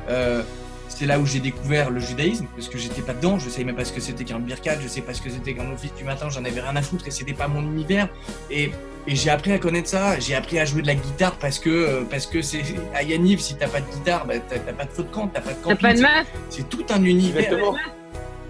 Euh, 0.09 0.45
c'est 0.89 1.07
là 1.07 1.19
où 1.19 1.27
j'ai 1.27 1.41
découvert 1.41 1.91
le 1.91 1.99
judaïsme, 1.99 2.47
parce 2.55 2.69
que 2.69 2.79
j'étais 2.79 3.03
pas 3.03 3.13
dedans, 3.13 3.41
je 3.41 3.49
savais 3.49 3.65
même 3.65 3.75
pas 3.75 3.85
ce 3.85 3.93
que 3.93 4.01
c'était 4.01 4.23
qu'un 4.23 4.39
birkat, 4.39 4.79
je 4.81 4.87
sais 4.87 5.01
pas 5.01 5.15
ce 5.15 5.21
que 5.21 5.31
c'était 5.31 5.53
qu'un 5.53 5.69
office 5.73 5.93
du 5.95 6.05
matin, 6.05 6.29
j'en 6.31 6.45
avais 6.45 6.61
rien 6.61 6.77
à 6.77 6.81
foutre 6.83 7.09
et 7.09 7.11
c'était 7.11 7.33
pas 7.33 7.49
mon 7.49 7.63
univers. 7.63 8.09
Et, 8.53 8.71
et 9.09 9.17
j'ai 9.17 9.31
appris 9.31 9.51
à 9.51 9.59
connaître 9.59 9.89
ça, 9.89 10.21
j'ai 10.21 10.37
appris 10.37 10.61
à 10.61 10.65
jouer 10.65 10.83
de 10.83 10.87
la 10.87 10.95
guitare 10.95 11.35
parce 11.41 11.59
que, 11.59 11.71
euh, 11.71 12.05
parce 12.09 12.27
que 12.27 12.41
c'est 12.41 12.63
à 12.95 13.03
Yaniv, 13.03 13.41
si 13.41 13.57
t'as 13.57 13.69
pas 13.69 13.81
de 13.81 13.91
guitare, 13.91 14.27
bah, 14.27 14.35
t'as 14.49 14.61
pas 14.61 14.85
de 14.85 14.93
feu 14.93 15.03
de 15.03 15.09
camp, 15.09 15.27
t'as 15.27 15.41
pas 15.41 15.51
de 15.51 15.57
T'as 15.57 15.71
camping, 15.71 15.81
pas 15.81 15.95
de 15.95 16.01
meuf 16.03 16.27
c'est 16.51 16.69
tout 16.69 16.87
un 16.91 17.03
univers. 17.03 17.43
Exactement. 17.43 17.75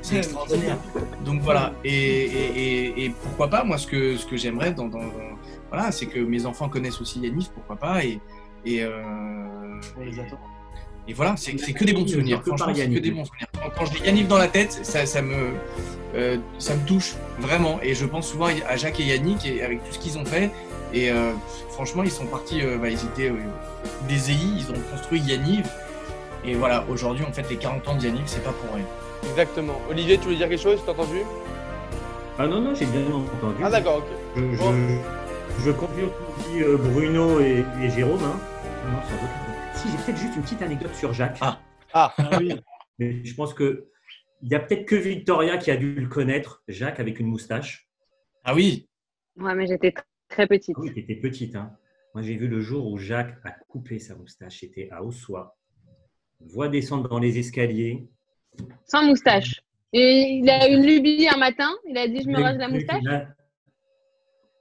C'est 0.03 0.17
extraordinaire. 0.17 0.77
Donc 1.25 1.41
voilà. 1.41 1.73
Et, 1.85 1.91
et, 1.93 2.59
et, 2.59 3.05
et 3.05 3.11
pourquoi 3.11 3.49
pas, 3.49 3.65
moi, 3.65 3.79
ce 3.79 3.87
que, 3.87 4.17
ce 4.17 4.27
que 4.27 4.37
j'aimerais, 4.37 4.73
dans, 4.73 4.89
dans, 4.89 5.01
voilà, 5.71 5.93
c'est 5.93 6.07
que 6.07 6.19
mes 6.19 6.45
enfants 6.45 6.69
connaissent 6.69 7.01
aussi 7.01 7.21
Yanis, 7.21 7.49
pourquoi 7.55 7.77
pas. 7.77 8.05
Et, 8.05 8.21
et, 8.65 8.83
euh, 8.83 9.81
et 11.09 11.15
voilà, 11.15 11.35
c'est 11.37 11.55
que 11.55 11.85
des 11.85 11.93
bons 11.93 12.07
souvenirs. 12.07 12.43
Franchement, 12.45 12.73
c'est 12.75 12.89
que 12.89 12.99
des 12.99 13.11
bons 13.11 13.25
souvenirs. 13.25 13.49
Quand, 13.55 13.71
quand 13.77 13.87
je 13.87 13.93
dis 13.93 14.05
Yannick 14.05 14.29
dans 14.29 14.39
la 14.39 14.49
tête, 14.49 14.73
ça, 14.83 15.05
ça, 15.05 15.21
me, 15.21 15.51
euh, 16.15 16.39
ça 16.59 16.77
me 16.77 16.87
touche 16.87 17.15
vraiment. 17.39 17.81
Et 17.83 17.95
je 17.95 18.07
pense 18.07 18.29
souvent 18.31 18.47
à 18.69 18.77
Jacques 18.77 19.01
et 19.01 19.05
Yannick 19.05 19.45
et 19.47 19.63
avec 19.63 19.85
tout 19.85 19.93
ce 19.93 19.99
qu'ils 19.99 20.19
ont 20.19 20.25
fait. 20.25 20.51
Et 20.95 21.11
euh, 21.11 21.33
franchement, 21.71 22.03
ils 22.05 22.11
sont 22.11 22.27
partis, 22.27 22.61
euh, 22.63 22.79
bah, 22.79 22.89
ils 22.89 23.03
étaient 23.05 23.33
des 24.09 24.31
EI, 24.31 24.37
ils 24.59 24.71
ont 24.71 24.81
construit 24.91 25.21
Yannick. 25.21 25.65
Et 26.45 26.55
voilà, 26.55 26.85
aujourd'hui, 26.89 27.25
on 27.29 27.33
fête 27.33 27.51
les 27.51 27.57
40 27.57 27.89
ans 27.89 27.97
de 27.97 28.05
Yannick, 28.05 28.25
c'est 28.27 28.43
pas 28.45 28.53
pour 28.53 28.75
rien. 28.75 28.85
Exactement. 29.25 29.81
Olivier, 29.91 30.19
tu 30.19 30.25
voulais 30.25 30.37
dire 30.37 30.49
quelque 30.49 30.61
chose 30.61 30.81
T'as 30.85 30.93
entendu 30.93 31.19
Ah 32.39 32.47
non, 32.47 32.61
non, 32.61 32.75
j'ai 32.75 32.87
bien 32.87 33.07
entendu. 33.11 33.63
Ah, 33.63 33.71
d'accord, 33.71 33.99
ok. 33.99 34.05
Je, 34.37 34.53
je, 34.53 34.59
Bon. 34.59 34.73
je 35.65 35.71
confirme 35.71 36.11
ce 36.11 36.45
que 36.45 36.51
dit 36.53 36.63
euh, 36.63 36.77
Bruno 36.77 37.41
et, 37.41 37.65
et 37.83 37.91
Jérôme. 37.91 38.23
Hein. 38.23 38.39
Non, 38.91 39.03
sans 39.03 39.15
aucun 39.15 39.47
doute. 39.47 39.77
Si, 39.77 39.89
j'ai 39.91 39.97
peut-être 40.05 40.19
juste 40.19 40.37
une 40.37 40.43
petite 40.43 40.63
anecdote 40.63 40.95
sur 40.95 41.13
Jacques. 41.13 41.39
Ah. 41.41 41.61
Ah, 41.95 42.13
Ah 42.19 42.39
oui. 42.39 42.55
Mais 42.99 43.25
je 43.25 43.35
pense 43.35 43.55
que 43.55 43.89
Il 44.43 44.51
y 44.51 44.55
a 44.55 44.61
peut-être 44.61 44.87
que 44.87 44.97
Victoria 44.97 45.57
qui 45.57 45.71
a 45.71 45.77
dû 45.77 45.95
le 45.95 46.09
connaître, 46.09 46.63
Jacques 46.69 47.01
avec 47.01 47.21
une 47.21 47.27
moustache. 47.27 47.89
Ah 48.45 48.55
oui, 48.55 48.89
Ouais, 49.39 49.55
mais 49.55 49.67
j'étais 49.67 49.91
tr- 49.91 50.03
très 50.29 50.47
petite. 50.47 50.77
Oui, 50.79 50.93
tu 50.93 51.01
étais 51.01 51.15
petite. 51.15 51.55
Hein. 51.57 51.71
Moi, 52.15 52.23
j'ai 52.23 52.35
vu 52.37 52.49
le 52.49 52.61
jour 52.61 52.91
où 52.91 52.99
Jacques 52.99 53.35
a 53.45 53.51
coupé 53.69 53.99
sa 53.99 54.15
moustache. 54.15 54.61
C'était 54.61 54.89
à 54.91 55.03
Ossois. 55.03 55.57
On 56.41 56.45
le 56.47 56.53
voit 56.53 56.69
descendre 56.69 57.09
dans 57.09 57.19
les 57.19 57.39
escaliers. 57.39 58.09
Sans 58.87 59.03
moustache. 59.05 59.63
Et 59.93 60.39
il 60.43 60.49
a 60.51 60.69
une 60.69 60.85
lubie 60.87 61.29
un 61.33 61.37
matin. 61.39 61.71
Il 61.89 61.97
a 61.99 62.07
dit 62.09 62.23
Je 62.23 62.29
me 62.29 62.41
rase 62.41 62.57
la 62.59 62.69
moustache. 62.69 63.03
là, 63.05 63.27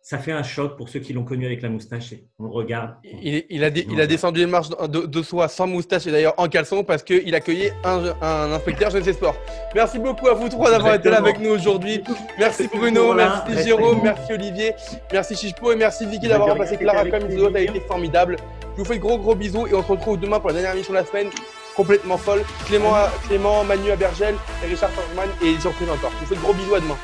Ça 0.02 0.18
fait 0.18 0.32
un 0.34 0.44
choc 0.44 0.76
pour 0.78 0.90
ceux 0.90 1.00
qui 1.00 1.14
l'ont 1.14 1.24
connu 1.24 1.46
avec 1.46 1.62
la 1.62 1.70
moustache. 1.70 2.12
et 2.12 2.26
On 2.40 2.44
le 2.46 2.50
regarde. 2.50 2.96
Il, 3.04 3.46
il 3.50 3.64
a, 3.64 3.70
dé- 3.70 3.88
il 3.90 4.02
a 4.02 4.08
descendu 4.08 4.40
les 4.42 4.46
marches 4.46 4.70
de, 4.70 5.06
de 5.06 5.22
soi 5.22 5.48
sans 5.48 5.68
moustache 5.68 6.06
et 6.08 6.12
d'ailleurs 6.12 6.34
en 6.38 6.50
caleçon 6.50 6.84
parce 6.84 7.04
qu'il 7.04 7.34
accueillait 7.34 7.72
un, 7.86 8.14
un 8.22 8.52
inspecteur 8.52 8.90
jeunesse 8.90 9.08
et 9.08 9.14
sport. 9.14 9.36
Merci 9.74 10.00
beaucoup 10.00 10.28
à 10.28 10.34
vous 10.34 10.50
trois 10.50 10.70
d'avoir 10.72 10.96
été 10.96 11.10
là 11.10 11.20
avec 11.20 11.40
nous 11.40 11.52
aujourd'hui. 11.52 12.02
Merci 12.38 12.68
Bruno, 12.68 13.06
Voilà, 13.14 13.46
merci 13.48 13.64
Jérôme, 13.68 14.02
merci 14.04 14.34
Olivier, 14.34 14.74
merci 15.14 15.36
Chichepo 15.36 15.72
et 15.72 15.76
merci 15.78 16.06
Vicky 16.06 16.28
d'avoir 16.28 16.48
de 16.48 16.52
remplacé 16.54 16.78
Clara 16.78 17.06
comme 17.10 17.28
les 17.30 17.38
autres. 17.38 17.54
Ça 17.54 17.60
a 17.60 17.62
été 17.62 17.80
formidable. 17.82 18.36
Je 18.74 18.78
vous 18.82 18.86
fais 18.86 18.96
de 18.96 19.02
gros 19.02 19.18
gros 19.18 19.36
bisous 19.36 19.68
et 19.68 19.74
on 19.76 19.84
se 19.84 19.88
retrouve 19.88 20.20
demain 20.20 20.40
pour 20.40 20.50
la 20.50 20.56
dernière 20.56 20.74
émission 20.74 20.94
de 20.94 20.98
la 21.00 21.06
semaine 21.06 21.28
complètement 21.76 22.18
folle. 22.18 22.44
Clément, 22.66 22.94
Clément 23.28 23.64
Manu 23.64 23.92
Abergel 23.92 24.36
et 24.64 24.68
Richard 24.68 24.92
Forgeman 24.92 25.30
et 25.42 25.60
surprise 25.60 25.90
encore. 25.90 26.12
Je 26.16 26.20
vous 26.20 26.26
fais 26.26 26.36
de 26.36 26.42
gros 26.42 26.54
bisous 26.54 26.76
à 26.76 26.80
demain. 26.80 26.98